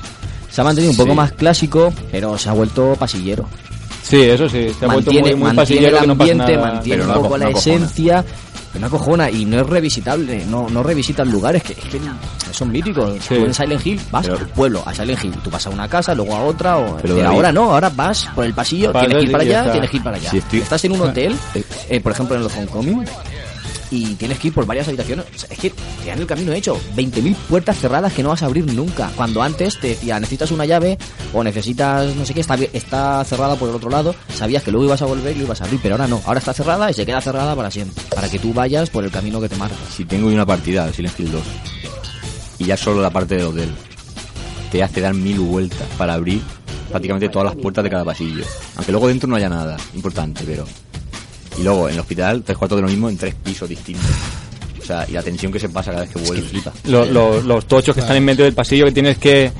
Se 0.51 0.61
ha 0.61 0.65
mantenido 0.65 0.93
un 0.93 0.97
poco 0.97 1.15
más 1.15 1.33
clásico, 1.33 1.93
pero 2.13 2.39
se 2.39 2.49
ha 2.49 2.53
vuelto 2.53 2.95
pasillero. 2.99 3.47
Sí, 4.03 4.23
eso 4.23 4.49
sí, 4.49 4.69
se 4.79 4.85
ha 4.85 4.89
vuelto 4.89 5.11
mantiene, 5.11 5.35
muy, 5.35 5.35
muy 5.35 5.53
mantiene 5.57 5.57
pasillero 5.57 5.97
el 5.97 6.01
que 6.03 6.07
no 6.07 6.17
pasa 6.17 6.31
ambiente, 6.33 6.57
nada. 6.57 6.73
mantiene 6.75 6.97
Pero 7.03 7.09
un 7.09 7.15
no 7.17 7.23
poco 7.23 7.39
la 7.39 7.51
no 7.51 7.59
esencia, 7.59 8.25
pero 8.73 8.81
no 8.81 8.87
acojona 8.87 9.31
y 9.31 9.45
no 9.45 9.61
es 9.61 9.67
revisitable, 9.67 10.45
no, 10.47 10.69
no 10.71 10.83
revisitan 10.85 11.29
lugares 11.29 11.65
que, 11.65 11.73
es 11.73 11.79
que 11.81 12.01
son 12.53 12.71
míticos. 12.71 13.15
Sí. 13.29 13.35
Tú 13.35 13.45
en 13.47 13.53
Silent 13.53 13.85
Hill 13.85 14.01
vas 14.13 14.27
Pero- 14.27 14.39
al 14.39 14.47
pueblo, 14.49 14.83
a 14.87 14.95
Silent 14.95 15.25
Hill, 15.25 15.33
tú 15.43 15.51
vas 15.51 15.67
a 15.67 15.71
una 15.71 15.89
casa, 15.89 16.15
luego 16.15 16.37
a 16.37 16.45
otra, 16.45 16.79
o, 16.79 16.97
Pero 17.03 17.27
ahora 17.27 17.51
no, 17.51 17.73
ahora 17.73 17.89
vas 17.91 18.29
por 18.33 18.45
el 18.45 18.55
pasillo, 18.55 18.93
tienes 18.93 19.17
que 19.19 19.25
ir 19.25 19.33
para 19.33 19.43
allá, 19.43 19.73
tienes 19.73 19.91
que 19.91 19.97
ir 19.97 20.03
para 20.05 20.17
allá. 20.19 20.31
Estoy- 20.33 20.61
Estás 20.61 20.85
en 20.85 20.93
un 20.93 21.01
hotel, 21.09 21.37
eh, 21.91 22.01
por 22.01 22.13
ejemplo 22.13 22.37
en 22.37 22.43
el 22.43 22.49
Homecoming, 22.49 23.05
y 23.91 24.15
tienes 24.15 24.39
que 24.39 24.49
ir 24.49 24.55
por 24.55 24.67
varias 24.67 24.89
habitaciones. 24.89 25.27
Es 25.49 25.59
que 25.59 25.71
te 25.71 26.09
dan 26.09 26.19
el 26.19 26.27
camino 26.27 26.53
hecho. 26.53 26.79
20.000 26.97 27.35
puertas 27.49 27.79
cerradas 27.79 28.13
que 28.13 28.23
no 28.23 28.31
vas 28.31 28.43
a 28.43 28.47
abrir 28.47 28.67
nunca. 28.73 29.11
Cuando 29.17 29.43
antes 29.43 29.79
te 29.79 29.89
decía, 29.89 30.19
necesitas 30.19 30.51
una 30.51 30.65
llave 30.65 30.99
o 31.33 31.43
necesitas 31.43 32.15
no 32.17 32.25
sé 32.25 32.35
qué, 32.35 32.41
está, 32.41 32.55
está 32.73 33.25
cerrada 33.25 33.57
por 33.57 33.69
el 33.69 33.75
otro 33.75 33.91
lado. 33.91 34.15
Sabías 34.35 34.63
que 34.63 34.71
luego 34.71 34.87
ibas 34.87 35.03
a 35.03 35.07
volver 35.07 35.37
y 35.37 35.41
lo 35.41 35.45
ibas 35.47 35.61
a 35.61 35.65
abrir, 35.65 35.81
pero 35.83 35.95
ahora 35.95 36.07
no. 36.07 36.21
Ahora 36.25 36.39
está 36.39 36.53
cerrada 36.53 36.91
y 36.91 36.95
se 36.95 37.07
queda 37.07 37.21
cerrada 37.21 37.55
para 37.55 37.71
siempre. 37.71 38.03
Para 38.15 38.29
que 38.29 38.39
tú 38.39 38.53
vayas 38.53 38.91
por 38.91 39.05
el 39.05 39.11
camino 39.11 39.41
que 39.41 39.49
te 39.49 39.57
marca. 39.57 39.77
si 39.95 40.05
tengo 40.05 40.29
una 40.29 40.47
partida 40.47 40.87
de 40.87 40.93
Silent 40.93 41.19
Hill 41.19 41.33
2 41.33 41.43
y 42.59 42.65
ya 42.65 42.77
solo 42.77 43.03
la 43.03 43.11
parte 43.11 43.37
del 43.37 43.47
hotel 43.47 43.71
te 44.71 44.83
hace 44.83 45.01
dar 45.01 45.15
mil 45.15 45.39
vueltas 45.41 45.87
para 45.99 46.15
abrir 46.15 46.41
prácticamente 46.91 47.29
todas 47.29 47.47
las 47.47 47.63
puertas 47.63 47.85
de 47.85 47.91
cada 47.91 48.05
pasillo. 48.05 48.45
Aunque 48.77 48.93
luego 48.93 49.09
dentro 49.09 49.29
no 49.29 49.37
haya 49.37 49.49
nada 49.49 49.77
importante, 49.95 50.43
pero... 50.47 50.65
Y 51.59 51.63
luego 51.63 51.89
en 51.89 51.95
el 51.95 52.01
hospital, 52.01 52.43
tres 52.43 52.59
cuartos 52.59 52.77
de 52.77 52.83
lo 52.83 52.89
mismo 52.89 53.09
en 53.09 53.17
tres 53.17 53.35
pisos 53.35 53.69
distintos. 53.69 54.11
O 54.87 54.89
sea, 54.89 55.05
y 55.09 55.13
la 55.15 55.23
tensión 55.23 55.51
que 55.51 55.59
se 55.59 55.69
pasa 55.69 55.91
cada 55.91 56.05
vez 56.05 56.13
que 56.15 56.21
vuelves. 56.21 56.49
flipa. 56.49 56.73
Lo- 56.85 57.05
lo- 57.05 57.41
los 57.43 57.67
tochos 57.67 57.93
que 57.93 58.01
están 58.03 58.17
en 58.17 58.25
medio 58.25 58.45
del 58.45 58.55
pasillo 58.55 58.85
que 58.85 58.93
tienes 58.93 59.19
que 59.19 59.51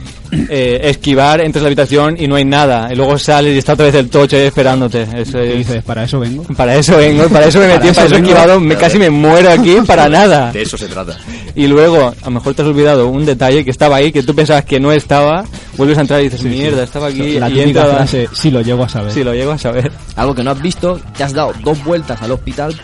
eh, 0.49 0.81
esquivar, 0.85 1.41
entras 1.41 1.63
a 1.63 1.65
la 1.65 1.67
habitación 1.69 2.17
y 2.17 2.29
no 2.29 2.37
hay 2.37 2.45
nada. 2.45 2.89
Y 2.93 2.95
luego 2.95 3.19
sales 3.19 3.55
y 3.55 3.59
está 3.59 3.73
otra 3.73 3.87
vez 3.87 3.95
el 3.97 4.09
tocho 4.09 4.37
ahí 4.37 4.43
esperándote. 4.43 5.03
Eso 5.17 5.43
Y 5.43 5.49
es- 5.51 5.59
dices, 5.59 5.83
para 5.83 6.05
eso 6.05 6.21
vengo. 6.21 6.45
para 6.57 6.77
eso 6.77 6.97
vengo, 6.97 7.29
para 7.29 7.47
eso 7.47 7.59
me 7.59 7.67
metí, 7.67 7.89
Para 7.89 7.93
para 7.95 8.07
eso 8.07 8.15
he 8.15 8.19
esquivado, 8.19 8.61
me, 8.61 8.77
casi 8.77 8.99
me 9.01 9.11
muero 9.11 9.51
aquí 9.51 9.77
para 9.85 10.09
nada. 10.09 10.53
De 10.53 10.63
eso 10.63 10.79
se 10.79 10.87
trata. 10.87 11.19
Y 11.57 11.67
luego, 11.67 12.09
a 12.23 12.25
lo 12.27 12.31
mejor 12.31 12.55
te 12.55 12.63
has 12.63 12.69
olvidado 12.69 13.09
un 13.09 13.25
detalle 13.27 13.65
que 13.65 13.71
estaba 13.73 13.97
ahí, 13.97 14.13
que 14.13 14.23
tú 14.23 14.33
pensabas 14.35 14.65
que 14.65 14.79
no 14.79 14.93
estaba, 14.93 15.45
vuelves 15.77 15.99
a 15.99 16.03
entrar 16.03 16.21
y 16.21 16.25
dices, 16.25 16.43
mierda, 16.45 16.85
estaba 16.85 17.09
aquí 17.09 17.39
La 17.41 17.49
y 17.51 17.55
típica 17.55 17.81
entra... 17.83 17.97
frase, 17.97 18.29
si 18.33 18.51
lo 18.53 18.61
llego 18.61 18.85
a 18.85 18.89
saber. 18.89 19.13
Si 19.13 19.25
lo 19.25 19.35
llego 19.35 19.51
a 19.53 19.59
saber. 19.59 19.91
Algo 20.15 20.35
que 20.37 20.45
no 20.45 20.53
has 20.53 20.63
visto, 20.63 21.01
te 21.17 21.25
has 21.25 21.33
dado 21.33 21.53
dos 21.65 21.83
vueltas 21.83 22.21
al 22.23 22.31
hospital 22.31 22.75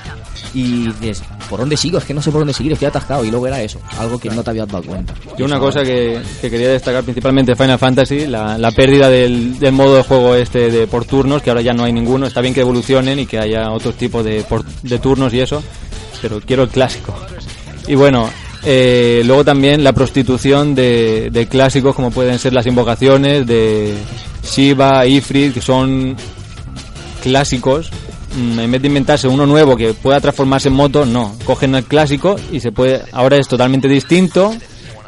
y 0.54 0.88
dices, 1.00 1.22
¿por 1.52 1.60
dónde 1.60 1.76
sigo? 1.76 1.98
Es 1.98 2.04
que 2.04 2.14
no 2.14 2.22
sé 2.22 2.30
por 2.30 2.40
dónde 2.40 2.54
seguir, 2.54 2.72
estoy 2.72 2.88
atascado. 2.88 3.22
Y 3.26 3.30
luego 3.30 3.46
era 3.46 3.60
eso, 3.60 3.78
algo 3.98 4.18
que 4.18 4.30
no 4.30 4.42
te 4.42 4.48
habías 4.48 4.66
dado 4.66 4.82
cuenta. 4.84 5.12
Yo 5.36 5.44
una 5.44 5.58
cosa 5.58 5.82
que, 5.82 6.18
que 6.40 6.50
quería 6.50 6.70
destacar 6.70 7.04
principalmente 7.04 7.54
Final 7.54 7.78
Fantasy, 7.78 8.26
la, 8.26 8.56
la 8.56 8.72
pérdida 8.72 9.10
del, 9.10 9.58
del 9.58 9.72
modo 9.72 9.96
de 9.96 10.02
juego 10.02 10.34
este 10.34 10.70
de 10.70 10.86
por 10.86 11.04
turnos, 11.04 11.42
que 11.42 11.50
ahora 11.50 11.60
ya 11.60 11.74
no 11.74 11.84
hay 11.84 11.92
ninguno, 11.92 12.26
está 12.26 12.40
bien 12.40 12.54
que 12.54 12.62
evolucionen 12.62 13.18
y 13.18 13.26
que 13.26 13.38
haya 13.38 13.70
otros 13.70 13.96
tipos 13.96 14.24
de, 14.24 14.42
de 14.82 14.98
turnos 14.98 15.34
y 15.34 15.40
eso, 15.40 15.62
pero 16.22 16.40
quiero 16.40 16.62
el 16.62 16.70
clásico. 16.70 17.14
Y 17.86 17.96
bueno, 17.96 18.30
eh, 18.64 19.20
luego 19.26 19.44
también 19.44 19.84
la 19.84 19.92
prostitución 19.92 20.74
de, 20.74 21.28
de 21.30 21.48
clásicos 21.48 21.94
como 21.94 22.10
pueden 22.10 22.38
ser 22.38 22.54
las 22.54 22.64
invocaciones, 22.64 23.46
de, 23.46 23.94
Shiva, 24.42 25.06
Ifrit, 25.06 25.54
que 25.54 25.60
son 25.60 26.16
clásicos, 27.22 27.90
en 28.36 28.70
vez 28.70 28.80
de 28.82 28.88
inventarse 28.88 29.28
uno 29.28 29.46
nuevo 29.46 29.76
que 29.76 29.94
pueda 29.94 30.20
transformarse 30.20 30.68
en 30.68 30.74
moto, 30.74 31.04
no, 31.06 31.34
cogen 31.44 31.74
el 31.74 31.84
clásico 31.84 32.36
y 32.52 32.60
se 32.60 32.72
puede, 32.72 33.02
ahora 33.12 33.36
es 33.36 33.48
totalmente 33.48 33.88
distinto, 33.88 34.54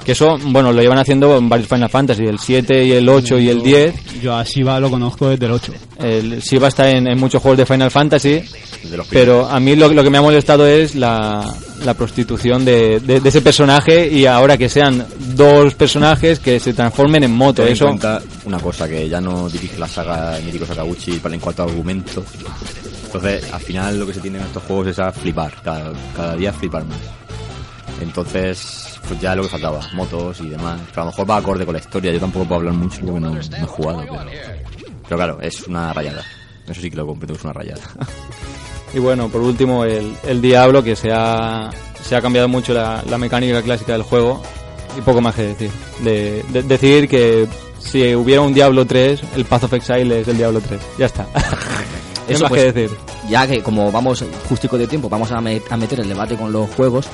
que 0.05 0.13
eso, 0.13 0.37
bueno, 0.49 0.71
lo 0.71 0.83
llevan 0.83 0.99
haciendo 0.99 1.39
en 1.39 1.49
varios 1.49 1.67
Final 1.69 1.89
Fantasy, 1.89 2.25
el 2.25 2.39
7 2.39 2.85
y 2.85 2.93
el 2.93 3.09
8 3.09 3.39
y 3.39 3.49
el 3.49 3.63
10, 3.63 4.21
Yo 4.23 4.35
a 4.37 4.45
Shiva 4.45 4.79
lo 4.79 4.91
conozco 4.91 5.29
desde 5.31 5.47
el 5.47 5.53
8. 5.53 5.73
el 6.01 6.41
Shiva 6.43 6.69
está 6.69 6.91
en, 6.91 7.07
en 7.07 7.19
muchos 7.19 7.41
juegos 7.41 7.57
de 7.57 7.65
Final 7.65 7.91
Fantasy, 7.91 8.43
De 8.91 8.97
los 8.99 9.07
pero 9.09 9.47
a 9.47 9.59
mí 9.61 9.75
lo, 9.77 9.89
lo 9.89 10.03
que 10.05 10.11
me 10.11 10.19
ha 10.19 10.23
molestado 10.23 10.67
es 10.67 10.95
la, 10.95 11.51
la 11.87 11.95
prostitución 11.95 12.67
de, 12.67 13.01
de- 13.01 13.21
de 13.21 13.29
ese 13.31 13.41
personaje 13.41 14.07
y 14.13 14.27
ahora 14.27 14.59
que 14.59 14.69
sean 14.69 15.07
dos 15.35 15.73
personajes 15.73 16.39
que 16.39 16.61
se 16.61 16.75
transformen 16.75 17.25
en 17.25 17.33
moto, 17.35 17.63
Ten 17.63 17.69
en 17.69 17.73
eso... 17.73 17.87
cuenta 17.87 18.21
una 18.45 18.59
cosa, 18.59 18.87
que 18.87 19.09
ya 19.09 19.23
no 19.23 19.49
dirige 19.49 19.79
la 19.79 19.89
saga 19.89 20.39
Mítico 20.45 20.67
Sakaguchi 20.67 21.13
para 21.13 21.35
en 21.35 21.41
cuanto 21.41 21.63
a 21.63 21.65
argumentos. 21.65 22.25
Entonces, 23.15 23.53
al 23.53 23.61
final 23.61 23.99
lo 24.01 24.07
que 24.07 24.15
se 24.15 24.21
tiene 24.21 24.39
en 24.39 24.45
estos 24.45 24.63
juegos 24.65 24.89
es 24.89 24.99
a 24.99 25.13
flipar, 25.13 25.55
cada, 25.63 25.93
cada 26.17 26.35
día 26.37 26.53
flipar 26.53 26.85
más. 26.85 26.99
Entonces, 28.01 28.99
pues 29.07 29.21
ya 29.21 29.35
lo 29.35 29.43
que 29.45 29.49
faltaba, 29.51 29.81
motos 29.95 30.41
y 30.41 30.49
demás. 30.49 30.81
Pero 30.91 31.03
a 31.03 31.05
lo 31.07 31.11
mejor 31.13 31.31
va 31.31 31.37
acorde 31.37 31.65
con 31.65 31.75
la 31.75 31.81
historia, 31.81 32.13
yo 32.13 32.21
tampoco 32.21 32.45
puedo 32.47 32.59
hablar 32.61 32.75
mucho 32.75 33.01
porque 33.03 33.21
no, 33.21 33.31
no 33.31 33.41
he 33.41 33.67
jugado, 33.67 34.01
pero... 34.01 34.25
Pero 35.05 35.17
claro, 35.17 35.39
es 35.41 35.67
una 35.69 35.93
rayada. 35.93 36.23
Eso 36.67 36.81
sí 36.81 36.91
que 36.91 36.97
lo 36.97 37.07
comprendo, 37.07 37.35
es 37.35 37.45
una 37.45 37.53
rayada. 37.53 37.83
Y 38.95 39.01
bueno, 39.01 39.29
por 39.29 39.41
último, 39.41 39.85
el, 39.85 40.15
el 40.23 40.41
Diablo, 40.41 40.81
que 40.81 40.95
se 40.95 41.11
ha, 41.13 41.69
se 42.01 42.15
ha 42.15 42.23
cambiado 42.23 42.47
mucho 42.47 42.73
la, 42.73 43.03
la 43.11 43.19
mecánica 43.19 43.61
clásica 43.61 43.93
del 43.95 44.03
juego. 44.03 44.41
Y 44.97 45.01
poco 45.01 45.21
más 45.21 45.35
que 45.35 45.43
decir. 45.43 45.71
De, 46.05 46.45
de- 46.51 46.63
decir 46.63 47.09
que 47.09 47.49
si 47.81 48.15
hubiera 48.15 48.41
un 48.43 48.55
Diablo 48.55 48.87
3, 48.87 49.21
el 49.35 49.47
Path 49.47 49.65
of 49.65 49.73
Exile 49.73 50.21
es 50.21 50.29
el 50.29 50.37
Diablo 50.37 50.61
3. 50.61 50.81
Ya 50.97 51.07
está. 51.07 51.27
Eso 52.29 52.45
más 52.45 52.49
pues, 52.49 52.63
que 52.63 52.73
decir. 52.73 52.99
ya 53.29 53.47
que 53.47 53.63
como 53.63 53.93
vamos 53.93 54.25
justico 54.49 54.79
de 54.79 54.87
tiempo, 54.87 55.09
vamos 55.09 55.31
a, 55.33 55.39
a 55.39 55.41
meter 55.77 56.01
el 56.01 56.09
debate 56.09 56.37
con 56.37 56.53
los 56.53 56.71
juegos, 56.71 57.07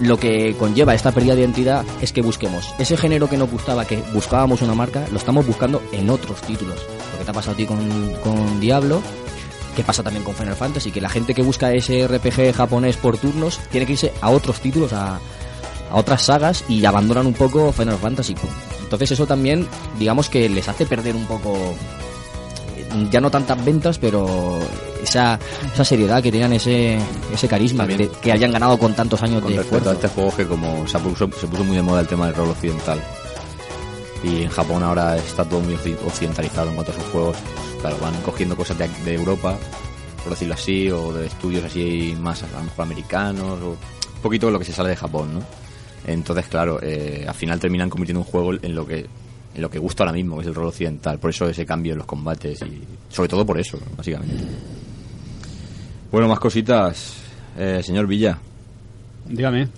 lo 0.00 0.18
que 0.18 0.54
conlleva 0.58 0.94
esta 0.94 1.12
pérdida 1.12 1.34
de 1.34 1.42
identidad 1.42 1.84
es 2.00 2.12
que 2.12 2.22
busquemos 2.22 2.74
ese 2.78 2.96
género 2.96 3.28
que 3.28 3.36
nos 3.36 3.50
gustaba, 3.50 3.84
que 3.84 4.02
buscábamos 4.12 4.62
una 4.62 4.74
marca, 4.74 5.04
lo 5.10 5.18
estamos 5.18 5.46
buscando 5.46 5.82
en 5.92 6.10
otros 6.10 6.40
títulos. 6.42 6.76
Lo 7.12 7.18
que 7.18 7.24
te 7.24 7.30
ha 7.30 7.34
pasado 7.34 7.52
a 7.52 7.56
ti 7.56 7.66
con, 7.66 8.12
con 8.22 8.60
Diablo, 8.60 9.02
que 9.76 9.84
pasa 9.84 10.02
también 10.02 10.24
con 10.24 10.34
Final 10.34 10.56
Fantasy, 10.56 10.90
que 10.90 11.00
la 11.00 11.08
gente 11.08 11.34
que 11.34 11.42
busca 11.42 11.72
ese 11.72 12.06
RPG 12.06 12.54
japonés 12.54 12.96
por 12.96 13.18
turnos 13.18 13.60
tiene 13.70 13.86
que 13.86 13.92
irse 13.92 14.12
a 14.20 14.30
otros 14.30 14.60
títulos, 14.60 14.92
a, 14.92 15.16
a 15.90 15.96
otras 15.96 16.22
sagas 16.22 16.64
y 16.68 16.84
abandonan 16.84 17.26
un 17.26 17.34
poco 17.34 17.72
Final 17.72 17.98
Fantasy. 17.98 18.34
Entonces 18.82 19.12
eso 19.12 19.26
también, 19.26 19.66
digamos 19.98 20.28
que 20.28 20.48
les 20.48 20.68
hace 20.68 20.86
perder 20.86 21.16
un 21.16 21.26
poco 21.26 21.56
ya 23.10 23.20
no 23.20 23.30
tantas 23.30 23.62
ventas, 23.64 23.98
pero 23.98 24.58
esa, 25.02 25.38
esa 25.72 25.84
seriedad 25.84 26.22
que 26.22 26.30
tenían, 26.32 26.52
ese, 26.52 26.98
ese 27.32 27.48
carisma 27.48 27.86
que, 27.86 28.08
que 28.22 28.32
hayan 28.32 28.52
ganado 28.52 28.78
con 28.78 28.94
tantos 28.94 29.22
años 29.22 29.42
Con 29.42 29.52
de 29.52 29.58
respecto 29.58 29.90
a 29.90 29.92
esfuerzo. 29.92 30.06
este 30.06 30.14
juego 30.22 30.36
que 30.36 30.46
como 30.46 30.86
se 30.88 30.98
puso, 30.98 31.30
se 31.38 31.46
puso 31.46 31.64
muy 31.64 31.76
de 31.76 31.82
moda 31.82 32.00
el 32.00 32.06
tema 32.06 32.26
del 32.26 32.34
rol 32.34 32.50
occidental 32.50 33.00
y 34.22 34.42
en 34.44 34.48
Japón 34.48 34.82
ahora 34.82 35.16
está 35.16 35.44
todo 35.44 35.60
muy 35.60 35.74
occi- 35.74 35.96
occidentalizado 36.06 36.68
en 36.70 36.74
cuanto 36.76 36.92
a 36.92 36.94
sus 36.94 37.04
juegos 37.04 37.36
claro 37.80 37.98
van 38.00 38.14
cogiendo 38.22 38.56
cosas 38.56 38.78
de, 38.78 38.88
de 39.04 39.14
Europa 39.14 39.56
por 40.22 40.30
decirlo 40.32 40.54
así 40.54 40.90
o 40.90 41.12
de 41.12 41.26
estudios 41.26 41.64
así 41.64 42.16
más 42.18 42.42
a 42.42 42.46
lo 42.56 42.62
mejor 42.64 42.84
americanos 42.86 43.60
o 43.62 43.70
un 43.70 44.22
poquito 44.22 44.50
lo 44.50 44.58
que 44.58 44.64
se 44.64 44.72
sale 44.72 44.88
de 44.88 44.96
Japón 44.96 45.34
¿no? 45.34 45.40
entonces 46.06 46.46
claro 46.46 46.78
eh, 46.82 47.26
al 47.28 47.34
final 47.34 47.60
terminan 47.60 47.90
convirtiendo 47.90 48.20
un 48.20 48.26
juego 48.26 48.54
en 48.54 48.74
lo 48.74 48.86
que 48.86 49.06
en 49.54 49.62
lo 49.62 49.70
que 49.70 49.78
gusta 49.78 50.02
ahora 50.04 50.12
mismo 50.12 50.36
que 50.36 50.42
es 50.42 50.48
el 50.48 50.54
rol 50.54 50.66
occidental 50.66 51.18
por 51.18 51.30
eso 51.30 51.48
ese 51.48 51.64
cambio 51.64 51.92
en 51.92 51.98
los 51.98 52.06
combates 52.06 52.60
y 52.62 52.82
sobre 53.12 53.28
todo 53.28 53.44
por 53.46 53.58
eso 53.58 53.78
básicamente 53.96 54.34
bueno 56.10 56.28
más 56.28 56.38
cositas 56.38 57.14
Eh, 57.56 57.80
señor 57.84 58.06
Villa 58.06 58.38
Dígame, 59.26 59.68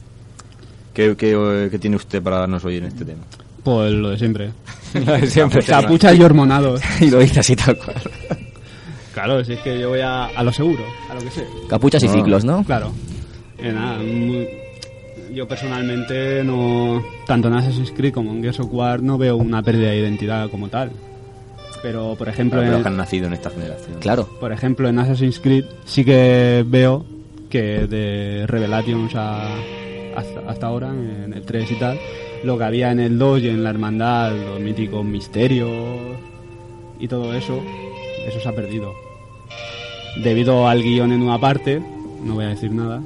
¿Qué, 0.95 1.15
qué, 1.17 1.69
qué 1.71 1.79
tiene 1.79 1.97
usted 1.97 2.23
para 2.23 2.39
darnos 2.39 2.65
hoy 2.65 2.79
en 2.79 2.85
este 2.85 3.05
tema? 3.05 3.23
pues 3.63 3.93
lo 3.93 4.11
de 4.11 4.19
siempre. 4.19 4.53
Siempre. 5.27 5.61
Capuchas 5.63 6.17
y 6.17 6.23
hormonados. 6.23 6.81
y 7.01 7.11
lo 7.11 7.19
dice 7.19 7.41
así 7.41 7.55
tal 7.57 7.77
cual. 7.77 8.01
Claro, 9.13 9.45
si 9.45 9.55
es 9.55 9.61
que 9.61 9.79
yo 9.79 9.89
voy 9.91 10.01
a, 10.01 10.27
a 10.27 10.43
lo 10.45 10.53
seguro, 10.53 10.85
a 11.11 11.15
lo 11.15 11.21
que 11.21 11.31
sé. 11.33 11.45
Capuchas 11.69 12.03
y 12.05 12.07
Ah. 12.07 12.13
ciclos, 12.13 12.45
¿no? 12.45 12.63
Claro. 12.65 12.93
Eh, 13.59 13.73
nada, 13.73 13.99
muy- 13.99 14.49
yo 15.37 15.47
personalmente 15.47 16.43
no, 16.43 17.05
tanto 17.27 17.49
en 17.49 17.55
Assassin's 17.55 17.93
Creed 17.95 18.15
como 18.15 18.33
en 18.33 18.41
Gears 18.41 18.59
of 18.61 18.73
War 18.73 19.03
no 19.03 19.19
veo 19.19 19.37
una 19.37 19.63
pérdida 19.63 19.91
de 19.91 19.99
identidad 19.99 20.49
como 20.49 20.69
tal. 20.69 20.93
Pero, 21.83 22.15
por 22.17 22.31
ejemplo, 22.31 22.59
Para 22.59 22.69
en, 22.69 22.73
los 22.73 22.83
que 22.83 22.89
han 22.89 22.97
nacido 22.97 23.27
en 23.27 23.35
esta 23.35 23.51
generación. 23.51 23.99
Claro. 24.01 24.27
por 24.41 24.51
ejemplo, 24.51 24.89
en 24.89 24.99
Assassin's 24.99 25.39
Creed 25.39 25.67
sí 25.85 26.07
que 26.07 26.65
veo 26.67 27.05
que 27.51 27.87
de 27.87 28.47
Revelations 28.47 29.15
a, 29.15 29.47
hasta, 30.17 30.41
hasta 30.49 30.67
ahora, 30.67 30.89
en 30.89 31.35
el 31.35 31.43
3 31.43 31.71
y 31.71 31.75
tal, 31.75 31.99
lo 32.43 32.57
que 32.57 32.65
había 32.65 32.91
en 32.91 33.01
el 33.01 33.19
2 33.19 33.43
y 33.43 33.49
en 33.51 33.63
la 33.63 33.71
Hermandad, 33.71 34.33
los 34.33 34.59
míticos 34.59 35.05
misterios 35.05 36.17
y 36.99 37.09
todo 37.09 37.35
eso, 37.35 37.61
eso 38.27 38.41
se 38.41 38.49
ha 38.49 38.55
perdido. 38.55 38.95
Debido 40.25 40.67
al 40.67 40.83
guion 40.83 41.13
en 41.13 41.21
una 41.21 41.39
parte, 41.39 41.83
no 42.25 42.37
voy 42.37 42.47
a 42.47 42.49
decir 42.49 42.73
nada, 42.73 43.03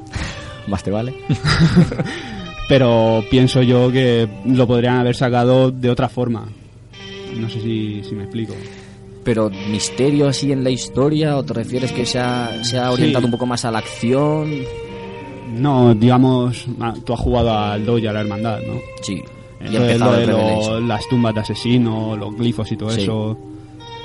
Más 0.70 0.82
te 0.82 0.90
vale. 0.90 1.14
pero 2.68 3.24
pienso 3.30 3.62
yo 3.62 3.90
que 3.90 4.28
lo 4.46 4.66
podrían 4.66 4.96
haber 4.98 5.16
sacado 5.16 5.70
de 5.70 5.90
otra 5.90 6.08
forma. 6.08 6.46
No 7.36 7.48
sé 7.48 7.60
si, 7.60 8.02
si 8.04 8.14
me 8.14 8.22
explico. 8.24 8.54
Pero 9.24 9.50
misterio 9.70 10.28
así 10.28 10.50
en 10.52 10.64
la 10.64 10.70
historia, 10.70 11.36
o 11.36 11.42
te 11.44 11.52
refieres 11.52 11.92
que 11.92 12.06
se 12.06 12.18
ha, 12.18 12.62
se 12.64 12.78
ha 12.78 12.90
orientado 12.90 13.22
Sí. 13.22 13.26
un 13.26 13.30
poco 13.32 13.46
más 13.46 13.64
a 13.64 13.70
la 13.70 13.78
acción. 13.78 14.50
No, 15.56 15.94
digamos, 15.94 16.64
tú 17.04 17.12
has 17.12 17.20
jugado 17.20 17.52
al 17.58 17.84
2 17.84 18.00
y 18.00 18.06
a 18.06 18.12
la 18.12 18.20
Hermandad, 18.20 18.60
¿no? 18.66 18.74
Sí. 19.02 19.20
Entonces, 19.60 19.98
lo 19.98 20.12
de 20.12 20.80
las 20.86 21.06
tumbas 21.08 21.34
de 21.34 21.40
asesinos, 21.40 22.16
los 22.18 22.34
glifos 22.36 22.70
y 22.72 22.76
todo 22.76 22.90
Sí. 22.90 23.02
eso. 23.02 23.36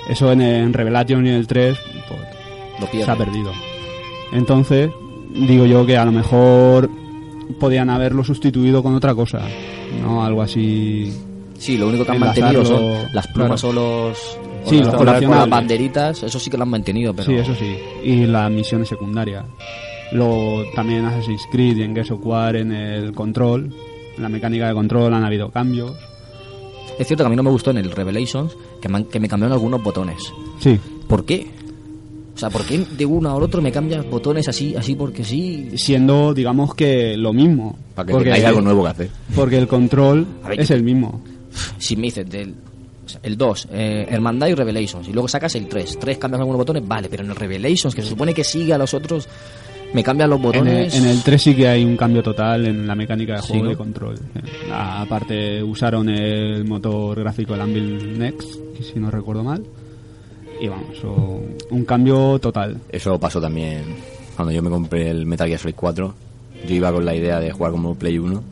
Eso 0.10 0.32
en, 0.32 0.42
en 0.42 0.74
Revelation 0.74 1.26
y 1.26 1.30
en 1.30 1.36
el 1.36 1.48
3 1.48 1.78
pues, 2.10 2.92
Lo 2.94 3.06
se 3.06 3.10
ha 3.10 3.16
perdido. 3.16 3.52
Entonces, 4.34 4.90
digo 5.36 5.66
yo 5.66 5.86
que 5.86 5.98
a 5.98 6.06
lo 6.06 6.12
mejor 6.12 6.90
podían 7.60 7.90
haberlo 7.90 8.24
sustituido 8.24 8.82
con 8.84 8.96
otra 8.96 9.14
cosa. 9.16 9.42
¿No? 10.02 10.24
Algo 10.26 10.42
así. 10.42 11.14
Sí, 11.58 11.78
lo 11.78 11.88
único 11.88 12.04
que 12.06 12.12
han 12.12 12.18
Enlazarlo, 12.18 12.64
mantenido 12.64 12.66
son 13.06 13.14
las 13.14 13.28
plumas 13.28 13.62
claro. 13.62 13.78
o 13.80 14.10
los. 14.10 14.38
o 14.66 14.70
Sí, 14.70 14.80
los 14.80 15.06
las- 15.06 15.22
las 15.22 15.50
banderitas, 15.50 16.24
eso 16.24 16.40
sí 16.40 16.50
que 16.50 16.58
lo 16.58 16.64
han 16.64 16.70
mantenido, 16.70 17.14
pero. 17.14 17.28
Sí, 17.32 17.36
eso 17.36 17.56
sí. 17.56 17.76
Y 18.04 18.26
las 18.26 18.52
misiones 18.52 18.90
secundarias. 18.90 19.46
Luego 20.12 20.64
también 20.76 21.00
en 21.00 21.06
Assassin's 21.06 21.48
Creed 21.52 21.78
y 21.78 21.84
en 21.84 21.94
Gears 21.94 22.12
of 22.12 22.20
War 22.26 22.56
en 22.56 22.72
el 22.72 23.14
control. 23.14 23.74
En 24.18 24.24
la 24.24 24.30
mecánica 24.30 24.68
de 24.68 24.74
control 24.74 25.14
han 25.14 25.24
habido 25.24 25.50
cambios. 25.50 25.94
Es 27.00 27.08
cierto 27.08 27.24
que 27.24 27.28
a 27.28 27.30
mí 27.30 27.36
no 27.36 27.44
me 27.44 27.50
gustó 27.50 27.72
en 27.72 27.78
el 27.78 27.92
Revelations 27.92 28.56
que 28.82 28.88
me, 28.90 28.98
han- 29.00 29.06
que 29.06 29.20
me 29.20 29.28
cambiaron 29.28 29.54
algunos 29.54 29.82
botones. 29.84 30.32
Sí. 30.60 30.80
¿Por 31.08 31.26
qué? 31.26 31.48
O 32.36 32.38
sea, 32.38 32.50
¿por 32.50 32.66
qué 32.66 32.78
de 32.80 33.06
uno 33.06 33.30
a 33.30 33.36
otro 33.36 33.62
me 33.62 33.72
cambias 33.72 34.06
botones 34.10 34.48
así, 34.50 34.76
así 34.76 34.94
porque 34.96 35.24
sí? 35.24 35.70
Siendo, 35.78 36.34
digamos 36.34 36.76
que 36.76 37.16
lo 37.16 37.32
mismo. 37.32 37.78
Para 37.96 38.08
que 38.08 38.12
porque, 38.12 38.26
tengáis 38.26 38.46
algo 38.46 38.62
nuevo 38.62 38.84
que 38.84 38.90
hacer. 38.90 39.10
Porque 39.34 39.58
el 39.58 39.68
control 39.68 40.28
ver, 40.46 40.60
es 40.60 40.70
el 40.72 40.84
mismo. 40.84 41.22
Si 41.78 41.96
me 41.96 42.04
dices 42.04 42.30
del 42.30 42.54
o 43.06 43.08
sea, 43.08 43.22
el 43.24 43.38
2, 43.38 43.68
eh, 43.72 44.08
Hermandad 44.10 44.48
y 44.48 44.54
Revelations, 44.56 45.08
y 45.08 45.14
luego 45.14 45.28
sacas 45.30 45.56
el 45.56 45.68
3, 45.68 45.98
3 46.00 46.18
cambias 46.18 46.40
algunos 46.40 46.58
botones, 46.58 46.86
vale, 46.86 47.08
pero 47.08 47.24
en 47.24 47.30
el 47.30 47.36
Revelations, 47.36 47.94
que 47.96 48.02
se 48.02 48.10
supone 48.10 48.34
que 48.34 48.44
sigue 48.44 48.74
a 48.74 48.78
los 48.80 48.94
otros, 48.96 49.30
me 49.94 50.04
cambian 50.04 50.30
los 50.30 50.40
En 50.40 50.46
el, 50.46 50.52
botones. 50.52 50.96
en 50.96 51.06
el 51.06 51.22
3 51.24 51.42
sí 51.42 51.56
que 51.56 51.68
hay 51.70 51.86
un 51.86 51.96
cambio 51.96 52.22
total 52.22 52.66
en 52.66 52.86
la 52.86 52.96
mecánica 52.96 53.36
de 53.36 53.42
Sí, 53.44 53.48
juego 53.50 53.64
¿no? 53.64 53.70
de 53.70 53.78
control. 53.78 54.16
Eh, 54.16 54.42
Aparte 54.74 55.64
usaron 55.64 56.10
el 56.10 56.66
motor 56.66 57.18
gráfico 57.20 57.54
del 57.54 57.62
Anvil 57.62 58.20
Next, 58.20 58.56
si 58.82 59.00
no 59.00 59.10
recuerdo 59.10 59.44
mal. 59.44 59.64
Y 60.60 60.68
vamos, 60.68 61.04
o- 61.04 61.42
un 61.70 61.86
cambio 61.86 62.40
total. 62.40 62.78
Eso 62.90 63.20
pasó 63.20 63.42
también 63.42 63.84
cuando 64.36 64.52
yo 64.54 64.62
me 64.62 64.70
compré 64.70 65.10
el 65.10 65.26
Metal 65.26 65.48
Gear 65.48 65.60
Solid 65.60 65.76
4. 65.76 66.14
Yo 66.68 66.76
iba 66.76 66.92
con 66.92 67.06
la 67.06 67.14
idea 67.16 67.40
de 67.40 67.52
jugar 67.52 67.72
como 67.74 67.96
Play 67.96 68.18
1 68.18 68.44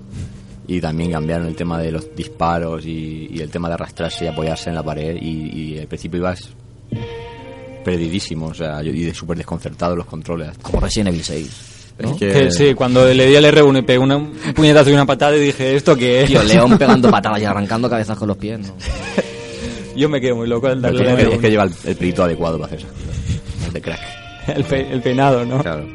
y 0.68 0.80
también 0.82 1.12
cambiaron 1.12 1.48
el 1.48 1.56
tema 1.56 1.78
de 1.82 1.92
los 1.92 2.16
disparos 2.16 2.86
y, 2.86 3.30
y 3.32 3.40
el 3.40 3.50
tema 3.50 3.68
de 3.70 3.74
arrastrarse 3.76 4.26
y 4.26 4.28
apoyarse 4.28 4.70
en 4.70 4.76
la 4.76 4.84
pared 4.84 5.18
y, 5.22 5.74
y 5.76 5.80
al 5.80 5.88
principio 5.88 6.20
ibas 6.20 6.50
perdidísimo, 7.84 8.48
o 8.48 8.54
sea, 8.54 8.82
yo 8.82 8.92
y 8.92 9.04
de 9.04 9.14
súper 9.14 9.38
desconcertado 9.38 9.96
los 9.96 10.06
controles. 10.06 10.52
Como 10.62 10.80
Resident 10.80 11.10
Evil 11.10 11.24
6. 11.24 11.48
Es 12.00 12.06
¿no? 12.10 12.18
que- 12.18 12.30
Que 12.32 12.52
sí, 12.52 12.74
cuando 12.74 13.06
le 13.14 13.26
di 13.26 13.36
al 13.36 13.46
R1 13.46 13.80
y 13.80 13.82
pegué 13.82 14.00
una- 14.00 14.18
un 14.18 14.32
puñetazo 14.56 14.90
y 14.90 14.94
una 14.94 15.06
patada 15.06 15.36
y 15.36 15.40
dije, 15.42 15.76
¿esto 15.76 15.96
qué 15.96 16.22
es? 16.24 16.28
Tío, 16.30 16.42
León 16.44 16.78
pegando 16.80 17.10
patadas 17.12 17.42
y 17.42 17.46
arrancando 17.46 17.90
cabezas 17.90 18.18
con 18.18 18.28
los 18.30 18.38
pies. 18.38 18.60
¿no? 18.60 18.74
Yo 19.96 20.10
me 20.10 20.20
quedo 20.22 20.36
muy 20.38 20.48
loco 20.48 20.68
al 20.68 20.82
darle 20.82 21.04
es, 21.04 21.10
al 21.10 21.18
que, 21.18 21.28
R1. 21.28 21.34
es 21.34 21.40
que 21.40 21.50
lleva 21.52 21.64
el, 21.64 21.72
el 21.86 21.96
pelito 21.96 22.24
adecuado 22.24 22.58
para 22.60 22.68
hacer 22.68 22.80
esas 22.80 22.92
cosas. 22.92 23.68
El 23.68 23.74
de 23.74 23.82
crack. 23.82 24.00
el, 24.56 24.64
pe- 24.64 24.92
el 24.92 25.02
peinado, 25.02 25.46
¿no? 25.46 25.60
Claro. 25.60 25.86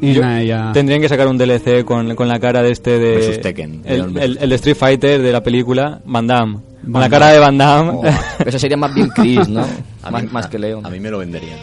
Y 0.00 0.12
Yo- 0.12 0.20
nada, 0.22 0.42
ya... 0.42 0.70
Tendrían 0.72 1.00
que 1.00 1.08
sacar 1.08 1.28
un 1.28 1.38
DLC 1.38 1.84
con, 1.84 2.14
con 2.14 2.28
la 2.28 2.38
cara 2.40 2.62
de 2.62 2.72
este 2.72 2.98
de... 2.98 3.14
Versus 3.16 3.40
Tekken. 3.40 3.82
El, 3.84 4.18
el- 4.18 4.38
el 4.40 4.48
de 4.50 4.54
Street 4.56 4.76
Fighter 4.76 5.22
de 5.22 5.32
la 5.32 5.42
película, 5.42 6.00
Van 6.04 6.26
Damme. 6.26 6.58
Con 6.90 7.00
la 7.00 7.08
cara 7.08 7.28
de 7.30 7.38
Van 7.38 7.56
Damme. 7.56 7.90
Oh, 7.94 8.02
Eso 8.44 8.58
sería 8.58 8.76
más 8.76 8.94
bien 8.94 9.08
Chris, 9.08 9.48
¿no? 9.48 9.64
a 10.02 10.10
más, 10.10 10.22
mí- 10.24 10.28
más 10.30 10.46
que 10.48 10.58
Leon. 10.58 10.84
A 10.84 10.90
mí 10.90 11.00
me 11.00 11.10
lo 11.10 11.18
venderían. 11.18 11.58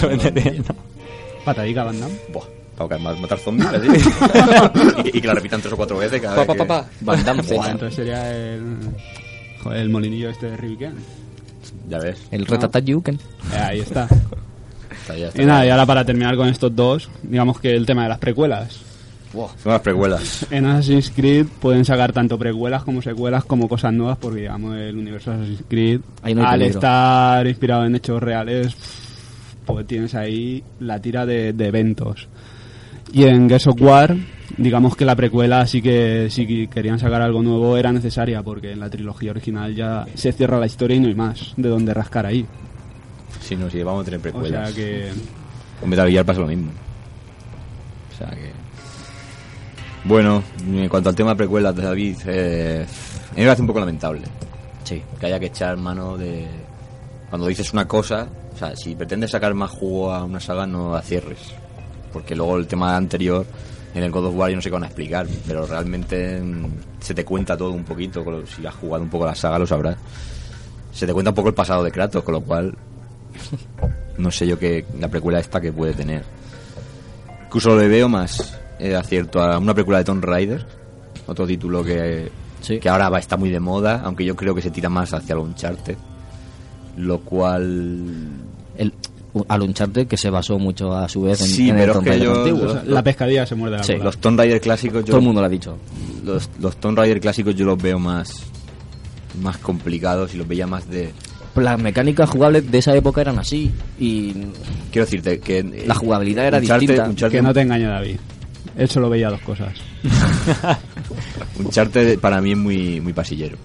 Lo 0.00 0.08
vendería, 0.08 0.52
¿no? 0.66 0.74
Patadica 1.44 1.84
Van 1.84 2.00
Damme. 2.00 2.14
Buah, 2.32 2.44
para 2.78 2.98
ma- 2.98 3.14
matar 3.14 3.38
zombies 3.38 3.68
así. 3.68 3.88
y, 3.88 5.02
que- 5.10 5.18
y 5.18 5.20
que 5.20 5.26
la 5.26 5.34
repitan 5.34 5.60
tres 5.60 5.74
o 5.74 5.76
cuatro 5.76 5.98
veces 5.98 6.20
cada 6.22 6.36
Pa, 6.46 6.52
vez 6.54 6.56
pa, 6.62 6.66
pa. 6.66 6.86
Van 7.02 7.24
Damme 7.24 7.42
Z. 7.42 7.70
entonces 7.72 7.94
sería 7.96 8.30
el, 8.32 8.62
joder, 9.62 9.78
el 9.80 9.90
molinillo 9.90 10.30
este 10.30 10.50
de 10.50 10.56
Ribiken. 10.56 10.94
Ya 11.88 11.98
ves. 11.98 12.18
El 12.30 12.46
Retatat 12.46 12.84
Yuken. 12.84 13.16
Eh, 13.52 13.56
ahí 13.56 13.80
está. 13.80 14.08
Está 14.90 15.16
ya, 15.16 15.28
está 15.28 15.42
Y 15.42 15.46
nada, 15.46 15.66
y 15.66 15.70
ahora 15.70 15.84
para 15.86 16.04
terminar 16.04 16.36
con 16.36 16.48
estos 16.48 16.76
dos, 16.76 17.10
digamos 17.22 17.58
que 17.58 17.74
el 17.74 17.86
tema 17.86 18.04
de 18.04 18.10
las 18.10 18.18
precuelas. 18.18 18.82
Son 19.32 19.72
las 19.72 19.80
precuelas. 19.80 20.46
En 20.50 20.66
Assassin's 20.66 21.10
Creed 21.10 21.46
pueden 21.60 21.84
sacar 21.84 22.12
tanto 22.12 22.38
precuelas 22.38 22.84
como 22.84 23.00
secuelas 23.00 23.44
como 23.44 23.68
cosas 23.68 23.92
nuevas 23.92 24.18
porque 24.18 24.42
digamos 24.42 24.76
el 24.76 24.96
universo 24.96 25.30
de 25.30 25.36
Assassin's 25.38 25.64
Creed 25.68 26.00
no 26.34 26.46
al 26.46 26.58
peligro. 26.58 26.78
estar 26.78 27.46
inspirado 27.46 27.86
en 27.86 27.96
hechos 27.96 28.22
reales 28.22 28.76
pues 29.64 29.86
tienes 29.86 30.14
ahí 30.14 30.62
la 30.80 31.00
tira 31.00 31.24
de, 31.24 31.52
de 31.52 31.66
eventos 31.66 32.28
y 33.12 33.24
en 33.24 33.48
Gears 33.48 33.66
of 33.66 33.80
War 33.80 34.16
digamos 34.56 34.96
que 34.96 35.04
la 35.04 35.16
precuela 35.16 35.66
sí 35.66 35.80
que 35.80 36.28
si 36.30 36.46
que 36.46 36.68
querían 36.68 36.98
sacar 36.98 37.22
algo 37.22 37.42
nuevo 37.42 37.76
era 37.76 37.92
necesaria 37.92 38.42
porque 38.42 38.72
en 38.72 38.80
la 38.80 38.90
trilogía 38.90 39.30
original 39.30 39.74
ya 39.74 40.06
se 40.14 40.32
cierra 40.32 40.58
la 40.58 40.66
historia 40.66 40.96
y 40.96 41.00
no 41.00 41.08
hay 41.08 41.14
más 41.14 41.54
de 41.56 41.68
donde 41.68 41.94
rascar 41.94 42.26
ahí 42.26 42.46
Si 43.40 43.56
no, 43.56 43.70
si 43.70 43.82
vamos 43.82 44.02
a 44.02 44.04
tener 44.04 44.20
o 44.20 44.22
precuelas. 44.22 44.72
sea 44.72 44.76
que 44.84 45.10
Con 45.80 45.88
Metal 45.90 46.08
Gear 46.10 46.24
pasa 46.24 46.40
lo 46.40 46.46
mismo. 46.46 46.70
O 48.12 48.16
sea 48.18 48.28
que. 48.30 48.52
Bueno, 50.04 50.42
en 50.66 50.88
cuanto 50.88 51.08
al 51.08 51.14
tema 51.14 51.30
de 51.30 51.36
precuelas, 51.36 51.74
David, 51.74 52.16
eh, 52.26 52.84
a 52.86 53.34
mí 53.34 53.40
me 53.40 53.44
parece 53.46 53.62
un 53.62 53.68
poco 53.68 53.80
lamentable 53.80 54.22
Sí. 54.84 55.00
que 55.18 55.26
haya 55.26 55.38
que 55.40 55.46
echar 55.46 55.76
mano 55.76 56.16
de. 56.18 56.46
Cuando 57.30 57.46
dices 57.46 57.72
una 57.72 57.86
cosa, 57.88 58.28
o 58.54 58.56
sea, 58.58 58.76
si 58.76 58.94
pretendes 58.94 59.30
sacar 59.30 59.54
más 59.54 59.70
jugo 59.70 60.12
a 60.12 60.24
una 60.24 60.38
saga, 60.40 60.66
no 60.66 60.92
la 60.92 61.02
cierres. 61.02 61.54
Porque 62.12 62.34
luego 62.36 62.56
el 62.58 62.66
tema 62.66 62.96
anterior, 62.96 63.44
en 63.94 64.02
el 64.02 64.10
God 64.10 64.26
of 64.26 64.34
War, 64.36 64.50
yo 64.50 64.56
no 64.56 64.62
sé 64.62 64.68
qué 64.68 64.74
van 64.74 64.84
a 64.84 64.86
explicar, 64.86 65.26
pero 65.46 65.66
realmente 65.66 66.40
mm, 66.40 66.66
se 67.00 67.14
te 67.14 67.24
cuenta 67.24 67.56
todo 67.56 67.70
un 67.70 67.84
poquito. 67.84 68.22
lo- 68.24 68.46
Si 68.46 68.64
has 68.66 68.74
jugado 68.74 69.02
un 69.02 69.10
poco 69.10 69.26
la 69.26 69.34
saga, 69.34 69.58
lo 69.58 69.66
sabrás. 69.66 69.96
Se 70.92 71.06
te 71.06 71.12
cuenta 71.12 71.30
un 71.30 71.34
poco 71.34 71.48
el 71.48 71.54
pasado 71.54 71.82
de 71.84 71.90
Kratos, 71.90 72.22
con 72.22 72.34
lo 72.34 72.40
cual. 72.42 72.74
No 74.18 74.30
sé 74.30 74.46
yo 74.46 74.58
qué 74.58 74.84
la 75.00 75.08
precuela 75.08 75.40
esta 75.40 75.60
que 75.60 75.72
puede 75.72 75.94
tener. 75.94 76.22
Incluso 77.46 77.76
le 77.78 77.88
veo 77.88 78.08
más 78.08 78.58
eh, 78.78 78.94
acierto 78.94 79.40
a 79.42 79.58
una 79.58 79.74
precuela 79.74 79.98
de 79.98 80.04
Tomb 80.04 80.22
Raider, 80.24 80.66
otro 81.26 81.46
título 81.46 81.82
que, 81.82 82.30
Sí. 82.60 82.78
que 82.78 82.88
ahora 82.88 83.08
va, 83.08 83.18
está 83.18 83.36
muy 83.36 83.50
de 83.50 83.58
moda, 83.60 84.02
aunque 84.04 84.24
yo 84.24 84.36
creo 84.36 84.54
que 84.54 84.62
se 84.62 84.70
tira 84.70 84.88
más 84.88 85.12
hacia 85.14 85.32
el 85.32 85.38
Uncharted, 85.40 85.96
lo 86.98 87.20
cual... 87.20 88.28
El, 88.76 88.92
al 89.48 89.62
Uncharted 89.62 90.06
que 90.06 90.16
se 90.16 90.28
basó 90.30 90.58
mucho 90.58 90.92
a 90.94 91.08
su 91.08 91.22
vez 91.22 91.40
en, 91.40 91.46
Sí, 91.46 91.70
en 91.70 91.76
pero 91.76 91.84
el 91.84 91.88
es 91.90 91.94
Tomb 91.94 92.04
que 92.04 92.10
Raider 92.10 92.26
yo- 92.28 92.38
antiguo. 92.40 92.62
los- 92.64 92.72
o 92.72 92.74
sea, 92.82 92.84
la 92.84 93.02
pescadilla 93.02 93.46
se 93.46 93.54
muerde 93.54 93.76
la 93.78 93.82
Sí, 93.84 93.92
cola. 93.92 94.04
Los 94.04 94.18
Tomb 94.18 94.38
Raider 94.38 94.60
clásicos 94.60 95.00
yo... 95.04 95.06
Todo 95.06 95.18
el 95.18 95.22
mundo 95.24 95.40
lo 95.40 95.46
ha 95.46 95.50
dicho. 95.50 95.78
Los, 96.24 96.50
los 96.60 96.76
Tomb 96.76 96.98
Raider 96.98 97.20
clásicos 97.20 97.54
yo 97.54 97.64
los 97.64 97.80
veo 97.82 97.98
más 97.98 98.30
más 99.40 99.56
complicados 99.58 100.34
y 100.34 100.36
los 100.36 100.46
veía 100.46 100.66
más 100.66 100.86
de... 100.90 101.10
Pues 101.54 101.64
Las 101.64 101.78
mecánicas 101.80 102.28
jugables 102.28 102.70
de 102.70 102.78
esa 102.78 102.94
época 102.94 103.22
eran 103.22 103.38
así 103.38 103.70
y 103.98 104.32
Quiero 104.90 105.06
decirte 105.06 105.40
que... 105.40 105.60
eh, 105.60 105.84
La 105.86 105.94
jugabilidad 105.94 106.46
era 106.46 106.58
Uncharted- 106.60 106.80
distinta. 106.80 107.08
Uncharted- 107.08 107.30
que 107.30 107.42
no 107.42 107.54
te 107.54 107.60
engañe 107.62 107.86
David 107.86 108.16
él 108.76 108.88
solo 108.88 109.08
veía 109.10 109.28
dos 109.30 109.40
cosas 109.40 109.72
Uncharted 111.58 112.18
para 112.18 112.40
mí 112.40 112.52
es 112.52 112.58
muy, 112.58 113.00
muy 113.00 113.12
pasillero. 113.12 113.56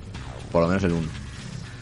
Por 0.51 0.61
lo 0.63 0.67
menos 0.69 0.83
el 0.83 0.91
1. 0.93 1.01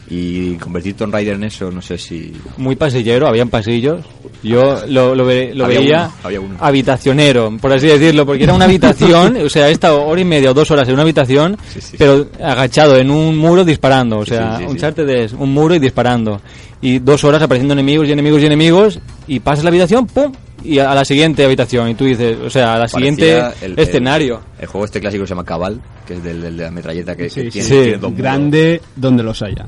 Y 0.08 0.54
convertir 0.56 0.94
Tomb 0.94 1.12
Raider 1.12 1.34
en 1.34 1.44
eso, 1.44 1.70
no 1.72 1.82
sé 1.82 1.98
si... 1.98 2.32
Muy 2.58 2.76
pasillero, 2.76 3.26
habían 3.26 3.48
pasillos. 3.48 4.04
Yo 4.42 4.80
lo, 4.88 5.14
lo, 5.16 5.24
ve- 5.24 5.52
lo 5.52 5.64
Había 5.64 5.80
veía 5.80 6.02
uno, 6.04 6.12
había 6.22 6.40
uno. 6.40 6.56
habitacionero, 6.60 7.56
por 7.60 7.72
así 7.72 7.88
decirlo, 7.88 8.24
porque 8.24 8.44
era 8.44 8.54
una 8.54 8.64
habitación, 8.66 9.36
o 9.38 9.48
sea, 9.48 9.68
he 9.68 9.72
estado 9.72 10.04
hora 10.04 10.20
y 10.20 10.24
media 10.24 10.52
o 10.52 10.54
dos 10.54 10.70
horas 10.70 10.86
en 10.86 10.94
una 10.94 11.02
habitación, 11.02 11.56
Sí, 11.72 11.80
sí. 11.80 11.96
pero 11.98 12.28
agachado 12.40 12.96
en 12.98 13.10
un 13.10 13.36
muro 13.36 13.64
disparando. 13.64 14.18
O 14.18 14.26
sea, 14.26 14.52
sí, 14.52 14.58
sí, 14.58 14.62
un 14.64 14.68
sí. 14.70 14.74
Uncharted 14.76 15.08
es 15.08 15.32
un 15.32 15.52
muro 15.52 15.74
y 15.74 15.78
disparando. 15.80 16.40
Y 16.80 17.00
dos 17.00 17.24
horas 17.24 17.42
apareciendo 17.42 17.72
enemigos 17.72 18.06
y 18.06 18.12
enemigos 18.12 18.42
y 18.42 18.46
enemigos, 18.46 19.00
y 19.26 19.40
pasas 19.40 19.64
la 19.64 19.70
habitación, 19.70 20.06
¡pum! 20.06 20.30
Y 20.62 20.78
a 20.78 20.94
la 20.94 21.04
siguiente 21.04 21.44
habitación. 21.44 21.88
Y 21.90 21.94
tú 21.94 22.04
dices, 22.04 22.36
o 22.44 22.50
sea, 22.50 22.74
a 22.74 22.78
la 22.78 22.88
siguiente 22.88 23.42
el- 23.62 23.78
escenario. 23.78 24.40
El, 24.58 24.62
el 24.62 24.66
juego 24.68 24.84
este 24.84 25.00
clásico 25.00 25.24
se 25.26 25.30
llama 25.30 25.44
Cabal, 25.44 25.80
que 26.06 26.14
es 26.14 26.22
del, 26.22 26.40
del 26.42 26.56
de 26.56 26.64
la 26.64 26.70
metralleta 26.70 27.16
que, 27.16 27.28
Sí, 27.30 27.42
que 27.42 27.50
sí, 27.50 27.50
tiene, 27.50 27.68
sí. 27.68 27.74
tiene 27.74 27.92
dos 27.98 28.10
muros. 28.10 28.18
grande 28.18 28.80
donde 28.94 29.22
los 29.22 29.42
haya 29.42 29.66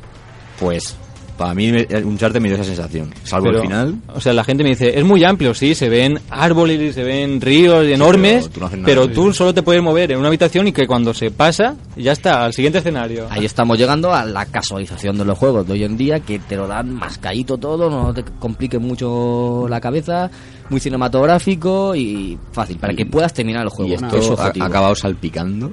Pues, 0.58 0.96
para 1.38 1.54
mí 1.54 1.70
me- 1.70 1.86
Uncharted 2.02 2.40
me 2.40 2.48
dio 2.48 2.56
esa 2.56 2.64
sensación. 2.64 3.14
Salvo 3.22 3.46
Pero, 3.46 3.58
el 3.58 3.62
final. 3.62 3.94
O 4.12 4.20
sea, 4.20 4.32
la 4.32 4.42
gente 4.42 4.64
me 4.64 4.70
dice, 4.70 4.98
es 4.98 5.04
muy 5.04 5.22
amplio, 5.22 5.54
sí, 5.54 5.76
se 5.76 5.88
ven 5.88 6.18
árboles 6.30 6.80
y 6.80 6.92
se 6.92 7.04
ven 7.04 7.40
ríos 7.40 7.86
enormes, 7.86 8.50
tú 8.50 8.58
no 8.58 8.66
haces 8.66 8.80
nada. 8.80 8.86
pero 8.86 9.04
Sí, 9.04 9.12
tú 9.14 9.32
solo 9.32 9.54
te 9.54 9.62
puedes 9.62 9.80
mover 9.80 10.10
en 10.10 10.18
una 10.18 10.26
habitación 10.28 10.66
y 10.66 10.72
que 10.72 10.88
cuando 10.88 11.14
se 11.14 11.30
pasa, 11.30 11.76
ya 11.96 12.10
está, 12.10 12.44
al 12.44 12.52
siguiente 12.52 12.78
escenario. 12.78 13.28
ahí 13.30 13.44
estamos 13.44 13.78
llegando 13.78 14.12
a 14.12 14.24
la 14.24 14.46
casualización 14.46 15.16
de 15.16 15.24
los 15.24 15.38
juegos 15.38 15.64
de 15.64 15.74
hoy 15.74 15.84
en 15.84 15.96
día 15.96 16.18
que 16.18 16.40
te 16.40 16.56
lo 16.56 16.66
dan 16.66 16.92
mascadito 16.92 17.56
todo, 17.56 17.88
no 17.88 18.12
te 18.12 18.24
complique 18.40 18.80
mucho 18.80 19.66
la 19.68 19.80
cabeza, 19.80 20.28
muy 20.70 20.80
cinematográfico 20.80 21.94
y 21.94 22.36
fácil 22.50 22.78
para 22.78 22.94
que 22.94 23.06
puedas 23.06 23.32
terminar 23.32 23.62
el 23.62 23.68
juego. 23.68 23.92
Y 23.92 23.94
es 23.94 24.02
esto 24.02 24.36
ha, 24.40 24.66
acabado 24.66 24.96
salpicando 24.96 25.72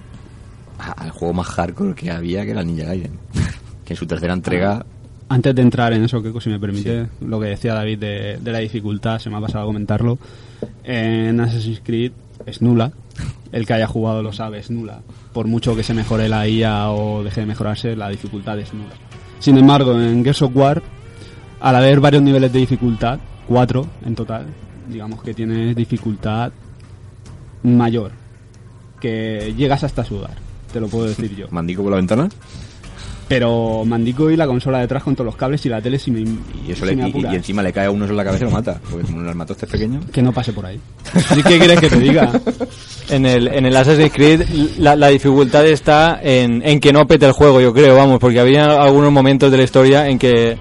al 0.78 1.10
juego 1.10 1.34
más 1.34 1.48
hardcore 1.48 1.96
que 1.96 2.12
había, 2.12 2.46
que 2.46 2.52
era 2.52 2.62
Ninja 2.64 2.86
Gaiden. 2.86 3.20
que 3.86 3.94
en 3.94 3.98
su 3.98 4.06
tercera 4.06 4.34
entrega... 4.34 4.86
Antes 5.28 5.56
de 5.56 5.62
entrar 5.62 5.94
en 5.94 6.04
eso, 6.04 6.22
que 6.22 6.40
si 6.40 6.50
me 6.50 6.60
permite, 6.60 7.08
lo 7.22 7.40
que 7.40 7.48
decía 7.48 7.74
David 7.74 7.98
de, 7.98 8.38
de 8.40 8.52
la 8.52 8.60
dificultad, 8.60 9.18
se 9.20 9.30
me 9.30 9.38
ha 9.38 9.42
pasado 9.42 9.64
a 9.64 9.68
comentarlo. 9.68 10.20
En 10.84 11.40
Assassin's 11.40 11.82
Creed 11.84 12.12
es 12.46 12.62
nula. 12.62 12.92
El 13.52 13.66
que 13.66 13.74
haya 13.74 13.88
jugado 13.88 14.22
lo 14.22 14.34
sabe, 14.34 14.60
es 14.60 14.70
nula. 14.70 15.02
Por 15.34 15.48
mucho 15.48 15.76
que 15.76 15.84
se 15.84 15.94
mejore 15.94 16.30
la 16.30 16.48
IA 16.48 16.92
o 16.92 17.24
deje 17.24 17.42
de 17.42 17.48
mejorarse, 17.48 17.96
la 17.96 18.10
dificultad 18.10 18.60
es 18.60 18.74
nula. 18.74 18.94
Sin 19.40 19.58
embargo, 19.58 20.00
en 20.00 20.24
Gears 20.24 20.42
of 20.44 20.56
War, 20.56 20.84
al 21.60 21.76
haber 21.76 22.00
varios 22.00 22.22
niveles 22.22 22.52
de 22.52 22.60
dificultad, 22.60 23.20
cuatro 23.48 23.88
en 24.06 24.16
total, 24.16 24.46
digamos 24.90 25.24
que 25.24 25.34
tienes 25.34 25.76
dificultad 25.76 26.52
mayor, 27.64 28.12
que 29.00 29.54
llegas 29.58 29.84
hasta 29.84 30.04
sudar, 30.04 30.36
te 30.72 30.80
lo 30.80 30.88
puedo 30.88 31.06
decir 31.06 31.36
yo. 31.36 31.48
Mandico 31.50 31.82
por 31.82 31.92
la 31.92 31.98
ventana. 31.98 32.30
Pero 33.28 33.84
Mandico 33.86 34.30
y 34.30 34.38
la 34.38 34.46
consola 34.46 34.80
detrás 34.80 35.02
con 35.04 35.16
todos 35.16 35.26
los 35.26 35.36
cables 35.36 35.66
y 35.66 35.70
la 35.70 35.82
tele 35.82 35.98
si 35.98 36.12
me, 36.12 36.20
Y, 36.22 36.72
eso 36.72 36.86
si 36.86 36.96
le, 36.96 36.96
me 36.96 37.10
y- 37.10 37.26
y, 37.32 37.36
encima 37.36 37.64
le 37.64 37.74
cae 37.74 37.88
a 37.88 37.92
uno 37.92 38.06
en 38.06 38.16
la 38.16 38.24
cabeza 38.24 38.44
y 38.46 38.48
lo 38.48 38.54
mata. 38.54 38.80
Porque 38.90 39.06
como 39.08 39.22
el 39.22 39.30
armatoste 39.30 39.66
es 39.66 39.72
pequeño... 39.72 40.00
Que 40.12 40.22
no 40.22 40.32
pase 40.32 40.54
por 40.54 40.66
ahí. 40.66 40.80
¿Sí 41.34 41.42
qué 41.42 41.58
quieres 41.58 41.80
que 41.80 41.90
te 41.90 42.00
diga? 42.00 42.32
En 43.10 43.26
el, 43.26 43.48
en 43.48 43.66
el 43.66 43.76
Assassin's 43.76 44.12
Creed 44.14 44.42
la, 44.78 44.96
la 44.96 45.08
dificultad 45.10 45.66
está 45.66 46.20
en, 46.22 46.62
en 46.64 46.80
que 46.80 46.94
no 46.94 47.08
pete 47.08 47.26
el 47.26 47.32
juego, 47.32 47.60
yo 47.62 47.74
creo, 47.74 47.96
vamos, 47.96 48.20
porque 48.20 48.40
había 48.40 48.66
algunos 48.82 49.12
momentos 49.12 49.52
de 49.52 49.58
la 49.58 49.64
historia 49.64 50.08
en 50.08 50.20
que 50.20 50.58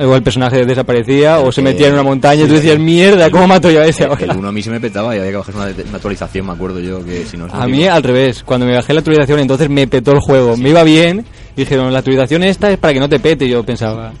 o 0.00 0.14
el 0.14 0.22
personaje 0.22 0.64
desaparecía 0.64 1.40
o 1.40 1.50
se 1.50 1.60
metía 1.60 1.88
en 1.88 1.94
una 1.94 2.04
montaña 2.04 2.44
y 2.44 2.46
tú 2.46 2.54
decías, 2.54 2.78
mierda, 2.78 3.30
¿cómo 3.30 3.48
mato 3.48 3.68
yo 3.68 3.80
a 3.80 3.84
ese 3.86 4.04
El, 4.04 4.30
el 4.30 4.36
uno 4.36 4.48
a 4.48 4.52
mí 4.52 4.62
se 4.62 4.70
me 4.70 4.78
petaba 4.80 5.14
y 5.16 5.18
había 5.18 5.32
que 5.32 5.36
bajar 5.38 5.56
una, 5.56 5.64
una 5.66 5.96
actualización, 5.96 6.46
me 6.46 6.52
acuerdo 6.52 6.78
yo, 6.78 7.04
que 7.04 7.24
si 7.26 7.36
no... 7.36 7.46
A 7.50 7.66
mí 7.66 7.84
al 7.84 8.04
revés, 8.04 8.44
cuando 8.44 8.64
me 8.64 8.74
bajé 8.76 8.92
la 8.92 9.00
actualización 9.00 9.40
entonces 9.40 9.68
me 9.68 9.88
petó 9.88 10.12
el 10.12 10.20
juego, 10.20 10.56
me 10.56 10.68
iba 10.70 10.84
bien, 10.84 11.24
dijeron 11.62 11.92
la 11.92 11.98
actualización 12.00 12.42
esta 12.44 12.70
es 12.70 12.78
para 12.78 12.92
que 12.94 13.00
no 13.00 13.08
te 13.08 13.20
pete, 13.20 13.48
yo 13.48 13.64
pensaba, 13.64 14.12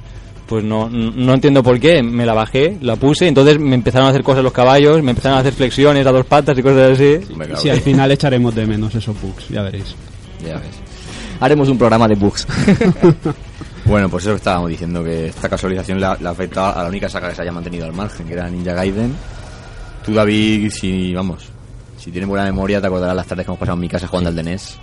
pues 0.46 0.64
no, 0.64 0.88
no 0.88 1.34
entiendo 1.34 1.62
por 1.62 1.78
qué, 1.78 2.02
me 2.02 2.24
la 2.24 2.34
bajé, 2.34 2.78
la 2.80 2.96
puse, 2.96 3.28
entonces 3.28 3.58
me 3.58 3.74
empezaron 3.74 4.06
a 4.06 4.10
hacer 4.10 4.22
cosas 4.22 4.42
los 4.42 4.52
caballos, 4.52 5.02
me 5.02 5.10
empezaron 5.10 5.38
a 5.38 5.40
hacer 5.40 5.52
flexiones 5.52 6.06
a 6.06 6.12
dos 6.12 6.24
patas 6.26 6.56
y 6.58 6.62
cosas 6.62 6.92
así. 6.92 7.18
Cago 7.36 7.56
Si 7.56 7.68
en- 7.68 7.74
al 7.74 7.80
final 7.80 8.10
echaremos 8.12 8.54
de 8.54 8.66
menos 8.66 8.94
esos 8.94 9.20
bugs, 9.20 9.48
ya 9.48 9.62
veréis. 9.62 9.94
Ya 10.44 10.54
ves. 10.54 10.70
Haremos 11.40 11.68
un 11.68 11.78
programa 11.78 12.08
de 12.08 12.14
bugs. 12.14 12.46
Bueno, 13.84 14.10
pues 14.10 14.24
eso 14.24 14.32
que 14.32 14.36
estábamos 14.36 14.68
diciendo, 14.68 15.02
que 15.02 15.28
esta 15.28 15.48
casualización 15.48 16.02
ha 16.04 16.12
afectado 16.12 16.78
a 16.78 16.82
la 16.82 16.88
única 16.90 17.08
saga 17.08 17.30
que 17.30 17.34
se 17.36 17.40
haya 17.42 17.52
mantenido 17.52 17.86
al 17.86 17.94
margen, 17.94 18.26
que 18.26 18.34
era 18.34 18.46
Ninja 18.50 18.74
Gaiden. 18.74 19.14
Tú, 20.04 20.12
David, 20.12 20.70
si, 20.70 21.14
vamos, 21.14 21.44
si 21.96 22.10
tienes 22.10 22.28
buena 22.28 22.44
memoria, 22.44 22.82
te 22.82 22.86
acordarás 22.86 23.16
las 23.16 23.26
tardes 23.26 23.46
que 23.46 23.50
hemos 23.50 23.58
pasado 23.58 23.76
en 23.76 23.80
mi 23.80 23.88
casa 23.88 24.06
jugando 24.06 24.28
al 24.28 24.36
de 24.36 24.42
NES. 24.42 24.76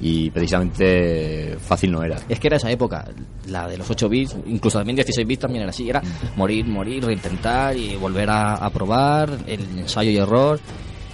Y 0.00 0.30
precisamente 0.30 1.56
fácil 1.64 1.92
no 1.92 2.02
era. 2.02 2.16
Es 2.28 2.40
que 2.40 2.48
era 2.48 2.56
esa 2.56 2.70
época, 2.70 3.04
la 3.46 3.68
de 3.68 3.78
los 3.78 3.88
8 3.88 4.08
bits, 4.08 4.36
incluso 4.46 4.78
también 4.78 4.96
16 4.96 5.26
bits 5.26 5.42
también 5.42 5.62
era 5.62 5.70
así, 5.70 5.88
era 5.88 6.02
morir, 6.36 6.66
morir, 6.66 7.04
reintentar 7.04 7.76
y 7.76 7.94
volver 7.96 8.28
a, 8.30 8.54
a 8.54 8.70
probar, 8.70 9.30
el 9.46 9.60
ensayo 9.78 10.10
y 10.10 10.16
error. 10.16 10.58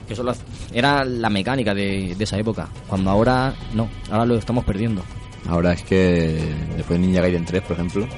Que 0.06 0.14
eso 0.14 0.22
lo 0.22 0.32
era 0.72 1.04
la 1.04 1.28
mecánica 1.28 1.74
de, 1.74 2.14
de 2.16 2.24
esa 2.24 2.38
época, 2.38 2.68
cuando 2.88 3.10
ahora 3.10 3.54
no, 3.74 3.90
ahora 4.10 4.24
lo 4.24 4.36
estamos 4.36 4.64
perdiendo. 4.64 5.02
Ahora 5.46 5.74
es 5.74 5.82
que 5.82 6.42
después 6.76 6.98
de 6.98 7.06
Ninja 7.06 7.20
Gaiden 7.20 7.44
3, 7.44 7.62
por 7.62 7.72
ejemplo. 7.72 8.08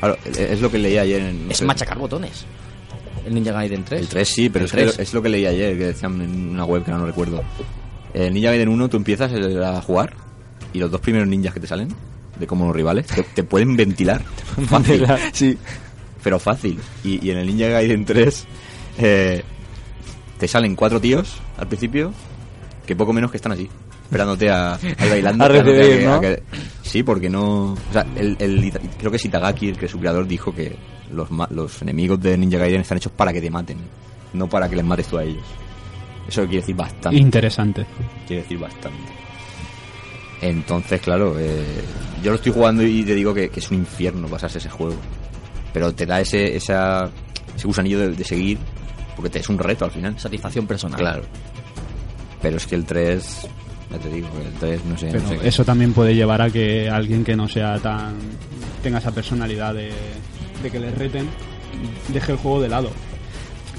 Claro, 0.00 0.16
es 0.24 0.60
lo 0.60 0.70
que 0.70 0.78
leí 0.78 0.96
ayer 0.98 1.20
en. 1.22 1.46
no 1.46 1.52
Es 1.52 1.58
sé, 1.58 1.64
machacar 1.64 1.98
botones. 1.98 2.44
El 3.24 3.34
Ninja 3.34 3.52
Gaiden 3.52 3.84
3. 3.84 4.00
El 4.00 4.08
3 4.08 4.28
sí, 4.28 4.48
pero 4.48 4.64
es, 4.64 4.72
que 4.72 4.82
3. 4.82 4.98
es 4.98 5.14
lo 5.14 5.22
que 5.22 5.28
leí 5.28 5.46
ayer, 5.46 5.76
que 5.76 5.86
decían 5.86 6.20
en 6.20 6.50
una 6.50 6.64
web 6.64 6.84
que 6.84 6.90
no 6.90 7.04
recuerdo. 7.04 7.42
El 8.14 8.34
Ninja 8.34 8.50
Gaiden 8.50 8.68
1 8.68 8.88
tú 8.88 8.96
empiezas 8.96 9.32
a 9.32 9.82
jugar 9.82 10.14
y 10.72 10.78
los 10.78 10.90
dos 10.90 11.00
primeros 11.00 11.28
ninjas 11.28 11.54
que 11.54 11.60
te 11.60 11.66
salen, 11.66 11.88
de 12.38 12.46
como 12.46 12.66
los 12.66 12.74
rivales, 12.76 13.06
te, 13.06 13.22
te 13.22 13.42
pueden 13.44 13.76
ventilar. 13.76 14.22
Fácil. 14.68 15.06
Sí. 15.32 15.58
Pero 16.22 16.38
fácil. 16.38 16.78
Y, 17.04 17.24
y 17.26 17.30
en 17.30 17.38
el 17.38 17.46
Ninja 17.46 17.68
Gaiden 17.68 18.04
3 18.04 18.46
eh, 18.98 19.42
te 20.38 20.48
salen 20.48 20.74
cuatro 20.74 21.00
tíos 21.00 21.36
al 21.56 21.68
principio 21.68 22.12
que 22.86 22.96
poco 22.96 23.12
menos 23.12 23.30
que 23.30 23.36
están 23.36 23.52
así. 23.52 23.68
Esperándote 24.04 24.50
a, 24.50 24.78
bailando. 24.98 25.44
A 26.16 26.20
que- 26.20 26.42
sí, 26.82 27.02
porque 27.02 27.28
no. 27.28 27.72
O 27.74 27.78
sea, 27.92 28.06
el, 28.16 28.36
el 28.40 28.72
creo 28.98 29.10
que 29.10 29.18
es 29.18 29.24
Itagaki, 29.26 29.68
el 29.68 29.76
que 29.78 29.86
su 29.86 29.98
creador, 30.00 30.26
dijo 30.26 30.54
que 30.54 30.76
los, 31.12 31.28
los 31.50 31.82
enemigos 31.82 32.20
de 32.20 32.36
Ninja 32.38 32.58
Gaiden 32.58 32.80
están 32.80 32.96
hechos 32.98 33.12
para 33.12 33.32
que 33.32 33.40
te 33.42 33.50
maten, 33.50 33.76
no 34.32 34.48
para 34.48 34.68
que 34.68 34.76
les 34.76 34.84
mates 34.84 35.06
tú 35.08 35.18
a 35.18 35.24
ellos. 35.24 35.44
Eso 36.28 36.42
quiere 36.42 36.60
decir 36.60 36.76
bastante. 36.76 37.18
Interesante. 37.18 37.86
Quiere 38.26 38.42
decir 38.42 38.58
bastante. 38.58 39.12
Entonces, 40.40 41.00
claro, 41.00 41.34
eh, 41.38 41.64
yo 42.22 42.30
lo 42.30 42.36
estoy 42.36 42.52
jugando 42.52 42.82
y 42.82 43.02
te 43.02 43.14
digo 43.14 43.34
que, 43.34 43.48
que 43.48 43.60
es 43.60 43.70
un 43.70 43.78
infierno 43.78 44.28
pasarse 44.28 44.58
ese 44.58 44.68
juego. 44.68 44.96
Pero 45.72 45.92
te 45.94 46.06
da 46.06 46.20
ese, 46.20 46.54
esa, 46.54 47.10
ese 47.56 47.66
gusanillo 47.66 47.98
de, 47.98 48.08
de 48.10 48.24
seguir, 48.24 48.58
porque 49.16 49.30
te 49.30 49.38
es 49.40 49.48
un 49.48 49.58
reto 49.58 49.84
al 49.84 49.90
final. 49.90 50.18
Satisfacción 50.18 50.66
personal. 50.66 51.00
Claro. 51.00 51.22
Pero 52.40 52.56
es 52.58 52.66
que 52.66 52.76
el 52.76 52.84
3, 52.84 53.48
ya 53.90 53.98
te 53.98 54.08
digo, 54.10 54.28
el 54.44 54.52
3 54.60 54.84
no 54.84 54.98
sé. 54.98 55.12
no 55.12 55.40
qué. 55.40 55.48
eso 55.48 55.64
también 55.64 55.92
puede 55.92 56.14
llevar 56.14 56.42
a 56.42 56.50
que 56.50 56.88
alguien 56.88 57.24
que 57.24 57.34
no 57.34 57.48
sea 57.48 57.78
tan. 57.78 58.14
tenga 58.82 58.98
esa 58.98 59.10
personalidad 59.10 59.74
de, 59.74 59.90
de 60.62 60.70
que 60.70 60.78
le 60.78 60.90
reten, 60.92 61.26
deje 62.12 62.32
el 62.32 62.38
juego 62.38 62.60
de 62.60 62.68
lado. 62.68 62.90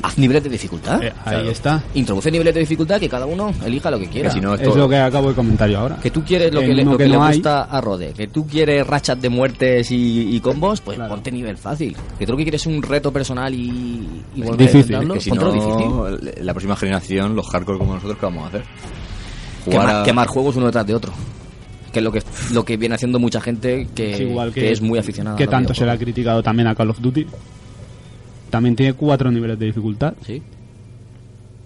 Haz 0.02 0.18
niveles 0.18 0.42
de 0.44 0.50
dificultad. 0.50 1.04
Eh, 1.04 1.12
ahí 1.26 1.48
está. 1.50 1.84
Introduce 1.94 2.32
niveles 2.32 2.54
de 2.54 2.62
dificultad 2.62 3.00
que 3.00 3.10
cada 3.10 3.26
uno 3.26 3.54
elija 3.66 3.92
lo 3.92 4.00
que 4.00 4.08
quiera. 4.08 4.30
Que 4.30 4.36
si 4.36 4.42
no, 4.42 4.56
Es 4.56 4.76
lo 4.76 4.88
que 4.88 4.96
acabo 4.98 5.30
de 5.30 5.36
comentar 5.36 5.70
yo 5.70 5.80
ahora. 5.80 5.98
Que 5.98 6.10
tú 6.10 6.24
quieres 6.24 6.54
lo 6.54 6.62
que 6.62 6.68
le, 6.68 6.82
uno 6.84 6.92
lo 6.94 6.98
que 6.98 7.04
que 7.04 7.10
le 7.10 7.16
no 7.18 7.24
hay- 7.26 7.34
gusta 7.36 7.64
a 7.64 7.82
Rode, 7.82 8.14
que 8.14 8.28
tú 8.28 8.48
quieres 8.48 8.88
rachas 8.88 9.22
de 9.22 9.28
muertes 9.30 9.92
y, 9.92 10.36
y 10.36 10.40
combos, 10.40 10.80
pues 10.82 10.96
Claro. 10.96 11.14
ponte 11.16 11.32
nivel 11.32 11.58
fácil. 11.58 11.98
Que 12.18 12.26
tú 12.26 12.32
lo 12.32 12.38
que 12.38 12.44
quieres 12.44 12.62
es 12.62 12.68
un 12.68 12.82
reto 12.82 13.12
personal 13.12 13.54
y, 13.54 14.08
y 14.36 14.42
volver 14.42 14.72
difícil, 14.72 14.96
a 14.96 15.00
que 15.02 15.20
si 15.20 15.30
ponte 15.32 15.46
lo 15.46 15.52
difícil. 15.52 16.46
la 16.46 16.54
próxima 16.54 16.76
generación, 16.78 17.36
los 17.36 17.48
hardcore 17.50 17.78
como 17.80 17.96
nosotros, 17.96 18.18
¿qué 18.20 18.26
vamos 18.26 18.46
a 18.46 18.48
hacer? 18.48 18.64
Quemar, 19.70 19.96
a- 19.98 20.04
quemar 20.04 20.28
juegos 20.28 20.56
uno 20.56 20.68
detrás 20.68 20.88
de 20.88 20.96
otro. 20.96 21.12
Que 21.92 22.00
es 22.00 22.06
lo 22.06 22.12
que, 22.12 22.22
lo 22.54 22.64
que 22.64 22.78
viene 22.78 22.96
haciendo 22.96 23.20
mucha 23.20 23.42
gente 23.42 23.88
que, 23.96 24.14
Es 24.14 24.20
igual 24.22 24.54
que, 24.54 24.62
que 24.62 24.72
es 24.72 24.80
muy 24.82 25.00
aficionada. 25.00 25.36
Que 25.36 25.48
tanto 25.48 25.74
se 25.74 25.86
le 25.86 25.92
ha 25.92 25.98
criticado 25.98 26.42
también 26.44 26.68
a 26.68 26.76
Call 26.76 26.92
of 26.92 27.02
Duty. 27.02 27.26
También 28.50 28.76
tiene 28.76 28.94
cuatro 28.94 29.32
niveles 29.32 29.58
de 29.60 29.66
dificultad. 29.68 30.14
Sí. 30.26 30.42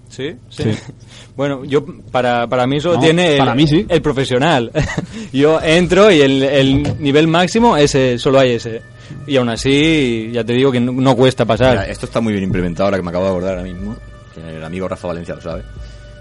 ¿Sí? 0.10 0.36
Sí. 0.50 0.64
Bueno, 1.36 1.66
yo 1.66 1.84
para, 2.12 2.46
para 2.48 2.68
mí 2.68 2.80
solo 2.80 2.96
No, 2.98 3.02
tiene 3.02 3.32
el, 3.34 3.38
para 3.40 3.56
mí 3.56 3.66
sí. 3.66 3.84
el 3.90 4.02
profesional. 4.04 4.72
yo 5.34 5.60
entro 5.60 6.12
y 6.12 6.22
el, 6.22 6.44
el 6.44 7.02
nivel 7.02 7.28
máximo 7.28 7.76
ese 7.76 8.20
solo 8.20 8.38
hay 8.40 8.52
ese. 8.52 8.84
Y 9.26 9.36
aún 9.38 9.50
así, 9.50 10.30
ya 10.32 10.44
te 10.44 10.54
digo 10.54 10.72
que 10.72 10.80
no, 10.80 10.92
no 10.92 11.16
cuesta 11.16 11.44
pasar. 11.44 11.72
Mira, 11.72 11.88
esto 11.88 12.06
está 12.06 12.22
muy 12.22 12.34
bien 12.34 12.44
implementado 12.44 12.86
ahora 12.86 12.98
que 12.98 13.04
me 13.04 13.10
acabo 13.10 13.26
de 13.26 13.32
acordar 13.32 13.58
ahora 13.58 13.64
mismo. 13.64 13.96
Que 14.36 14.58
el 14.58 14.64
amigo 14.64 14.88
Rafa 14.88 15.08
Valencia 15.08 15.34
lo 15.34 15.42
sabe. 15.42 15.64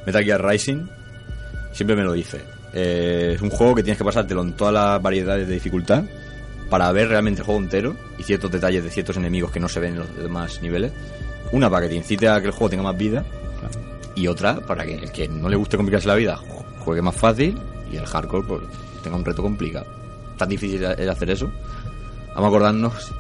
Metal 0.07 0.25
Gear 0.25 0.43
Rising 0.43 0.87
siempre 1.73 1.95
me 1.95 2.05
lo 2.05 2.15
dice. 2.15 2.39
Eh, 2.73 3.33
es 3.35 3.43
un 3.43 3.51
juego 3.51 3.75
que 3.75 3.83
tienes 3.83 3.99
que 3.99 4.05
pasártelo 4.05 4.43
en 4.43 4.53
todas 4.55 4.73
las 4.73 5.03
variedades 5.03 5.47
de 5.47 5.55
dificultad 5.55 6.05
para 6.73 6.91
ver 6.91 7.09
realmente 7.09 7.43
el 7.43 7.45
juego 7.45 7.61
entero 7.61 7.95
y 8.17 8.23
ciertos 8.23 8.51
detalles 8.51 8.83
de 8.83 8.89
ciertos 8.89 9.19
enemigos 9.19 9.51
que 9.51 9.61
no 9.61 9.69
se 9.69 9.79
ven 9.79 9.93
en 9.93 9.99
los 9.99 10.17
demás 10.17 10.63
niveles. 10.63 10.91
Una 11.53 11.69
para 11.69 11.83
que 11.83 11.91
te 11.91 11.97
incite 11.97 12.27
a 12.31 12.41
que 12.41 12.47
el 12.47 12.53
juego 12.53 12.71
tenga 12.71 12.83
más 12.83 12.97
vida 12.97 13.27
y 14.15 14.27
otra 14.27 14.59
para 14.61 14.87
que 14.87 14.95
el 14.95 15.13
que 15.13 15.29
no 15.29 15.51
le 15.51 15.57
guste 15.57 15.77
complicarse 15.77 16.09
la 16.09 16.15
vida 16.15 16.39
ju- 16.39 16.65
juegue 16.81 17.03
más 17.03 17.15
fácil 17.15 17.59
y 17.93 17.97
el 17.97 18.07
hardcore 18.07 18.47
pues, 18.49 18.63
tenga 19.03 19.19
un 19.19 19.25
reto 19.27 19.43
complicado. 19.43 19.85
Tan 20.39 20.49
difícil 20.49 20.83
es 20.83 21.09
hacer 21.09 21.29
eso. 21.29 21.51
Vamos 22.29 22.45
a 22.45 22.49
acordarnos 22.49 23.13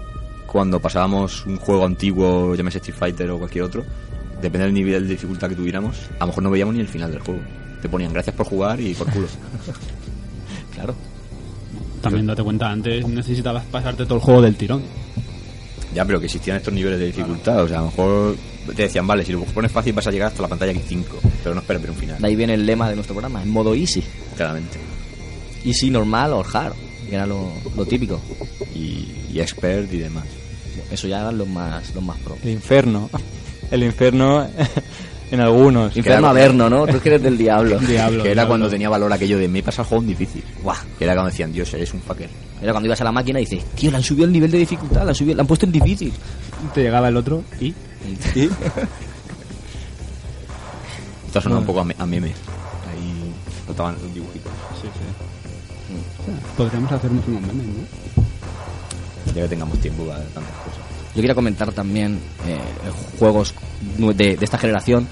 cuando 0.46 0.80
pasábamos 0.80 1.44
un 1.44 1.58
juego 1.58 1.84
antiguo, 1.84 2.54
llámese 2.54 2.78
Street 2.78 2.96
Fighter 2.98 3.30
o 3.32 3.38
cualquier 3.38 3.64
otro, 3.64 3.84
depende 4.40 4.64
del 4.64 4.72
nivel 4.74 5.02
de 5.06 5.10
dificultad 5.12 5.50
que 5.50 5.56
tuviéramos, 5.56 5.94
a 6.18 6.20
lo 6.20 6.28
mejor 6.28 6.42
no 6.42 6.50
veíamos 6.50 6.74
ni 6.74 6.80
el 6.80 6.88
final 6.88 7.10
del 7.12 7.20
juego. 7.20 7.42
Te 7.82 7.88
ponían 7.90 8.14
gracias 8.14 8.34
por 8.34 8.46
jugar 8.46 8.80
y 8.80 8.94
por 8.94 9.10
culo. 9.10 9.26
Claro. 10.74 10.94
También 12.02 12.26
date 12.26 12.42
cuenta, 12.42 12.70
antes 12.70 13.06
necesitabas 13.06 13.64
pasarte 13.66 14.04
todo 14.04 14.16
el 14.16 14.20
juego 14.20 14.42
del 14.42 14.56
tirón. 14.56 14.82
ya, 15.94 16.04
pero 16.04 16.18
que 16.20 16.26
existían 16.26 16.56
estos 16.56 16.74
niveles 16.74 16.98
de 16.98 17.06
dificultad, 17.06 17.62
o 17.62 17.68
sea, 17.68 17.78
a 17.78 17.80
lo 17.82 17.86
mejor 17.86 18.36
te 18.76 18.82
decían, 18.82 19.06
vale, 19.06 19.24
si 19.24 19.32
lo 19.32 19.42
pones 19.44 19.70
fácil 19.72 19.92
vas 19.92 20.06
a 20.06 20.10
llegar 20.10 20.28
hasta 20.28 20.42
la 20.42 20.48
pantalla 20.48 20.72
X5, 20.72 21.04
pero 21.42 21.54
no 21.54 21.60
esperes 21.60 21.82
ver 21.82 21.90
un 21.90 21.96
final, 21.96 22.20
De 22.20 22.26
ahí 22.26 22.36
viene 22.36 22.54
el 22.54 22.64
lema 22.66 22.88
de 22.88 22.94
nuestro 22.94 23.14
programa, 23.14 23.42
en 23.42 23.50
modo 23.50 23.74
easy. 23.74 24.02
claramente. 24.36 24.78
Easy, 25.64 25.90
normal 25.90 26.32
o 26.32 26.44
hard, 26.44 26.74
que 27.08 27.14
era 27.14 27.26
lo, 27.26 27.52
lo 27.76 27.84
típico. 27.86 28.20
Y, 28.74 29.06
y 29.32 29.40
expert 29.40 29.92
y 29.92 29.98
demás. 29.98 30.24
Eso 30.90 31.06
ya 31.08 31.20
eran 31.20 31.38
los 31.38 31.48
más, 31.48 31.94
los 31.94 32.02
más 32.02 32.18
pro. 32.18 32.36
El 32.42 32.50
infierno. 32.50 33.08
El 33.70 33.84
infierno 33.84 34.46
en 35.32 35.40
algunos. 35.40 35.96
Infierno 35.96 36.28
Averno, 36.28 36.68
¿no? 36.70 36.86
Tú 36.86 37.00
que 37.00 37.08
eres 37.08 37.22
del 37.22 37.36
diablo. 37.38 37.78
Diablo. 37.80 38.22
que 38.22 38.28
era 38.30 38.42
diablo. 38.42 38.48
cuando 38.48 38.68
tenía 38.70 38.88
valor 38.88 39.12
aquello 39.12 39.38
de 39.38 39.48
me 39.48 39.58
he 39.60 39.62
pasado 39.62 39.82
el 39.82 39.88
juego 39.88 40.02
en 40.02 40.08
difícil. 40.08 40.44
Buah. 40.62 40.76
Que 40.98 41.04
era 41.04 41.14
cuando 41.14 41.30
decían, 41.30 41.52
Dios, 41.52 41.72
eres 41.74 41.92
un 41.94 42.00
fucker. 42.02 42.28
Era 42.62 42.72
cuando 42.72 42.86
ibas 42.86 43.00
a 43.00 43.04
la 43.04 43.12
máquina 43.12 43.40
y 43.40 43.44
dices, 43.46 43.64
tío, 43.74 43.90
le 43.90 43.96
han 43.96 44.02
subido 44.02 44.26
el 44.26 44.32
nivel 44.32 44.50
de 44.50 44.58
dificultad, 44.58 45.02
le 45.04 45.08
han, 45.08 45.14
subido, 45.14 45.34
le 45.36 45.40
han 45.40 45.46
puesto 45.46 45.66
en 45.66 45.72
difícil. 45.72 46.12
Te 46.74 46.82
llegaba 46.82 47.08
el 47.08 47.16
otro 47.16 47.42
y. 47.60 47.66
Y- 47.66 47.74
Esto 51.26 51.38
ha 51.38 51.42
sonado 51.42 51.60
un 51.62 51.66
poco 51.66 51.80
a, 51.80 51.84
me- 51.84 51.96
a 51.98 52.04
meme. 52.06 52.28
Ahí 52.28 53.32
notaban 53.66 53.96
un 54.04 54.12
dibujito. 54.14 54.50
Sí, 54.80 54.88
sí. 54.92 55.94
Podríamos 56.56 56.92
hacernos 56.92 57.26
unos 57.26 57.40
memes, 57.42 57.66
¿no? 57.66 58.22
Ya 59.34 59.42
que 59.42 59.48
tengamos 59.48 59.78
tiempo 59.78 60.04
para 60.04 60.18
tantas 60.24 60.52
cosas. 60.64 60.80
Yo 61.14 61.20
quería 61.22 61.34
comentar 61.34 61.72
también 61.72 62.20
eh, 62.46 62.58
juegos 63.18 63.54
de, 64.14 64.38
esta 64.40 64.58
generación, 64.58 65.06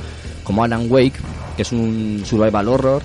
como 0.45 0.65
Alan 0.65 0.87
Wake, 0.91 1.15
que 1.57 1.63
es 1.63 1.73
un 1.73 2.23
survival 2.25 2.69
horror, 2.69 3.03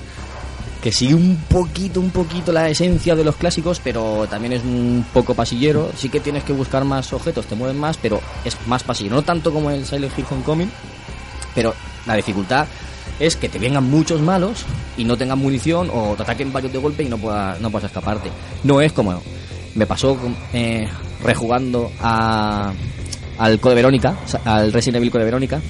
que 0.81 0.91
sigue 0.91 1.15
un 1.15 1.37
poquito, 1.49 1.99
un 1.99 2.11
poquito 2.11 2.51
la 2.51 2.69
esencia 2.69 3.15
de 3.15 3.23
los 3.23 3.35
clásicos, 3.35 3.81
pero 3.83 4.27
también 4.29 4.53
es 4.53 4.63
un 4.63 5.03
poco 5.11 5.33
pasillero. 5.33 5.91
Sí 5.97 6.09
que 6.09 6.19
tienes 6.19 6.43
que 6.43 6.53
buscar 6.53 6.85
más 6.85 7.11
objetos, 7.11 7.47
te 7.47 7.55
mueven 7.55 7.79
más, 7.79 7.97
pero 7.97 8.21
es 8.43 8.55
más 8.67 8.83
pasillero. 8.83 9.15
No 9.15 9.23
tanto 9.23 9.51
como 9.51 9.71
el 9.71 9.85
Silent 9.85 10.17
Hill 10.17 10.25
Homecoming, 10.29 10.69
pero 11.55 11.73
la 12.05 12.15
dificultad 12.15 12.67
es 13.19 13.35
que 13.35 13.49
te 13.49 13.57
vengan 13.57 13.89
muchos 13.89 14.21
malos 14.21 14.65
y 14.95 15.05
no 15.05 15.17
tengan 15.17 15.39
munición 15.39 15.89
o 15.91 16.13
te 16.15 16.23
ataquen 16.23 16.53
varios 16.53 16.73
de 16.73 16.79
golpe 16.79 17.03
y 17.03 17.09
no 17.09 17.17
puedas, 17.17 17.59
no 17.59 17.71
puedas 17.71 17.89
escaparte. 17.89 18.29
No 18.63 18.79
es 18.79 18.93
como 18.93 19.21
me 19.75 19.85
pasó 19.85 20.17
eh, 20.53 20.87
rejugando 21.21 21.91
a, 22.01 22.73
al 23.37 23.59
Code 23.59 23.75
Verónica, 23.75 24.15
al 24.45 24.71
Resident 24.71 24.97
Evil 24.97 25.11
Code 25.11 25.25
Verónica, 25.25 25.61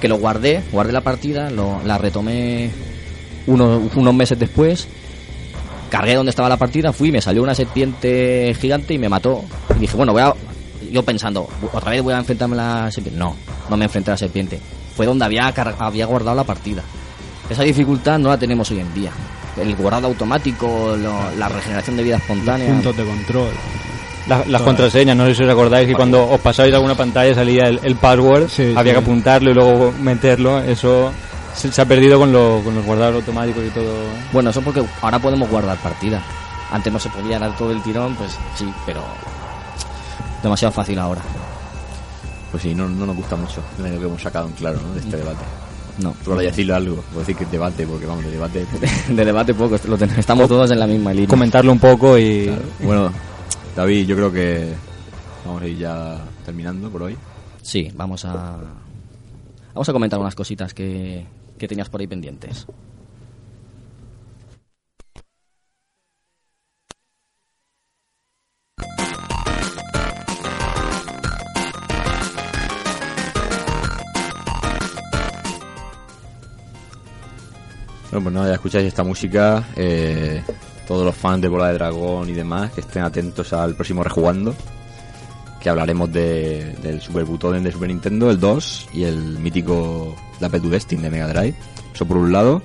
que 0.00 0.08
lo 0.08 0.16
guardé, 0.16 0.62
guardé 0.72 0.92
la 0.92 1.00
partida, 1.00 1.50
lo, 1.50 1.80
la 1.84 1.98
retomé 1.98 2.70
unos, 3.46 3.94
unos 3.96 4.14
meses 4.14 4.38
después, 4.38 4.88
cargué 5.90 6.14
donde 6.14 6.30
estaba 6.30 6.48
la 6.48 6.56
partida, 6.56 6.92
fui, 6.92 7.10
me 7.10 7.20
salió 7.20 7.42
una 7.42 7.54
serpiente 7.54 8.54
gigante 8.60 8.94
y 8.94 8.98
me 8.98 9.08
mató. 9.08 9.44
Y 9.76 9.80
dije, 9.80 9.96
bueno, 9.96 10.12
voy 10.12 10.22
a... 10.22 10.34
Yo 10.90 11.02
pensando, 11.02 11.48
otra 11.72 11.90
vez 11.90 12.02
voy 12.02 12.14
a 12.14 12.18
enfrentarme 12.18 12.54
a 12.54 12.84
la 12.84 12.90
serpiente. 12.90 13.18
No, 13.18 13.36
no 13.68 13.76
me 13.76 13.84
enfrenté 13.84 14.10
a 14.10 14.14
la 14.14 14.18
serpiente. 14.18 14.60
Fue 14.96 15.06
donde 15.06 15.24
había, 15.24 15.48
había 15.78 16.06
guardado 16.06 16.36
la 16.36 16.44
partida. 16.44 16.82
Esa 17.50 17.62
dificultad 17.62 18.18
no 18.18 18.28
la 18.28 18.38
tenemos 18.38 18.70
hoy 18.70 18.80
en 18.80 18.94
día. 18.94 19.10
El 19.60 19.74
guardado 19.74 20.06
automático, 20.06 20.96
la 20.96 21.48
regeneración 21.48 21.96
de 21.96 22.04
vida 22.04 22.16
espontánea. 22.16 22.68
Puntos 22.68 22.96
de 22.96 23.04
control. 23.04 23.50
La- 24.28 24.44
las 24.46 24.62
contraseñas, 24.62 25.16
no 25.16 25.24
sé 25.26 25.34
si 25.34 25.42
os 25.44 25.50
acordáis 25.50 25.86
que 25.88 25.94
cuando 25.94 26.28
os 26.28 26.40
pasabais 26.40 26.74
alguna 26.74 26.94
pantalla 26.94 27.34
salía 27.34 27.68
el, 27.68 27.80
el 27.82 27.96
password, 27.96 28.48
Sí, 28.48 28.74
había 28.76 28.92
sí. 28.92 28.98
que 28.98 29.04
apuntarlo 29.04 29.50
y 29.50 29.54
luego 29.54 29.92
meterlo. 30.00 30.58
Eso 30.60 31.10
se, 31.54 31.72
se 31.72 31.80
ha 31.80 31.86
perdido 31.86 32.18
con, 32.18 32.32
lo- 32.32 32.60
con 32.62 32.74
los 32.74 32.84
guardados 32.84 33.16
automáticos 33.16 33.64
y 33.66 33.70
todo. 33.70 33.90
Bueno, 34.32 34.50
eso 34.50 34.60
porque 34.60 34.82
ahora 35.00 35.18
podemos 35.18 35.48
guardar 35.48 35.78
partida. 35.78 36.22
Antes 36.70 36.92
no 36.92 36.98
se 36.98 37.08
podía 37.08 37.38
dar 37.38 37.56
todo 37.56 37.72
el 37.72 37.82
tirón, 37.82 38.14
pues 38.16 38.36
sí, 38.56 38.66
pero 38.84 39.00
demasiado 40.42 40.72
fácil 40.72 40.98
ahora. 40.98 41.22
Pues 42.50 42.62
sí, 42.62 42.74
no, 42.74 42.88
no 42.88 43.06
nos 43.06 43.16
gusta 43.16 43.36
mucho 43.36 43.62
lo 43.78 43.84
que 43.84 44.06
hemos 44.06 44.22
sacado 44.22 44.46
en 44.48 44.52
claro 44.54 44.78
¿no? 44.86 44.94
de 44.94 45.00
este 45.00 45.16
debate. 45.16 45.44
No, 46.02 46.14
Tú 46.24 46.30
ahora 46.30 46.44
ya 46.44 46.50
decirle 46.50 46.74
algo, 46.74 46.96
puedo 47.08 47.20
decir 47.20 47.36
que 47.36 47.44
debate, 47.46 47.86
porque 47.86 48.06
vamos, 48.06 48.24
de 48.24 48.30
debate. 48.30 48.64
de 49.08 49.24
debate 49.24 49.52
poco, 49.54 49.76
lo 49.86 49.96
estamos 49.96 50.48
todos 50.48 50.70
en 50.70 50.78
la 50.78 50.86
misma 50.86 51.12
línea. 51.12 51.28
Comentarlo 51.28 51.72
un 51.72 51.78
poco 51.80 52.16
y. 52.16 52.50
Bueno, 52.80 53.10
David, 53.78 54.08
yo 54.08 54.16
creo 54.16 54.32
que 54.32 54.74
vamos 55.46 55.62
a 55.62 55.66
ir 55.68 55.78
ya 55.78 56.18
terminando 56.44 56.90
por 56.90 57.04
hoy. 57.04 57.16
Sí, 57.62 57.88
vamos 57.94 58.24
a 58.24 58.58
vamos 59.72 59.88
a 59.88 59.92
comentar 59.92 60.18
unas 60.18 60.34
cositas 60.34 60.74
que, 60.74 61.24
que 61.56 61.68
tenías 61.68 61.88
por 61.88 62.00
ahí 62.00 62.08
pendientes. 62.08 62.66
Bueno, 78.10 78.24
pues 78.24 78.34
nada, 78.34 78.48
ya 78.48 78.54
escucháis 78.54 78.86
esta 78.88 79.04
música. 79.04 79.68
eh, 79.76 80.42
todos 80.88 81.04
los 81.04 81.14
fans 81.14 81.40
de 81.42 81.48
Bola 81.48 81.68
de 81.68 81.74
Dragón 81.74 82.28
y 82.28 82.32
demás 82.32 82.72
que 82.72 82.80
estén 82.80 83.02
atentos 83.04 83.52
al 83.52 83.74
próximo 83.74 84.02
Rejugando, 84.02 84.54
que 85.60 85.68
hablaremos 85.68 86.10
de, 86.12 86.76
del 86.82 87.00
Super 87.00 87.24
Butoden 87.24 87.62
de 87.62 87.70
Super 87.70 87.88
Nintendo, 87.88 88.30
el 88.30 88.40
2 88.40 88.88
y 88.94 89.04
el 89.04 89.38
mítico 89.38 90.16
Dapper 90.40 90.62
to 90.62 90.68
Destin 90.70 91.02
de 91.02 91.10
Mega 91.10 91.28
Drive. 91.28 91.54
Eso 91.94 92.06
por 92.06 92.16
un 92.16 92.32
lado. 92.32 92.62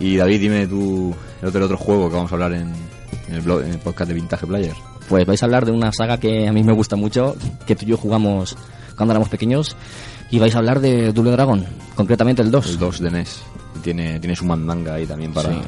Y 0.00 0.16
David, 0.16 0.40
dime 0.40 0.66
tú 0.66 1.14
el 1.42 1.48
otro, 1.48 1.58
el 1.58 1.64
otro 1.64 1.76
juego 1.78 2.08
que 2.08 2.16
vamos 2.16 2.30
a 2.30 2.34
hablar 2.34 2.52
en, 2.52 2.72
en 3.28 3.34
el, 3.34 3.42
blog- 3.42 3.64
en 3.64 3.70
el 3.72 3.78
podcast 3.78 4.08
de 4.08 4.14
Vintage 4.14 4.46
Player. 4.46 4.74
Pues 5.08 5.24
vais 5.26 5.42
a 5.42 5.46
hablar 5.46 5.64
de 5.64 5.72
una 5.72 5.90
saga 5.92 6.18
que 6.20 6.46
a 6.46 6.52
mí 6.52 6.62
me 6.62 6.72
gusta 6.72 6.94
mucho, 6.94 7.34
que 7.66 7.74
tú 7.74 7.84
y 7.86 7.88
yo 7.88 7.96
jugamos 7.96 8.56
cuando 8.96 9.12
éramos 9.12 9.28
pequeños, 9.30 9.74
y 10.30 10.38
vais 10.38 10.54
a 10.54 10.58
hablar 10.58 10.80
de 10.80 11.12
Double 11.12 11.30
Dragon, 11.32 11.64
concretamente 11.94 12.42
el 12.42 12.50
2. 12.50 12.70
El 12.70 12.78
2 12.78 13.00
de 13.00 13.10
NES. 13.10 13.42
Tiene, 13.82 14.18
tiene 14.20 14.36
su 14.36 14.44
mandanga 14.44 14.94
ahí 14.94 15.06
también 15.06 15.32
para... 15.32 15.48
Sí. 15.50 15.58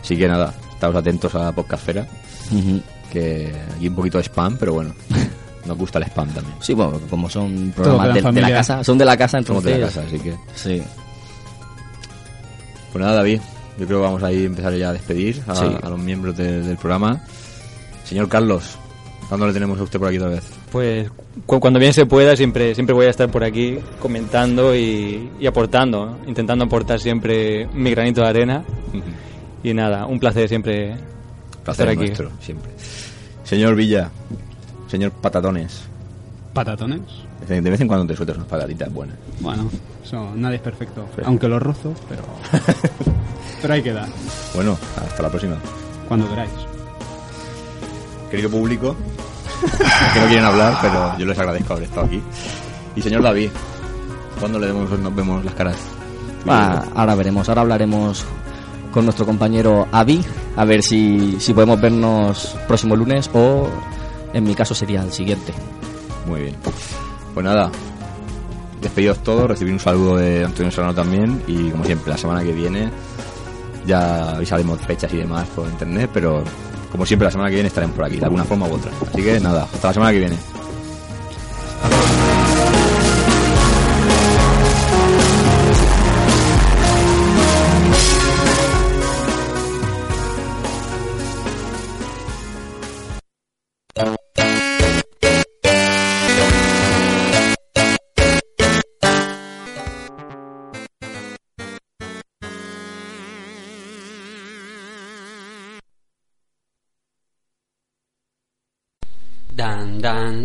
Así 0.00 0.16
que 0.16 0.28
nada, 0.28 0.54
estamos 0.76 0.96
atentos 0.96 1.34
a 1.34 1.52
Podcastfera, 1.52 2.06
Ujú. 2.52 2.80
que 3.12 3.52
aquí 3.76 3.88
un 3.88 3.94
poquito 3.94 4.18
de 4.18 4.24
spam, 4.24 4.56
pero 4.58 4.74
bueno, 4.74 4.94
nos 5.66 5.76
gusta 5.76 5.98
el 5.98 6.04
spam 6.04 6.28
también. 6.28 6.54
Sí, 6.60 6.74
bueno, 6.74 7.00
como 7.10 7.28
son 7.28 7.72
programas 7.74 8.14
de, 8.14 8.22
de 8.32 8.40
la 8.40 8.50
casa, 8.50 8.84
son 8.84 8.96
de 8.98 9.04
la 9.04 9.16
casa, 9.16 9.42
Somos 9.42 9.64
entonces... 9.64 9.72
de 9.72 9.78
la 9.80 9.86
casa, 9.86 10.02
así 10.06 10.18
que... 10.20 10.34
Sí. 10.54 10.82
Pues 12.92 13.04
nada, 13.04 13.16
David, 13.16 13.40
yo 13.78 13.86
creo 13.86 13.98
que 14.00 14.04
vamos 14.06 14.22
a 14.22 14.32
ir 14.32 14.42
a 14.42 14.46
empezar 14.46 14.72
ya 14.74 14.88
a 14.90 14.92
despedir 14.92 15.42
a, 15.46 15.54
Sí. 15.54 15.66
a 15.82 15.88
los 15.90 15.98
miembros 15.98 16.36
de- 16.36 16.62
del 16.62 16.76
programa. 16.76 17.20
Señor 18.04 18.28
Carlos, 18.28 18.76
¿cuándo 19.28 19.46
le 19.46 19.52
tenemos 19.52 19.78
a 19.78 19.82
usted 19.82 19.98
por 19.98 20.08
aquí 20.08 20.16
otra 20.18 20.30
vez? 20.30 20.44
Pues 20.70 21.10
cu- 21.44 21.60
cuando 21.60 21.78
bien 21.78 21.92
se 21.92 22.06
pueda, 22.06 22.36
siempre, 22.36 22.74
siempre 22.74 22.94
voy 22.94 23.06
a 23.06 23.10
estar 23.10 23.28
por 23.30 23.42
aquí 23.44 23.78
comentando 24.00 24.74
y, 24.74 25.30
y 25.40 25.46
aportando, 25.46 26.06
¿no? 26.06 26.18
intentando 26.28 26.64
aportar 26.64 27.00
siempre 27.00 27.66
mi 27.74 27.90
granito 27.90 28.22
de 28.22 28.28
arena. 28.28 28.64
Y 29.62 29.74
nada, 29.74 30.06
un 30.06 30.18
placer 30.20 30.48
siempre 30.48 30.96
Placer 31.64 31.88
estar 31.88 31.88
aquí. 31.88 32.06
nuestro, 32.06 32.30
siempre. 32.40 32.70
Señor 33.44 33.74
Villa, 33.74 34.10
señor 34.88 35.12
Patatones, 35.12 35.82
Patatones. 36.52 37.00
de 37.48 37.60
vez 37.60 37.80
en 37.80 37.88
cuando 37.88 38.06
te 38.06 38.16
sueltas 38.16 38.36
unas 38.36 38.48
patatitas 38.48 38.92
buenas. 38.92 39.16
Bueno, 39.40 39.68
eso, 40.04 40.32
nadie 40.34 40.56
es 40.56 40.62
perfecto. 40.62 41.06
Aunque 41.24 41.48
los 41.48 41.62
rozo, 41.62 41.92
pero. 42.08 42.22
pero 43.62 43.74
hay 43.74 43.82
que 43.82 43.92
dar. 43.92 44.08
Bueno, 44.54 44.78
hasta 44.96 45.22
la 45.22 45.28
próxima. 45.28 45.56
Cuando 46.08 46.28
queráis. 46.28 46.50
Querido 48.30 48.50
público, 48.50 48.96
que 50.14 50.20
no 50.20 50.26
quieren 50.26 50.44
hablar, 50.44 50.78
pero 50.80 51.18
yo 51.18 51.26
les 51.26 51.38
agradezco 51.38 51.72
haber 51.74 51.84
estado 51.84 52.06
aquí. 52.06 52.22
Y 52.96 53.02
señor 53.02 53.22
David, 53.22 53.50
¿cuándo 54.40 54.58
le 54.58 54.66
vemos, 54.66 54.90
nos 54.98 55.14
vemos 55.14 55.44
las 55.44 55.54
caras? 55.54 55.76
Va, 56.48 56.84
ahora 56.94 57.14
veremos, 57.14 57.48
ahora 57.48 57.62
hablaremos 57.62 58.24
con 58.96 59.04
nuestro 59.04 59.26
compañero 59.26 59.86
Avi, 59.92 60.24
a 60.56 60.64
ver 60.64 60.82
si, 60.82 61.36
si 61.38 61.52
podemos 61.52 61.78
vernos 61.78 62.56
próximo 62.66 62.96
lunes 62.96 63.28
o 63.34 63.68
en 64.32 64.42
mi 64.42 64.54
caso 64.54 64.74
sería 64.74 65.02
el 65.02 65.12
siguiente. 65.12 65.52
Muy 66.24 66.40
bien. 66.40 66.56
Pues 67.34 67.44
nada, 67.44 67.70
despedidos 68.80 69.18
todos, 69.18 69.48
recibir 69.48 69.74
un 69.74 69.80
saludo 69.80 70.16
de 70.16 70.46
Antonio 70.46 70.72
Serrano 70.72 70.94
también 70.94 71.42
y 71.46 71.68
como 71.68 71.84
siempre, 71.84 72.10
la 72.10 72.16
semana 72.16 72.42
que 72.42 72.52
viene 72.54 72.90
ya 73.86 74.30
avisaremos 74.30 74.80
fechas 74.80 75.12
y 75.12 75.18
demás 75.18 75.46
por 75.48 75.68
internet, 75.68 76.08
pero 76.14 76.42
como 76.90 77.04
siempre 77.04 77.26
la 77.26 77.32
semana 77.32 77.50
que 77.50 77.56
viene 77.56 77.68
estaremos 77.68 77.94
por 77.94 78.06
aquí, 78.06 78.16
de 78.16 78.24
alguna 78.24 78.44
forma 78.44 78.66
u 78.66 78.76
otra. 78.76 78.92
Así 79.12 79.22
que 79.22 79.38
nada, 79.40 79.64
hasta 79.64 79.88
la 79.88 79.92
semana 79.92 80.12
que 80.12 80.20
viene. 80.20 80.55